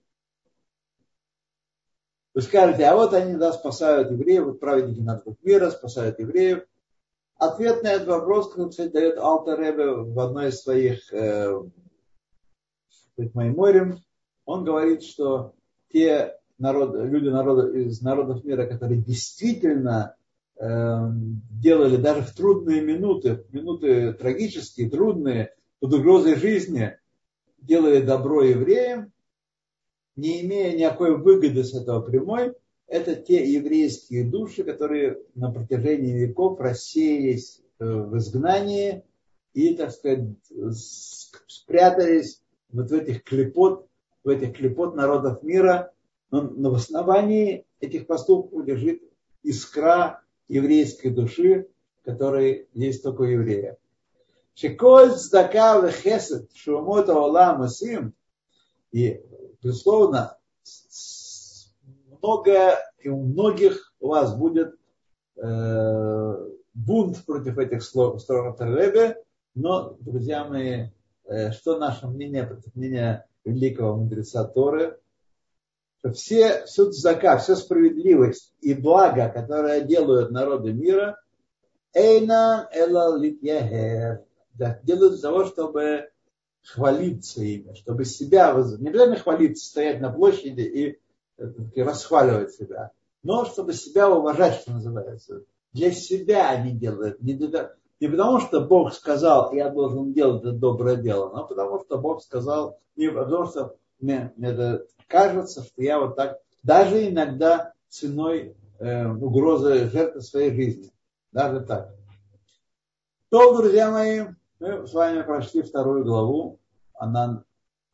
Вы 2.35 2.41
скажете, 2.41 2.83
а 2.83 2.95
вот 2.95 3.13
они 3.13 3.37
да, 3.37 3.53
спасают 3.53 4.11
евреев, 4.11 4.45
вот 4.45 4.59
праведники 4.59 4.99
народов 4.99 5.37
мира 5.41 5.71
спасают 5.71 6.19
евреев. 6.19 6.65
Ответ 7.37 7.81
на 7.81 7.93
этот 7.93 8.07
вопрос, 8.07 8.53
кстати, 8.53 8.91
дает 8.91 9.15
Ребе 9.15 9.91
в 9.91 10.19
одной 10.19 10.49
из 10.49 10.61
своих 10.61 11.11
э, 11.13 11.53
Майморем. 13.33 13.99
Он 14.45 14.63
говорит, 14.63 15.03
что 15.03 15.53
те 15.91 16.37
народы, 16.57 17.03
люди 17.03 17.29
народа, 17.29 17.69
из 17.69 18.01
народов 18.01 18.43
мира, 18.43 18.65
которые 18.67 19.01
действительно 19.01 20.15
делали 20.59 21.97
даже 21.97 22.21
в 22.21 22.33
трудные 22.33 22.81
минуты, 22.81 23.43
минуты 23.51 24.13
трагические, 24.13 24.89
трудные, 24.89 25.53
под 25.79 25.93
угрозой 25.93 26.35
жизни, 26.35 26.97
делали 27.57 28.01
добро 28.01 28.43
евреям, 28.43 29.11
не 30.15 30.41
имея 30.41 30.75
никакой 30.77 31.17
выгоды 31.17 31.63
с 31.63 31.73
этого 31.73 32.01
прямой, 32.01 32.53
это 32.87 33.15
те 33.15 33.51
еврейские 33.51 34.23
души, 34.23 34.63
которые 34.63 35.19
на 35.33 35.51
протяжении 35.51 36.13
веков 36.13 36.59
рассеялись 36.59 37.61
э, 37.79 37.85
в 37.85 38.17
изгнании 38.17 39.03
и, 39.53 39.73
так 39.73 39.91
сказать, 39.91 40.29
спрятались 41.47 42.41
вот 42.71 42.89
в 42.89 42.93
этих 42.93 43.23
клепот, 43.23 43.87
в 44.23 44.29
этих 44.29 44.55
клепот 44.55 44.95
народов 44.95 45.41
мира. 45.43 45.91
Но, 46.31 46.41
но 46.41 46.71
в 46.71 46.75
основании 46.75 47.65
этих 47.79 48.07
поступков 48.07 48.65
лежит 48.65 49.01
искра 49.43 50.21
еврейской 50.47 51.09
души, 51.09 51.67
которая 52.03 52.65
есть 52.73 53.03
только 53.03 53.21
у 53.21 53.25
еврея. 53.25 53.77
Шеколь 54.53 55.11
цдака 55.11 55.79
вехесед 55.79 56.49
шумот 56.55 57.09
аолам 57.09 57.61
асим 57.63 58.13
и 58.91 59.21
безусловно, 59.61 60.37
много, 62.21 62.77
и 62.99 63.09
у 63.09 63.21
многих 63.21 63.93
у 63.99 64.09
вас 64.09 64.35
будет 64.35 64.75
э, 65.35 66.49
бунт 66.73 67.25
против 67.25 67.57
этих 67.57 67.83
слов 67.83 68.21
сторон 68.21 68.55
Ребе, 68.59 69.17
но, 69.55 69.97
друзья 69.99 70.45
мои, 70.45 70.89
э, 71.25 71.51
что 71.51 71.77
наше 71.77 72.07
мнение 72.07 72.45
против 72.45 72.75
мнения 72.75 73.27
великого 73.43 73.97
мудреца 73.97 74.43
Торы, 74.45 74.99
все, 76.13 76.65
все 76.65 76.91
зака, 76.91 77.37
вся 77.37 77.55
справедливость 77.55 78.53
и 78.61 78.73
благо, 78.73 79.29
которое 79.29 79.81
делают 79.81 80.31
народы 80.31 80.73
мира, 80.73 81.19
эйна 81.93 82.69
эла 82.73 83.17
литьяхер, 83.17 84.23
делают 84.83 85.13
для 85.13 85.21
того, 85.21 85.45
чтобы 85.45 86.09
хвалиться 86.63 87.41
ими, 87.41 87.73
чтобы 87.73 88.05
себя, 88.05 88.53
не 88.79 88.89
обязательно 88.89 89.17
хвалиться, 89.17 89.65
стоять 89.65 90.01
на 90.01 90.11
площади 90.11 90.61
и, 90.61 90.99
и 91.73 91.81
расхваливать 91.81 92.53
себя, 92.53 92.91
но 93.23 93.45
чтобы 93.45 93.73
себя 93.73 94.09
уважать, 94.09 94.61
что 94.61 94.73
называется. 94.73 95.43
Для 95.73 95.91
себя 95.91 96.49
они 96.49 96.71
делают, 96.71 97.21
не, 97.21 97.33
для, 97.33 97.73
не 97.99 98.07
потому 98.07 98.39
что 98.39 98.61
Бог 98.61 98.93
сказал, 98.93 99.51
я 99.53 99.69
должен 99.69 100.13
делать 100.13 100.43
это 100.43 100.53
доброе 100.53 100.95
дело, 100.95 101.31
но 101.33 101.45
потому 101.45 101.81
что 101.81 101.97
Бог 101.97 102.21
сказал, 102.23 102.79
не 102.95 103.09
потому 103.09 103.45
что 103.45 103.75
мне, 104.05 104.33
мне 104.37 104.79
кажется, 105.07 105.63
что 105.63 105.81
я 105.81 105.99
вот 105.99 106.15
так, 106.15 106.39
даже 106.61 107.09
иногда 107.09 107.73
ценой 107.89 108.55
э, 108.79 109.07
угрозы 109.07 109.89
жертвы 109.89 110.21
своей 110.21 110.53
жизни. 110.53 110.91
Даже 111.31 111.61
так. 111.61 111.93
То, 113.29 113.57
друзья 113.57 113.91
мои, 113.91 114.25
мы 114.59 114.87
с 114.87 114.93
вами 114.93 115.23
прошли 115.23 115.63
вторую 115.63 116.05
главу. 116.05 116.59
Она 116.93 117.43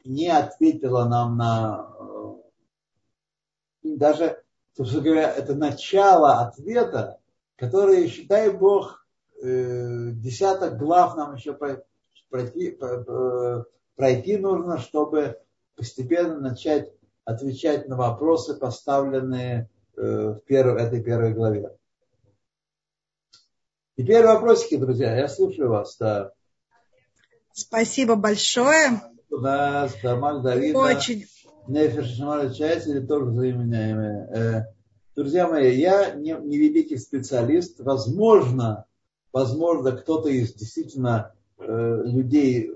не 0.03 0.27
ответила 0.27 1.05
нам 1.05 1.37
на... 1.37 1.89
Э, 3.83 3.95
даже, 3.95 4.43
собственно 4.75 5.03
говоря, 5.03 5.31
это 5.31 5.55
начало 5.55 6.41
ответа, 6.41 7.19
который, 7.55 8.07
считай 8.09 8.51
Бог, 8.51 9.07
э, 9.41 10.11
десяток 10.11 10.77
глав 10.77 11.15
нам 11.15 11.35
еще 11.35 11.57
пройти, 12.29 12.77
пройти 13.95 14.37
нужно, 14.37 14.77
чтобы 14.77 15.39
постепенно 15.75 16.39
начать 16.39 16.91
отвечать 17.25 17.87
на 17.87 17.95
вопросы, 17.95 18.55
поставленные 18.55 19.69
э, 19.95 20.01
в 20.01 20.39
первой, 20.45 20.81
этой 20.81 21.03
первой 21.03 21.33
главе. 21.33 21.75
Теперь 23.97 24.25
вопросики, 24.25 24.77
друзья. 24.77 25.15
Я 25.15 25.27
слушаю 25.27 25.69
вас. 25.69 25.97
Да. 25.97 26.31
Спасибо 27.53 28.15
большое. 28.15 29.01
Да, 29.29 29.89
Дамаг 30.01 30.41
Давида. 30.41 30.77
Очень. 30.77 31.25
Нефиш 31.67 32.17
Шамара 32.17 32.49
Чайс 32.49 32.87
или 32.87 33.05
тоже 33.05 33.31
заменяемые. 33.31 34.27
Э, 34.29 34.65
друзья 35.15 35.47
мои, 35.47 35.77
я 35.77 36.11
не, 36.15 36.33
не 36.33 36.57
великий 36.57 36.97
специалист. 36.97 37.79
Возможно, 37.79 38.85
возможно, 39.31 39.91
кто-то 39.91 40.29
из 40.29 40.53
действительно 40.53 41.33
э, 41.59 42.01
людей 42.05 42.71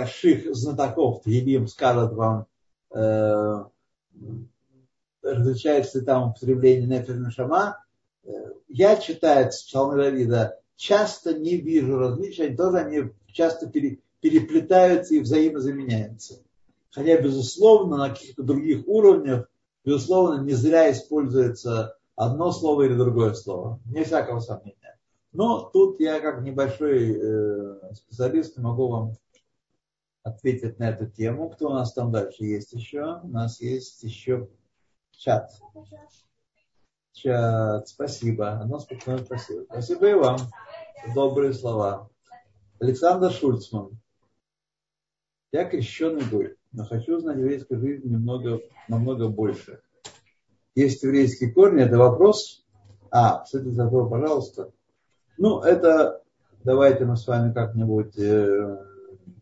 больших 0.00 0.54
знатоков 0.54 1.26
Елим 1.26 1.66
скажет 1.66 2.12
вам, 2.12 2.46
э, 2.94 3.64
различается 5.22 5.98
ли 5.98 6.04
там 6.04 6.30
употребление 6.30 6.86
Нефер 6.86 7.30
Шама. 7.30 7.84
Э, 8.24 8.30
я, 8.68 8.96
читаю 8.96 9.48
Псалмы 9.48 9.96
Давида, 9.96 10.58
часто 10.76 11.34
не 11.34 11.56
вижу 11.56 11.98
различий, 11.98 12.46
они 12.46 12.56
тоже 12.56 12.78
они 12.78 13.10
часто 13.26 13.68
пере, 13.68 13.98
переплетаются 14.20 15.14
и 15.14 15.20
взаимозаменяются. 15.20 16.42
Хотя, 16.90 17.20
безусловно, 17.20 17.98
на 17.98 18.08
каких-то 18.08 18.42
других 18.42 18.88
уровнях, 18.88 19.48
безусловно, 19.84 20.42
не 20.42 20.54
зря 20.54 20.90
используется 20.90 21.96
одно 22.16 22.52
слово 22.52 22.82
или 22.82 22.94
другое 22.94 23.34
слово. 23.34 23.78
Не 23.84 24.04
всякого 24.04 24.40
сомнения. 24.40 24.98
Но 25.32 25.70
тут 25.72 26.00
я, 26.00 26.20
как 26.20 26.42
небольшой 26.42 27.16
э, 27.16 27.94
специалист, 27.94 28.58
могу 28.58 28.88
вам 28.88 29.12
ответить 30.22 30.78
на 30.78 30.90
эту 30.90 31.06
тему. 31.06 31.50
Кто 31.50 31.68
у 31.68 31.72
нас 31.72 31.92
там 31.92 32.12
дальше 32.12 32.44
есть 32.44 32.72
еще? 32.72 33.20
У 33.22 33.28
нас 33.28 33.60
есть 33.60 34.02
еще 34.02 34.48
чат. 35.12 35.50
Чат, 37.12 37.88
спасибо. 37.88 38.60
Одно 38.60 38.78
спокойное 38.78 39.24
спасибо. 39.24 39.64
Спасибо 39.64 40.10
и 40.10 40.14
вам. 40.14 40.38
Добрые 41.14 41.52
слова. 41.52 42.08
Александр 42.78 43.30
Шульцман. 43.30 43.98
Я 45.52 45.64
крещеный 45.64 46.24
гой, 46.30 46.56
но 46.72 46.84
хочу 46.84 47.18
знать 47.18 47.38
еврейскую 47.38 47.80
жизнь 47.80 48.08
немного, 48.08 48.60
намного 48.88 49.28
больше. 49.28 49.82
Есть 50.76 51.02
еврейские 51.02 51.52
корни, 51.52 51.82
это 51.82 51.98
вопрос. 51.98 52.64
А, 53.10 53.42
кстати, 53.42 53.68
забыл, 53.70 54.08
пожалуйста. 54.08 54.70
Ну, 55.36 55.60
это 55.60 56.22
давайте 56.62 57.04
мы 57.04 57.16
с 57.16 57.26
вами 57.26 57.52
как-нибудь 57.52 58.16
э, 58.16 58.89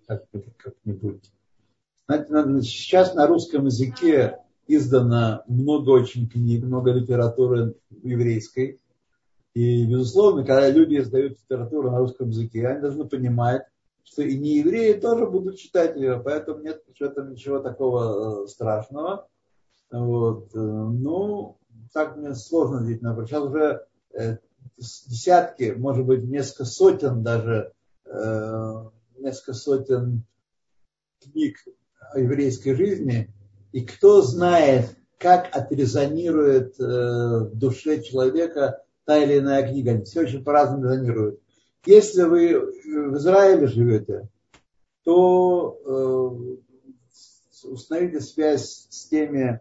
как-нибудь. 0.08 1.30
Знаете, 2.06 2.62
сейчас 2.62 3.14
на 3.14 3.26
русском 3.26 3.66
языке 3.66 4.38
издано 4.66 5.42
много 5.46 5.90
очень 5.90 6.28
книг, 6.28 6.64
много 6.64 6.92
литературы 6.92 7.74
еврейской. 8.02 8.80
И, 9.54 9.86
безусловно, 9.86 10.44
когда 10.44 10.70
люди 10.70 10.98
издают 10.98 11.38
литературу 11.38 11.90
на 11.90 11.98
русском 11.98 12.28
языке, 12.28 12.66
они 12.66 12.80
должны 12.80 13.06
понимать, 13.06 13.62
что 14.04 14.22
и 14.22 14.38
не 14.38 14.58
евреи 14.58 14.94
тоже 14.94 15.26
будут 15.26 15.58
читать 15.58 15.96
ее, 15.96 16.20
поэтому 16.24 16.60
нет 16.60 16.82
в 16.86 17.02
этом 17.02 17.32
ничего 17.32 17.58
такого 17.58 18.44
э, 18.44 18.46
страшного. 18.46 19.26
Вот. 19.90 20.54
Э, 20.54 20.58
ну, 20.58 21.58
так 21.92 22.16
мне 22.16 22.34
сложно 22.34 22.86
видеть. 22.86 23.02
Например, 23.02 23.26
сейчас 23.26 23.42
уже 23.42 23.86
э, 24.14 24.36
десятки, 24.76 25.74
может 25.76 26.06
быть, 26.06 26.24
несколько 26.24 26.64
сотен 26.64 27.22
даже 27.22 27.72
несколько 29.28 29.52
сотен 29.52 30.24
книг 31.20 31.56
о 32.12 32.18
еврейской 32.18 32.74
жизни, 32.74 33.32
и 33.72 33.84
кто 33.84 34.22
знает, 34.22 34.96
как 35.18 35.54
отрезонирует 35.54 36.80
э, 36.80 36.84
в 36.84 37.54
душе 37.54 38.02
человека 38.02 38.82
та 39.04 39.18
или 39.18 39.38
иная 39.38 39.68
книга. 39.68 39.90
Они 39.92 40.04
все 40.04 40.20
очень 40.20 40.44
по-разному 40.44 40.84
резонируют. 40.84 41.40
Если 41.84 42.22
вы 42.22 42.58
в 42.60 43.16
Израиле 43.16 43.66
живете, 43.66 44.28
то 45.04 45.78
э, 45.84 47.66
установите 47.66 48.20
связь 48.20 48.86
с 48.88 49.08
теми 49.08 49.60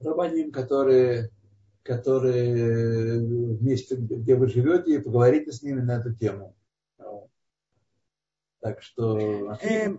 рабаним, 0.00 0.50
которые, 0.50 1.30
которые 1.82 3.20
вместе, 3.56 3.96
где 3.96 4.34
вы 4.34 4.48
живете, 4.48 4.94
и 4.94 4.98
поговорите 4.98 5.52
с 5.52 5.62
ними 5.62 5.80
на 5.80 5.98
эту 5.98 6.14
тему. 6.14 6.54
Так 8.60 8.82
что... 8.82 9.56
Эм, 9.62 9.98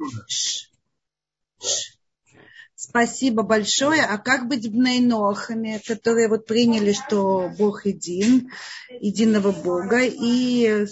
спасибо 2.76 3.43
большое. 3.43 4.01
А 4.01 4.18
как 4.18 4.47
быть 4.47 4.66
в 4.66 4.76
Нейнохами, 4.76 5.82
которые 5.86 6.28
вот 6.28 6.45
приняли, 6.45 6.93
что 6.93 7.51
Бог 7.57 7.86
един, 7.86 8.51
единого 8.89 9.51
Бога, 9.51 10.01
и 10.03 10.66
э, 10.66 10.86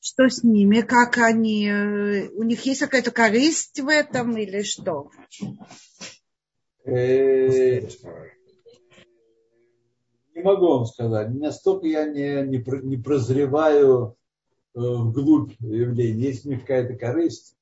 что 0.00 0.28
с 0.28 0.42
ними, 0.42 0.80
как 0.80 1.18
они, 1.18 1.68
э, 1.68 2.28
у 2.28 2.42
них 2.42 2.64
есть 2.64 2.80
какая-то 2.80 3.10
корысть 3.10 3.80
в 3.80 3.88
этом 3.88 4.36
или 4.36 4.62
что? 4.62 5.10
Э, 6.86 7.80
не 10.34 10.42
могу 10.42 10.68
вам 10.68 10.86
сказать. 10.86 11.30
Настолько 11.30 11.86
я 11.86 12.04
не, 12.04 12.42
не, 12.42 12.62
не 12.82 12.96
прозреваю 12.96 14.16
вглубь 14.74 15.52
явления, 15.60 16.28
есть 16.28 16.44
у 16.46 16.50
них 16.50 16.60
какая-то 16.62 16.94
корысть. 16.94 17.56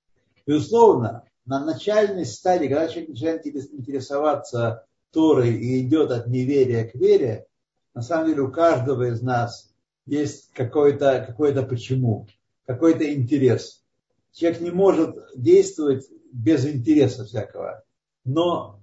Безусловно, 0.47 1.25
на 1.45 1.65
начальной 1.65 2.25
стадии, 2.25 2.69
когда 2.69 2.89
человек 2.89 3.11
начинает 3.11 3.47
интересоваться 3.47 4.87
Торой 5.13 5.55
и 5.55 5.83
идет 5.83 6.11
от 6.11 6.27
неверия 6.27 6.85
к 6.85 6.95
вере, 6.95 7.47
на 7.95 8.03
самом 8.03 8.29
деле 8.29 8.43
у 8.43 8.51
каждого 8.51 9.09
из 9.09 9.21
нас 9.21 9.73
есть 10.07 10.51
какое-то 10.55 11.25
какое 11.27 11.55
почему, 11.63 12.27
какой-то 12.67 13.13
интерес. 13.13 13.83
Человек 14.33 14.61
не 14.61 14.71
может 14.71 15.17
действовать 15.37 16.09
без 16.33 16.67
интереса 16.67 17.25
всякого. 17.25 17.85
Но 18.25 18.81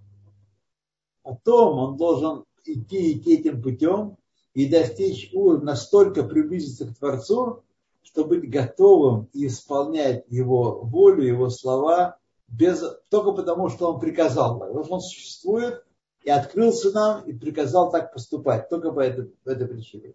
потом 1.24 1.80
он 1.80 1.98
должен 1.98 2.44
идти, 2.66 3.14
идти 3.14 3.38
этим 3.38 3.62
путем 3.62 4.18
и 4.54 4.68
достичь 4.68 5.32
настолько 5.34 6.24
приблизиться 6.24 6.86
к 6.86 6.96
Творцу, 6.98 7.64
чтобы 8.04 8.40
быть 8.40 8.50
готовым 8.50 9.30
и 9.34 9.48
исполнять 9.48 10.26
его 10.28 10.82
волю, 10.82 11.24
его 11.24 11.50
слова, 11.50 12.18
без, 12.48 12.84
только 13.10 13.32
потому, 13.32 13.70
что 13.70 13.94
он 13.94 14.00
приказал. 14.00 14.60
Потому 14.60 14.84
что 14.84 14.94
он 14.96 15.02
существует 15.02 15.84
и 16.24 16.30
открылся 16.30 16.92
нам 16.92 17.24
и 17.24 17.34
приказал 17.34 17.92
так 17.92 18.14
поступать, 18.14 18.70
только 18.70 18.92
по 18.92 19.00
этой, 19.00 19.26
по 19.44 19.50
этой 19.50 19.68
причине. 19.68 20.14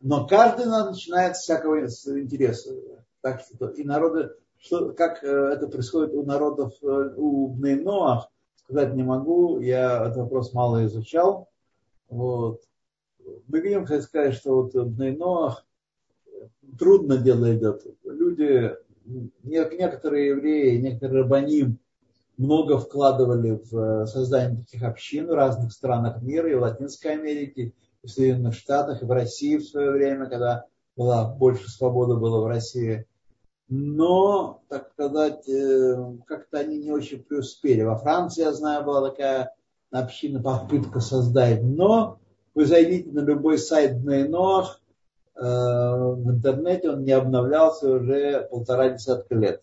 Но 0.00 0.26
каждый 0.26 0.66
нам 0.66 0.90
начинает 0.90 1.36
с 1.36 1.42
всякого 1.42 1.80
интереса. 1.80 2.74
Так 3.20 3.40
что 3.40 3.68
и 3.68 3.84
народы, 3.84 4.32
что, 4.58 4.92
как 4.92 5.24
э, 5.24 5.26
это 5.26 5.66
происходит 5.66 6.12
у 6.14 6.24
народов, 6.24 6.74
э, 6.82 7.14
у 7.16 7.48
Бнейноах, 7.48 8.28
сказать 8.56 8.94
не 8.94 9.02
могу, 9.02 9.60
я 9.60 10.02
этот 10.04 10.18
вопрос 10.18 10.52
мало 10.52 10.84
изучал. 10.84 11.48
Вот. 12.10 12.60
Мы 13.48 13.60
видим, 13.60 13.86
хоть 13.86 14.02
сказать, 14.02 14.34
что 14.34 14.62
вот 14.62 14.74
Бнейноах, 14.74 15.64
трудно 16.78 17.18
дело 17.18 17.54
идет. 17.56 17.84
Люди, 18.04 18.72
некоторые 19.42 20.28
евреи, 20.28 20.78
некоторые 20.78 21.22
рабаним 21.22 21.78
много 22.36 22.78
вкладывали 22.78 23.60
в 23.70 23.76
э, 23.76 24.06
создание 24.06 24.60
таких 24.60 24.82
общин 24.82 25.28
в 25.28 25.34
разных 25.34 25.72
странах 25.72 26.20
мира, 26.20 26.50
и 26.50 26.54
в 26.54 26.62
Латинской 26.62 27.12
Америке, 27.12 27.72
и 28.02 28.06
в 28.06 28.10
Соединенных 28.10 28.54
Штатах, 28.54 29.02
и 29.02 29.06
в 29.06 29.10
России 29.10 29.56
в 29.56 29.64
свое 29.64 29.92
время, 29.92 30.26
когда 30.26 30.64
была 30.96 31.28
больше 31.28 31.70
свободы 31.70 32.16
было 32.16 32.40
в 32.40 32.46
России. 32.46 33.06
Но, 33.68 34.62
так 34.68 34.90
сказать, 34.92 35.48
э, 35.48 35.96
как-то 36.26 36.58
они 36.58 36.78
не 36.78 36.90
очень 36.90 37.22
преуспели. 37.22 37.82
Во 37.82 37.96
Франции, 37.96 38.42
я 38.42 38.52
знаю, 38.52 38.84
была 38.84 39.10
такая 39.10 39.54
община, 39.92 40.42
попытка 40.42 41.00
создать. 41.00 41.62
Но 41.62 42.18
вы 42.54 42.66
зайдите 42.66 43.10
на 43.10 43.20
любой 43.20 43.58
сайт 43.58 44.02
Днейнох, 44.02 44.80
Э, 44.83 44.83
в 45.36 46.30
интернете 46.30 46.90
он 46.90 47.04
не 47.04 47.12
обновлялся 47.12 47.90
уже 47.90 48.46
полтора 48.50 48.90
десятка 48.90 49.34
лет. 49.34 49.62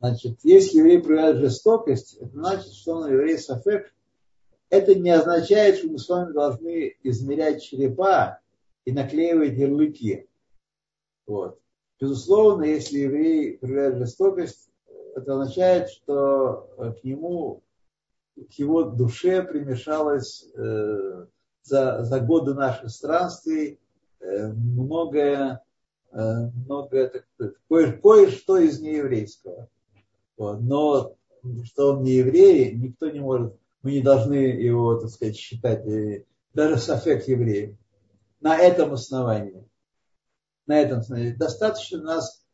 Значит, 0.00 0.38
если 0.44 0.78
еврей 0.78 1.02
проявляет 1.02 1.38
жестокость, 1.38 2.14
это 2.18 2.30
значит, 2.30 2.72
что 2.72 2.94
он 2.94 3.10
еврей 3.10 3.38
сафек. 3.38 3.92
Это 4.70 4.94
не 4.94 5.10
означает, 5.10 5.78
что 5.78 5.88
мы 5.88 5.98
с 5.98 6.08
вами 6.08 6.32
должны 6.32 6.96
измерять 7.02 7.62
черепа 7.62 8.38
и 8.84 8.92
наклеивать 8.92 9.54
ярлыки. 9.54 10.28
Вот. 11.26 11.60
Безусловно, 12.00 12.64
если 12.64 12.98
еврей 12.98 13.58
проявляет 13.58 13.98
жестокость, 13.98 14.70
это 15.16 15.32
означает, 15.32 15.88
что 15.90 16.70
к 17.00 17.02
нему, 17.02 17.64
к 18.36 18.52
его 18.52 18.84
душе 18.84 19.42
примешалась 19.42 20.46
э, 20.54 21.26
за, 21.68 22.04
за 22.04 22.20
годы 22.20 22.54
наших 22.54 22.90
странствий 22.90 23.78
э, 24.20 24.48
многое, 24.48 25.62
э, 26.12 26.50
многое 26.66 27.24
кое, 27.68 27.92
кое-что 27.92 28.58
из 28.58 28.80
нееврейского. 28.80 29.68
Вот. 30.36 30.60
Но 30.60 31.14
что 31.64 31.92
он 31.92 32.02
не 32.02 32.12
еврей, 32.12 32.74
никто 32.74 33.10
не 33.10 33.20
может. 33.20 33.56
Мы 33.82 33.92
не 33.92 34.02
должны 34.02 34.34
его, 34.34 34.96
так 34.96 35.10
сказать, 35.10 35.36
считать 35.36 35.86
э, 35.86 36.24
даже 36.54 36.78
софек 36.78 37.28
евреев. 37.28 37.76
На 38.40 38.56
этом 38.56 38.92
основании. 38.92 39.68
На 40.66 40.80
этом 40.80 41.00
основании. 41.00 41.32
Достаточно 41.32 42.00
у 42.00 42.02
нас 42.02 42.44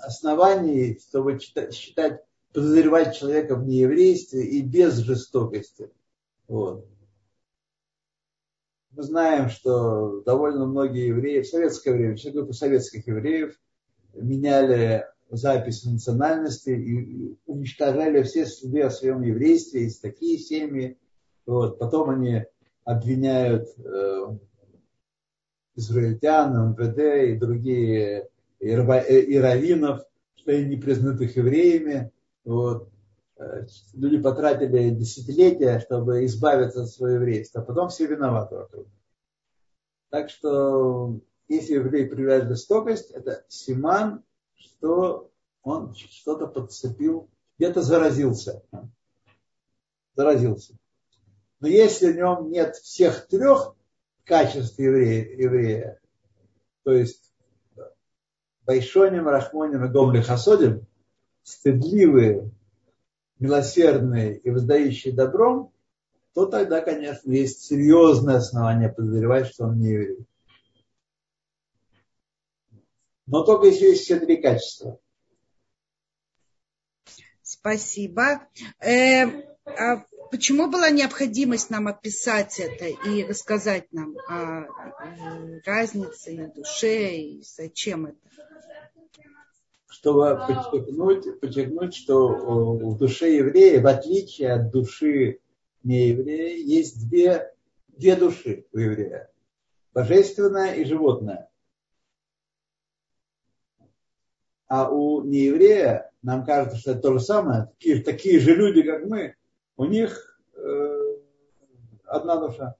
оснований, 0.00 0.98
чтобы 0.98 1.38
считать, 1.38 1.72
считать, 1.72 2.22
подозревать 2.52 3.16
человека 3.16 3.54
в 3.54 3.64
нееврействе 3.64 4.44
и 4.44 4.62
без 4.62 4.96
жестокости. 4.96 5.90
Вот. 6.48 6.86
Мы 8.94 9.02
знаем, 9.04 9.48
что 9.48 10.20
довольно 10.20 10.66
многие 10.66 11.08
евреи 11.08 11.40
в 11.40 11.46
советское 11.46 11.92
время, 11.92 12.16
все 12.16 12.30
группы 12.30 12.52
советских 12.52 13.06
евреев 13.06 13.58
меняли 14.14 15.06
запись 15.30 15.84
национальности 15.84 16.70
и 16.70 17.38
уничтожали 17.46 18.22
все 18.22 18.44
следы 18.44 18.82
о 18.82 18.90
своем 18.90 19.22
еврействе. 19.22 19.84
Есть 19.84 20.02
такие 20.02 20.38
семьи. 20.38 20.98
Вот. 21.46 21.78
Потом 21.78 22.10
они 22.10 22.44
обвиняют 22.84 23.68
э, 23.78 24.36
израильтян, 25.76 26.72
МВД 26.72 27.30
и 27.30 27.38
другие, 27.38 28.28
и, 28.60 28.66
и 28.68 29.38
раввинов, 29.38 30.02
что 30.34 30.52
они 30.52 30.66
не 30.66 30.76
признают 30.76 31.20
их 31.22 31.34
евреями. 31.36 32.12
Вот. 32.44 32.91
Люди 33.94 34.20
потратили 34.20 34.90
десятилетия, 34.90 35.80
чтобы 35.80 36.24
избавиться 36.26 36.82
от 36.82 36.88
своего 36.90 37.16
еврейства, 37.16 37.60
а 37.60 37.64
потом 37.64 37.88
все 37.88 38.06
виноваты 38.06 38.56
вокруг. 38.56 38.86
Так 40.10 40.30
что, 40.30 41.20
если 41.48 41.74
еврей 41.74 42.06
проявляет 42.06 42.48
жестокость, 42.48 43.10
это 43.10 43.44
симан, 43.48 44.22
что 44.54 45.30
он 45.62 45.94
что-то 45.94 46.46
подцепил, 46.46 47.28
где-то 47.58 47.82
заразился. 47.82 48.62
Заразился. 50.14 50.74
Но 51.60 51.68
если 51.68 52.12
в 52.12 52.16
нем 52.16 52.50
нет 52.50 52.76
всех 52.76 53.26
трех 53.28 53.74
качеств 54.24 54.78
еврея, 54.78 55.36
еврея 55.36 56.02
то 56.82 56.92
есть 56.92 57.32
Байшоним, 58.64 59.28
Рахмоним 59.28 59.84
и 59.84 59.88
Гомли 59.88 60.20
Хасодим, 60.20 60.86
стыдливые, 61.42 62.50
милосердные 63.42 64.38
и 64.38 64.50
воздающие 64.50 65.12
добром, 65.12 65.72
то 66.32 66.46
тогда, 66.46 66.80
конечно, 66.80 67.30
есть 67.30 67.64
серьезное 67.64 68.36
основание 68.36 68.88
подозревать, 68.88 69.48
что 69.48 69.64
он 69.64 69.80
не 69.80 69.88
еврей. 69.90 70.26
Но 73.26 73.42
только 73.44 73.66
если 73.66 73.86
есть 73.86 74.04
все 74.04 74.20
три 74.20 74.40
качества. 74.40 74.98
Спасибо. 77.42 78.46
Э, 78.80 79.26
а 79.66 80.04
почему 80.30 80.70
была 80.70 80.90
необходимость 80.90 81.68
нам 81.68 81.88
описать 81.88 82.60
это 82.60 82.86
и 82.86 83.24
рассказать 83.24 83.92
нам 83.92 84.16
о 84.28 84.66
разнице 85.66 86.34
и 86.34 86.46
душе, 86.46 87.16
и 87.16 87.42
зачем 87.42 88.06
это? 88.06 88.18
Чтобы 90.02 90.36
подчеркнуть, 90.48 91.38
подчеркнуть, 91.38 91.94
что 91.94 92.26
в 92.26 92.98
душе 92.98 93.36
еврея, 93.36 93.80
в 93.80 93.86
отличие 93.86 94.52
от 94.52 94.72
души 94.72 95.38
нееврея, 95.84 96.56
есть 96.56 97.08
две, 97.08 97.54
две 97.86 98.16
души 98.16 98.66
у 98.72 98.78
еврея. 98.78 99.30
Божественная 99.94 100.74
и 100.74 100.84
животная. 100.84 101.48
А 104.66 104.90
у 104.90 105.22
нееврея, 105.22 106.10
нам 106.20 106.44
кажется, 106.44 106.78
что 106.78 106.90
это 106.90 107.02
то 107.02 107.12
же 107.12 107.20
самое, 107.20 107.66
такие, 107.66 108.02
такие 108.02 108.40
же 108.40 108.56
люди, 108.56 108.82
как 108.82 109.04
мы, 109.04 109.36
у 109.76 109.84
них 109.84 110.40
э, 110.54 111.16
одна 112.06 112.38
душа. 112.38 112.74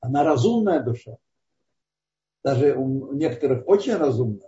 Она 0.00 0.24
разумная 0.24 0.80
душа. 0.82 1.16
Даже 2.42 2.74
у 2.74 3.12
некоторых 3.12 3.68
очень 3.68 3.94
разумная 3.94 4.45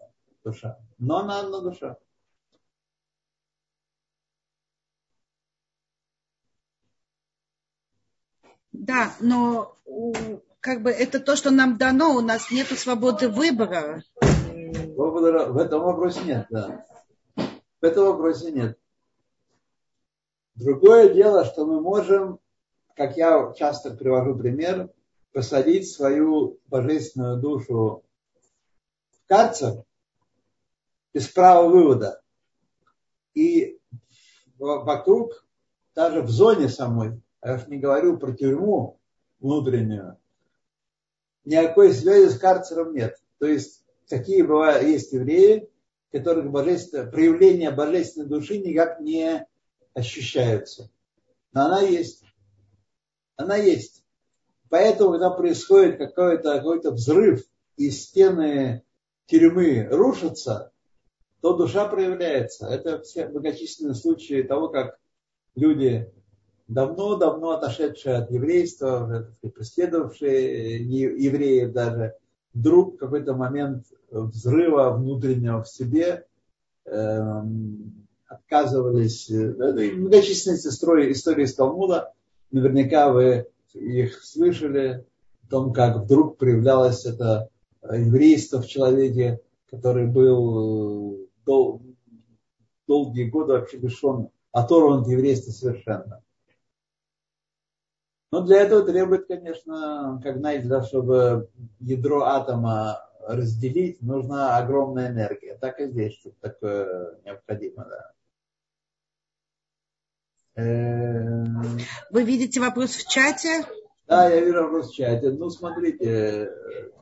душа, 0.48 0.78
но 0.98 1.18
она 1.18 1.40
одна 1.40 1.60
душа. 1.60 1.96
Да, 8.72 9.12
но 9.20 9.76
как 10.60 10.82
бы 10.82 10.90
это 10.90 11.20
то, 11.20 11.36
что 11.36 11.50
нам 11.50 11.76
дано, 11.76 12.14
у 12.14 12.20
нас 12.20 12.50
нет 12.50 12.68
свободы 12.68 13.28
выбора. 13.28 14.02
В 14.96 15.58
этом 15.58 15.82
вопросе 15.82 16.20
нет, 16.24 16.46
да. 16.50 16.86
В 17.80 17.84
этом 17.84 18.06
вопросе 18.06 18.50
нет. 18.52 18.78
Другое 20.54 21.12
дело, 21.12 21.44
что 21.44 21.66
мы 21.66 21.80
можем, 21.80 22.40
как 22.94 23.16
я 23.16 23.52
часто 23.56 23.90
привожу 23.90 24.36
пример, 24.36 24.90
посадить 25.32 25.90
свою 25.90 26.58
божественную 26.66 27.40
душу 27.40 28.04
в 29.12 29.28
карцер 29.28 29.84
без 31.12 31.28
права 31.28 31.68
вывода. 31.68 32.22
И 33.34 33.78
вокруг, 34.58 35.46
даже 35.94 36.22
в 36.22 36.30
зоне 36.30 36.68
самой, 36.68 37.20
я 37.42 37.54
уж 37.54 37.66
не 37.66 37.78
говорю 37.78 38.18
про 38.18 38.32
тюрьму 38.32 38.98
внутреннюю, 39.40 40.18
никакой 41.44 41.92
связи 41.92 42.30
с 42.30 42.38
карцером 42.38 42.94
нет. 42.94 43.16
То 43.38 43.46
есть 43.46 43.84
такие 44.08 44.44
бывают, 44.44 44.82
есть 44.82 45.12
евреи, 45.12 45.70
которых 46.12 46.50
божественное, 46.50 47.10
проявление 47.10 47.70
божественной 47.70 48.28
души 48.28 48.58
никак 48.58 49.00
не 49.00 49.46
ощущаются. 49.94 50.90
Но 51.52 51.66
она 51.66 51.80
есть. 51.80 52.24
Она 53.36 53.56
есть. 53.56 54.04
Поэтому, 54.68 55.12
когда 55.12 55.30
происходит 55.30 55.98
какой-то 55.98 56.56
какой 56.56 56.80
взрыв, 56.92 57.44
и 57.76 57.90
стены 57.90 58.82
тюрьмы 59.26 59.88
рушатся, 59.90 60.72
то 61.40 61.56
душа 61.56 61.86
проявляется. 61.88 62.66
Это 62.66 63.00
все 63.00 63.28
многочисленные 63.28 63.94
случаи 63.94 64.42
того, 64.42 64.68
как 64.68 64.98
люди, 65.54 66.10
давно-давно 66.66 67.50
отошедшие 67.50 68.16
от 68.16 68.30
еврейства, 68.30 69.28
преследовавшие 69.40 70.82
евреев 70.84 71.72
даже, 71.72 72.14
вдруг 72.52 72.94
в 72.94 72.98
какой-то 72.98 73.34
момент 73.34 73.86
взрыва 74.10 74.90
внутреннего 74.90 75.62
в 75.62 75.68
себе 75.68 76.26
эм, 76.86 78.06
отказывались, 78.26 79.30
э, 79.30 79.54
многочисленные 79.94 80.58
истории, 80.58 81.12
истории 81.12 81.44
из 81.44 81.54
Талмуда, 81.54 82.12
наверняка 82.50 83.12
вы 83.12 83.46
их 83.74 84.22
слышали, 84.24 85.04
о 85.46 85.50
том, 85.50 85.72
как 85.72 86.04
вдруг 86.04 86.36
проявлялось 86.36 87.06
это 87.06 87.48
еврейство 87.82 88.60
в 88.60 88.66
человеке, 88.66 89.40
который 89.70 90.06
был 90.06 91.14
э, 91.14 91.27
дол, 91.48 91.82
долгие 92.86 93.24
годы 93.24 93.54
вообще 93.54 93.78
лишен, 93.78 94.28
оторван 94.52 95.00
от 95.00 95.08
еврейства 95.08 95.50
совершенно. 95.50 96.22
Но 98.30 98.42
для 98.42 98.60
этого 98.60 98.82
требует, 98.84 99.26
конечно, 99.26 100.20
как 100.22 100.36
знаете, 100.36 100.82
чтобы 100.86 101.48
ядро 101.80 102.24
атома 102.24 103.02
разделить, 103.26 104.02
нужна 104.02 104.58
огромная 104.58 105.08
энергия. 105.08 105.56
Так 105.56 105.80
и 105.80 105.86
здесь 105.86 106.18
что-то 106.18 106.36
такое 106.40 107.18
необходимо, 107.24 107.86
да. 107.86 108.12
Вы 112.10 112.24
видите 112.24 112.60
вопрос 112.60 112.90
в 112.90 113.08
чате? 113.08 113.64
Да, 114.06 114.28
я 114.28 114.40
вижу 114.40 114.62
вопрос 114.62 114.90
в 114.90 114.94
чате. 114.94 115.30
Ну, 115.30 115.48
смотрите, 115.48 116.50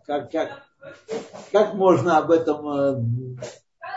как, 0.04 0.30
как, 0.30 0.62
как 1.50 1.74
можно 1.74 2.18
об 2.18 2.30
этом 2.30 2.68
э, 2.68 3.02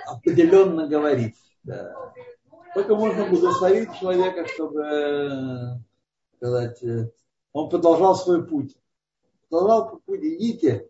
определенно 0.05 0.87
говорить. 0.87 1.35
Да. 1.63 2.13
Только 2.73 2.95
можно 2.95 3.27
благословить 3.27 3.93
человека, 3.99 4.47
чтобы 4.47 4.81
э, 4.81 5.77
сказать, 6.37 6.83
э, 6.83 7.09
он 7.51 7.69
продолжал 7.69 8.15
свой 8.15 8.45
путь. 8.45 8.75
Продолжал 9.49 9.99
путь, 10.05 10.21
идите, 10.21 10.89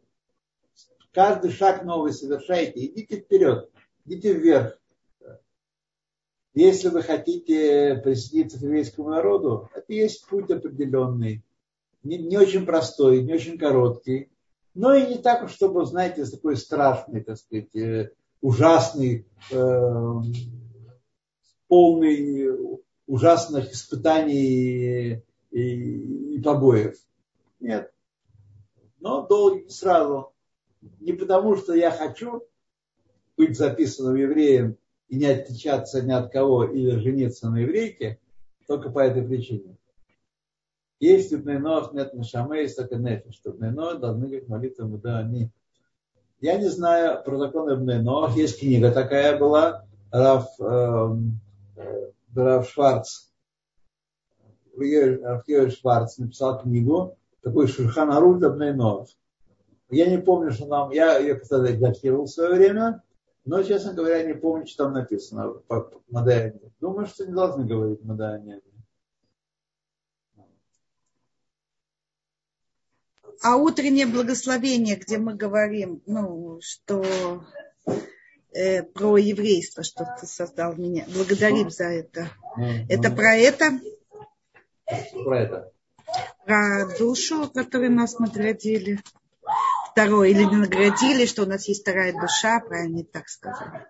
каждый 1.11 1.51
шаг 1.51 1.83
новый 1.83 2.11
совершайте, 2.11 2.85
идите 2.85 3.21
вперед, 3.21 3.69
идите 4.05 4.33
вверх. 4.33 4.79
Если 6.53 6.89
вы 6.89 7.03
хотите 7.03 8.01
присоединиться 8.03 8.57
к 8.57 8.61
еврейскому 8.63 9.09
народу, 9.09 9.69
это 9.73 9.93
есть 9.93 10.27
путь 10.27 10.49
определенный, 10.49 11.43
не, 12.03 12.17
не 12.17 12.37
очень 12.37 12.65
простой, 12.65 13.21
не 13.23 13.33
очень 13.33 13.57
короткий, 13.57 14.29
но 14.73 14.93
и 14.93 15.07
не 15.07 15.17
так, 15.17 15.49
чтобы, 15.49 15.85
знаете, 15.85 16.25
такой 16.25 16.57
страшный, 16.57 17.23
так 17.23 17.37
сказать, 17.37 17.73
э, 17.75 18.11
ужасный, 18.41 19.25
э, 19.51 20.13
полный 21.67 22.79
ужасных 23.07 23.71
испытаний 23.71 25.23
и, 25.51 26.35
и 26.35 26.41
побоев. 26.41 26.95
Нет. 27.59 27.91
Но 28.99 29.25
долгий 29.25 29.69
сразу. 29.69 30.31
Не 30.99 31.13
потому, 31.13 31.55
что 31.57 31.73
я 31.73 31.91
хочу 31.91 32.43
быть 33.35 33.57
записанным 33.57 34.15
евреем 34.15 34.77
и 35.07 35.17
не 35.17 35.25
отличаться 35.25 36.01
ни 36.01 36.11
от 36.11 36.31
кого 36.31 36.65
или 36.65 36.97
жениться 36.99 37.49
на 37.49 37.57
еврейке, 37.59 38.19
только 38.67 38.89
по 38.89 38.99
этой 38.99 39.23
причине. 39.23 39.77
Есть 40.99 41.33
у 41.33 41.39
Бнейнох 41.39 41.93
нет 41.93 42.13
Нашаме, 42.13 42.61
есть 42.61 42.75
только 42.75 42.97
Нефиш, 42.97 43.35
что 43.35 43.51
Бнейнох 43.51 43.99
должны 43.99 44.29
как 44.29 44.47
молитва 44.49 44.85
да 44.97 45.19
они. 45.19 45.49
Я 46.41 46.57
не 46.57 46.69
знаю 46.69 47.21
про 47.23 47.37
законы 47.37 47.75
Бнейнох, 47.75 48.35
есть 48.37 48.59
книга 48.59 48.91
такая 48.91 49.37
была, 49.37 49.85
Раф, 50.09 50.47
э, 50.59 51.15
Раф 52.33 52.69
Шварц, 52.69 53.29
Раф 54.77 55.43
Шварц 55.45 56.17
написал 56.17 56.61
книгу, 56.61 57.17
такой 57.41 57.67
Шурхан 57.67 58.11
Арух 58.11 58.37
Бнейнох. 58.37 59.07
Я 59.89 60.09
не 60.09 60.17
помню, 60.17 60.51
что 60.51 60.67
нам, 60.67 60.91
я 60.91 61.17
ее, 61.17 61.35
кстати, 61.35 61.75
датировал 61.75 62.25
в 62.25 62.29
свое 62.29 62.55
время, 62.55 63.03
но, 63.43 63.61
честно 63.63 63.93
говоря, 63.93 64.23
не 64.23 64.33
помню, 64.33 64.65
что 64.65 64.85
там 64.85 64.93
написано 64.93 65.55
по 65.67 65.91
Мадаяне. 66.09 66.71
Думаю, 66.79 67.07
что 67.07 67.25
не 67.25 67.33
должны 67.33 67.65
говорить 67.65 68.03
Мадаяне. 68.03 68.61
А 73.41 73.55
утреннее 73.55 74.05
благословение, 74.05 74.97
где 74.97 75.17
мы 75.17 75.33
говорим, 75.33 76.01
ну, 76.05 76.59
что 76.61 77.43
э, 78.51 78.83
про 78.83 79.17
еврейство, 79.17 79.83
что 79.83 80.05
ты 80.19 80.27
создал 80.27 80.75
меня. 80.75 81.05
Благодарим 81.07 81.69
за 81.69 81.85
это. 81.85 82.29
Mm-hmm. 82.57 82.85
Это 82.89 83.11
про 83.11 83.35
это? 83.35 83.79
Про 85.23 85.39
это. 85.39 85.71
Про 86.45 86.97
душу, 86.97 87.49
которую 87.53 87.93
нас 87.93 88.19
наградили. 88.19 88.99
Второе, 89.91 90.29
или 90.29 90.43
наградили, 90.43 91.25
что 91.25 91.43
у 91.43 91.45
нас 91.45 91.67
есть 91.67 91.81
вторая 91.81 92.13
душа, 92.13 92.59
правильно 92.59 93.03
так 93.03 93.29
сказать. 93.29 93.87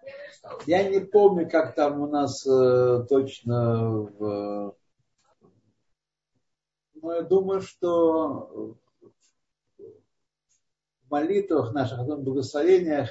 Я 0.66 0.88
не 0.88 1.00
помню, 1.00 1.50
как 1.50 1.76
там 1.76 2.02
у 2.02 2.08
нас 2.08 2.46
э, 2.46 3.06
точно 3.10 4.10
в... 4.18 4.76
Но 7.02 7.14
я 7.16 7.22
думаю, 7.22 7.62
что 7.62 8.78
молитвах 11.10 11.74
наших, 11.74 12.00
о 12.00 12.18
благословениях, 12.18 13.10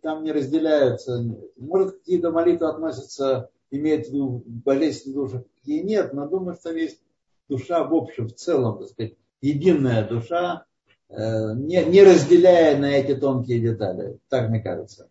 там 0.00 0.24
не 0.24 0.32
разделяются. 0.32 1.22
Может, 1.56 1.98
какие-то 1.98 2.30
молитвы 2.30 2.68
относятся, 2.68 3.50
имеют 3.70 4.06
в 4.06 4.10
виду 4.10 4.42
болезненные 4.46 5.14
души, 5.14 5.44
какие 5.56 5.82
нет, 5.82 6.12
но 6.12 6.28
думаю, 6.28 6.56
что 6.56 6.72
есть 6.72 7.00
душа 7.48 7.84
в 7.84 7.94
общем, 7.94 8.28
в 8.28 8.34
целом, 8.34 8.78
так 8.78 8.88
сказать, 8.88 9.16
единая 9.40 10.06
душа, 10.08 10.64
э, 11.08 11.54
не, 11.54 11.84
не 11.84 12.02
разделяя 12.02 12.78
на 12.78 12.92
эти 12.96 13.14
тонкие 13.14 13.60
детали. 13.60 14.18
Так 14.28 14.48
мне 14.48 14.60
кажется. 14.60 15.10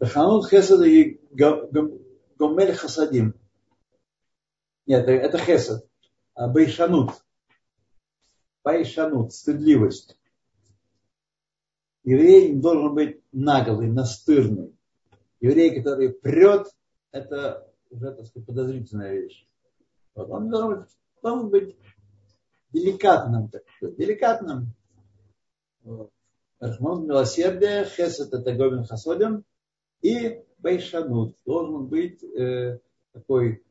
Ханут 0.00 0.48
Хесед 0.48 0.80
и 0.86 1.20
Гомель 1.32 2.74
Хасадим. 2.74 3.34
Нет, 4.86 5.08
это 5.08 5.38
Хесед. 5.38 5.84
А 6.34 6.46
Байшанут. 6.46 7.10
Байшанут, 8.62 9.32
стыдливость 9.32 10.17
еврей 12.08 12.54
должен 12.54 12.94
быть 12.94 13.20
наглый, 13.32 13.88
настырный. 13.88 14.74
Еврей, 15.40 15.76
который 15.76 16.10
прет, 16.10 16.66
это 17.12 17.70
уже, 17.90 18.12
так 18.12 18.26
сказать, 18.26 18.46
подозрительная 18.46 19.12
вещь. 19.12 19.46
Вот. 20.14 20.30
Он 20.30 20.48
должен 20.48 20.80
быть, 20.80 20.90
должен 21.22 21.50
быть 21.50 21.76
деликатным, 22.72 23.48
так 23.50 23.62
сказать, 23.76 23.96
деликатным. 23.96 24.74
Вот. 25.82 26.10
Рахмон 26.60 27.06
милосердие, 27.06 27.84
хесед 27.84 28.32
это 28.32 28.54
гомин 28.54 28.84
хасодим, 28.84 29.44
и 30.00 30.42
байшанут 30.58 31.36
должен 31.44 31.86
быть 31.86 32.24
э, 32.24 32.78
такой, 33.12 33.62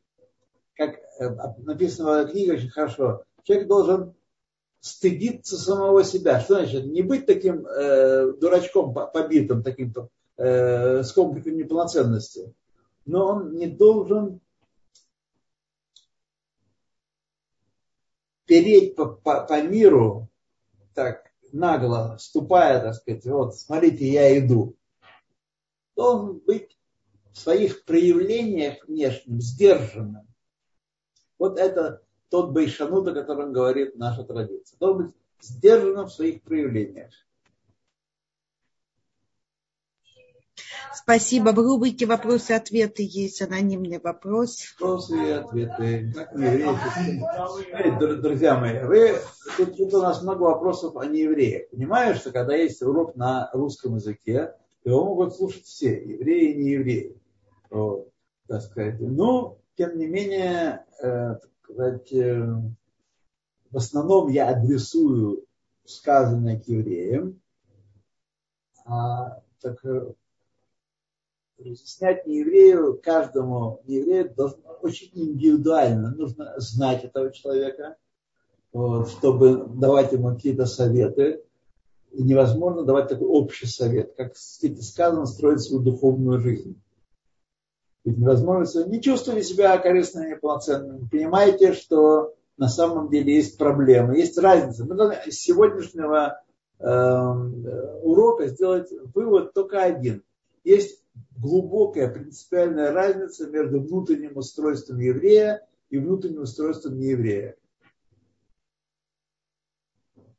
как 0.74 0.94
э, 1.18 1.28
написано 1.58 2.24
в 2.24 2.30
книге 2.30 2.54
очень 2.54 2.70
хорошо, 2.70 3.24
человек 3.42 3.68
должен 3.68 4.14
стыдиться 4.80 5.56
самого 5.56 6.04
себя. 6.04 6.40
Что 6.40 6.54
значит? 6.54 6.86
Не 6.86 7.02
быть 7.02 7.26
таким 7.26 7.66
э, 7.66 8.32
дурачком 8.34 8.94
побитым, 8.94 9.62
таким 9.62 9.92
э, 10.36 11.02
с 11.02 11.12
комплексом 11.12 11.56
неполноценности. 11.56 12.54
Но 13.06 13.26
он 13.26 13.56
не 13.56 13.66
должен 13.66 14.40
переть 18.46 18.96
по, 18.96 19.06
по, 19.06 19.42
по 19.42 19.62
миру 19.62 20.28
так 20.94 21.30
нагло, 21.52 22.16
ступая, 22.18 22.80
так 22.80 22.94
сказать, 22.94 23.24
вот, 23.26 23.56
смотрите, 23.56 24.06
я 24.06 24.38
иду. 24.38 24.76
Должен 25.96 26.38
быть 26.40 26.76
в 27.32 27.38
своих 27.38 27.84
проявлениях 27.84 28.86
внешним 28.86 29.40
сдержанным. 29.40 30.26
Вот 31.38 31.58
это 31.58 32.02
тот 32.30 32.52
байшанут, 32.52 33.08
о 33.08 33.14
котором 33.14 33.52
говорит 33.52 33.96
наша 33.96 34.24
традиция. 34.24 34.78
Должен 34.78 35.06
быть 35.06 35.14
сдержанным 35.40 36.06
в 36.06 36.12
своих 36.12 36.42
проявлениях. 36.42 37.12
Спасибо. 40.94 41.50
В 41.50 41.58
рубрике 41.58 42.06
«Вопросы 42.06 42.52
и 42.52 42.56
ответы» 42.56 43.06
есть 43.08 43.40
анонимный 43.40 44.00
вопрос. 44.02 44.74
Вопросы 44.78 45.14
и 45.16 45.30
ответы. 45.30 46.12
Как 46.14 46.32
евреи? 46.32 48.20
Друзья 48.20 48.58
мои, 48.58 48.82
вы, 48.82 49.18
тут, 49.56 49.76
тут 49.76 49.94
у 49.94 50.02
нас 50.02 50.22
много 50.22 50.42
вопросов 50.42 50.96
о 50.96 51.06
неевреях. 51.06 51.70
Понимаешь, 51.70 52.18
что 52.18 52.32
когда 52.32 52.56
есть 52.56 52.82
урок 52.82 53.16
на 53.16 53.48
русском 53.52 53.96
языке, 53.96 54.54
его 54.84 55.04
могут 55.04 55.36
слушать 55.36 55.64
все, 55.64 55.92
евреи 55.92 56.52
и 56.52 56.64
неевреи. 56.64 57.16
Вот, 57.70 58.10
так 58.46 58.62
сказать. 58.62 58.98
Но, 59.00 59.58
тем 59.76 59.96
не 59.98 60.06
менее, 60.06 60.84
э, 61.02 61.36
сказать, 61.68 62.12
э, 62.12 62.46
в 63.70 63.76
основном 63.76 64.28
я 64.28 64.48
адресую 64.48 65.44
сказанное 65.84 66.58
к 66.58 66.66
евреям, 66.66 67.40
а 68.84 69.42
так, 69.60 69.84
э, 69.84 70.12
разъяснять 71.58 72.26
нееврею, 72.26 73.00
каждому 73.02 73.82
нееврею 73.84 74.32
должно 74.34 74.78
очень 74.80 75.10
индивидуально. 75.12 76.10
Нужно 76.12 76.54
знать 76.58 77.04
этого 77.04 77.32
человека, 77.32 77.96
вот, 78.72 79.08
чтобы 79.08 79.66
давать 79.66 80.12
ему 80.12 80.34
какие-то 80.34 80.66
советы. 80.66 81.42
И 82.12 82.22
невозможно 82.22 82.84
давать 82.84 83.08
такой 83.08 83.26
общий 83.26 83.66
совет, 83.66 84.14
как 84.14 84.34
сказано, 84.34 85.26
строить 85.26 85.60
свою 85.60 85.82
духовную 85.82 86.40
жизнь. 86.40 86.80
Ведь 88.08 88.16
невозможно, 88.16 88.86
не 88.86 89.02
чувствуете 89.02 89.46
себя 89.46 89.76
корыстными 89.76 90.28
и 90.28 90.30
неполноценными. 90.30 91.06
Понимаете, 91.10 91.74
что 91.74 92.34
на 92.56 92.70
самом 92.70 93.10
деле 93.10 93.34
есть 93.34 93.58
проблемы, 93.58 94.16
есть 94.16 94.38
разница. 94.38 94.86
Мы 94.86 94.94
должны 94.94 95.18
из 95.26 95.38
сегодняшнего 95.38 96.40
э, 96.78 96.86
урока 98.02 98.46
сделать 98.46 98.90
вывод 99.14 99.52
только 99.52 99.82
один. 99.82 100.22
Есть 100.64 101.04
глубокая 101.36 102.08
принципиальная 102.08 102.92
разница 102.92 103.46
между 103.46 103.80
внутренним 103.80 104.38
устройством 104.38 105.00
еврея 105.00 105.66
и 105.90 105.98
внутренним 105.98 106.44
устройством 106.44 106.98
нееврея. 106.98 107.56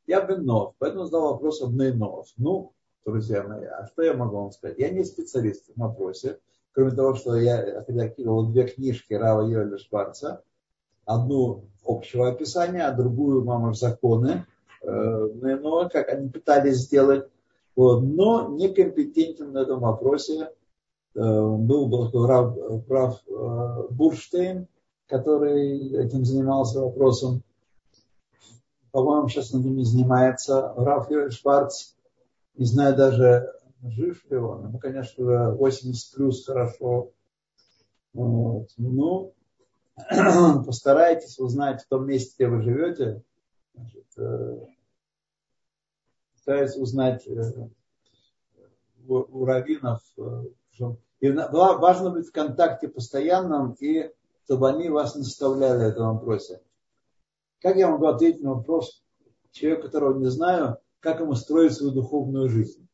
Я 0.08 0.22
бы 0.22 0.38
нов, 0.38 0.74
поэтому 0.78 1.04
задал 1.04 1.34
вопрос 1.34 1.62
об 1.62 1.74
нов. 1.74 2.26
Ну, 2.36 2.72
друзья 3.04 3.44
мои, 3.44 3.66
а 3.66 3.86
что 3.86 4.02
я 4.02 4.14
могу 4.14 4.38
вам 4.38 4.50
сказать? 4.50 4.76
Я 4.76 4.90
не 4.90 5.04
специалист 5.04 5.66
в 5.68 5.78
вопросе. 5.78 6.40
Кроме 6.72 6.92
того, 6.92 7.14
что 7.14 7.36
я 7.36 7.80
отредактировал 7.80 8.46
две 8.46 8.66
книжки 8.66 9.14
Рава 9.14 9.46
Йоля 9.46 9.78
Шварца. 9.78 10.42
Одну 11.04 11.64
общего 11.84 12.28
описания, 12.28 12.86
а 12.86 12.92
другую 12.92 13.44
«Мамаш 13.44 13.78
законы». 13.78 14.46
Но 14.82 15.88
как 15.90 16.08
они 16.08 16.28
пытались 16.28 16.78
сделать. 16.78 17.28
Вот. 17.76 18.02
Но 18.02 18.48
некомпетентен 18.48 19.52
на 19.52 19.58
этом 19.58 19.80
вопросе 19.80 20.50
э, 21.14 21.20
был, 21.20 21.86
был 21.86 22.26
Рав, 22.26 22.56
Рав 22.88 23.20
э, 23.26 23.82
Бурштейн, 23.90 24.66
который 25.06 25.92
этим 25.96 26.24
занимался 26.24 26.80
вопросом. 26.80 27.42
По-моему, 28.92 29.28
сейчас 29.28 29.52
над 29.52 29.64
ними 29.64 29.82
занимается 29.82 30.72
Раф 30.76 31.08
Шварц. 31.30 31.94
Не 32.56 32.64
знаю 32.66 32.96
даже, 32.96 33.52
жив 33.82 34.24
ли 34.30 34.36
он. 34.36 34.72
Ну, 34.72 34.78
конечно, 34.78 35.54
80 35.54 36.14
плюс 36.14 36.46
хорошо. 36.46 37.12
Вот. 38.12 38.68
Ну, 38.76 39.34
постарайтесь 40.66 41.38
узнать 41.38 41.82
в 41.82 41.88
том 41.88 42.06
месте, 42.06 42.34
где 42.36 42.48
вы 42.48 42.62
живете. 42.62 43.22
Значит, 43.74 44.06
э, 44.18 44.66
постарайтесь 46.34 46.76
узнать 46.76 47.26
э, 47.26 47.68
у, 49.06 49.14
у 49.14 49.44
раввинов. 49.44 50.02
Э, 50.18 50.44
и 51.20 51.30
важно 51.30 52.10
быть 52.10 52.28
в 52.28 52.32
контакте 52.32 52.88
постоянном, 52.88 53.72
и 53.78 54.10
чтобы 54.44 54.70
они 54.70 54.88
вас 54.88 55.14
наставляли 55.14 55.78
в 55.78 55.88
этом 55.88 56.14
вопросе. 56.14 56.62
Как 57.60 57.76
я 57.76 57.88
могу 57.88 58.06
ответить 58.06 58.42
на 58.42 58.54
вопрос 58.54 59.04
человека, 59.52 59.82
которого 59.82 60.18
не 60.18 60.30
знаю, 60.30 60.78
как 61.00 61.20
ему 61.20 61.34
строить 61.34 61.74
свою 61.74 61.92
духовную 61.92 62.48
жизнь? 62.48 62.88